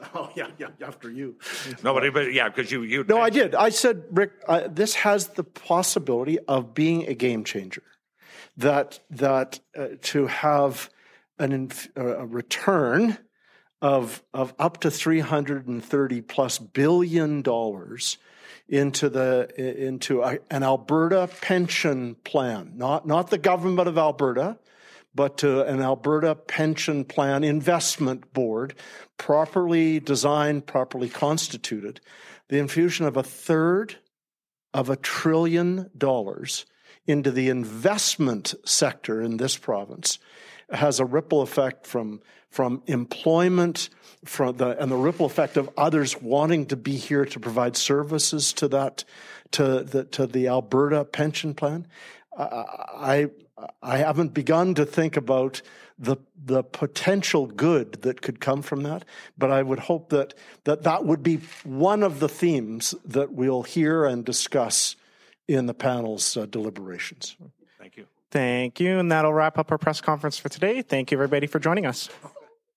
Oh 0.14 0.30
yeah, 0.34 0.48
yeah. 0.58 0.68
After 0.84 1.10
you. 1.10 1.36
Nobody, 1.82 2.10
but 2.10 2.32
yeah, 2.32 2.48
because 2.48 2.70
you 2.72 2.82
you. 2.82 3.04
No, 3.08 3.20
I 3.20 3.30
did. 3.30 3.54
I 3.54 3.68
said, 3.70 4.04
Rick, 4.10 4.32
uh, 4.48 4.68
this 4.68 4.94
has 4.94 5.28
the 5.28 5.44
possibility 5.44 6.38
of 6.40 6.74
being 6.74 7.06
a 7.06 7.14
game 7.14 7.44
changer. 7.44 7.82
that 8.56 9.00
that 9.10 9.60
uh, 9.76 9.88
to 10.02 10.26
have 10.26 10.90
an 11.38 11.52
inf- 11.52 11.88
a 11.96 12.26
return 12.26 13.18
of 13.82 14.22
of 14.34 14.54
up 14.58 14.80
to 14.80 14.90
330 14.90 16.20
plus 16.22 16.58
billion 16.58 17.42
dollars 17.42 18.18
into 18.68 19.08
the 19.08 19.48
into 19.56 20.22
a, 20.22 20.38
an 20.50 20.62
Alberta 20.62 21.28
pension 21.40 22.16
plan, 22.24 22.72
not 22.76 23.06
not 23.06 23.30
the 23.30 23.38
government 23.38 23.88
of 23.88 23.98
Alberta, 23.98 24.58
but 25.14 25.38
to 25.38 25.64
an 25.64 25.80
Alberta 25.80 26.34
pension 26.34 27.04
plan 27.04 27.44
investment 27.44 28.32
board, 28.32 28.74
properly 29.16 30.00
designed, 30.00 30.66
properly 30.66 31.08
constituted, 31.08 32.00
the 32.48 32.58
infusion 32.58 33.06
of 33.06 33.16
a 33.16 33.22
third 33.22 33.96
of 34.72 34.88
a 34.88 34.96
trillion 34.96 35.90
dollars 35.96 36.66
into 37.06 37.30
the 37.30 37.48
investment 37.48 38.54
sector 38.64 39.20
in 39.20 39.36
this 39.36 39.56
province 39.56 40.18
has 40.70 41.00
a 41.00 41.04
ripple 41.04 41.42
effect 41.42 41.86
from 41.86 42.20
from 42.48 42.82
employment 42.86 43.88
from 44.24 44.56
the 44.56 44.80
and 44.80 44.90
the 44.90 44.96
ripple 44.96 45.26
effect 45.26 45.56
of 45.56 45.70
others 45.76 46.20
wanting 46.20 46.66
to 46.66 46.76
be 46.76 46.96
here 46.96 47.24
to 47.24 47.40
provide 47.40 47.76
services 47.76 48.52
to 48.52 48.68
that 48.68 49.04
to 49.50 49.82
the 49.82 50.04
to 50.04 50.26
the 50.26 50.48
Alberta 50.48 51.04
pension 51.04 51.54
plan. 51.54 51.86
I 52.36 53.30
I 53.82 53.98
haven't 53.98 54.34
begun 54.34 54.74
to 54.74 54.86
think 54.86 55.16
about 55.16 55.62
the 55.98 56.16
the 56.42 56.62
potential 56.62 57.46
good 57.46 58.02
that 58.02 58.22
could 58.22 58.40
come 58.40 58.62
from 58.62 58.82
that, 58.84 59.04
but 59.36 59.50
I 59.50 59.62
would 59.62 59.80
hope 59.80 60.08
that 60.10 60.34
that 60.64 60.82
that 60.84 61.04
would 61.04 61.22
be 61.22 61.40
one 61.64 62.02
of 62.02 62.20
the 62.20 62.28
themes 62.28 62.94
that 63.04 63.32
we'll 63.32 63.62
hear 63.62 64.04
and 64.04 64.24
discuss 64.24 64.96
in 65.46 65.66
the 65.66 65.74
panel's 65.74 66.36
uh, 66.36 66.46
deliberations. 66.46 67.36
Thank 67.78 67.96
you. 67.96 68.06
Thank 68.30 68.80
you. 68.80 68.98
And 68.98 69.10
that'll 69.10 69.32
wrap 69.32 69.58
up 69.58 69.72
our 69.72 69.78
press 69.78 70.00
conference 70.00 70.38
for 70.38 70.48
today. 70.48 70.82
Thank 70.82 71.10
you, 71.10 71.16
everybody, 71.16 71.46
for 71.46 71.58
joining 71.58 71.86
us. 71.86 72.08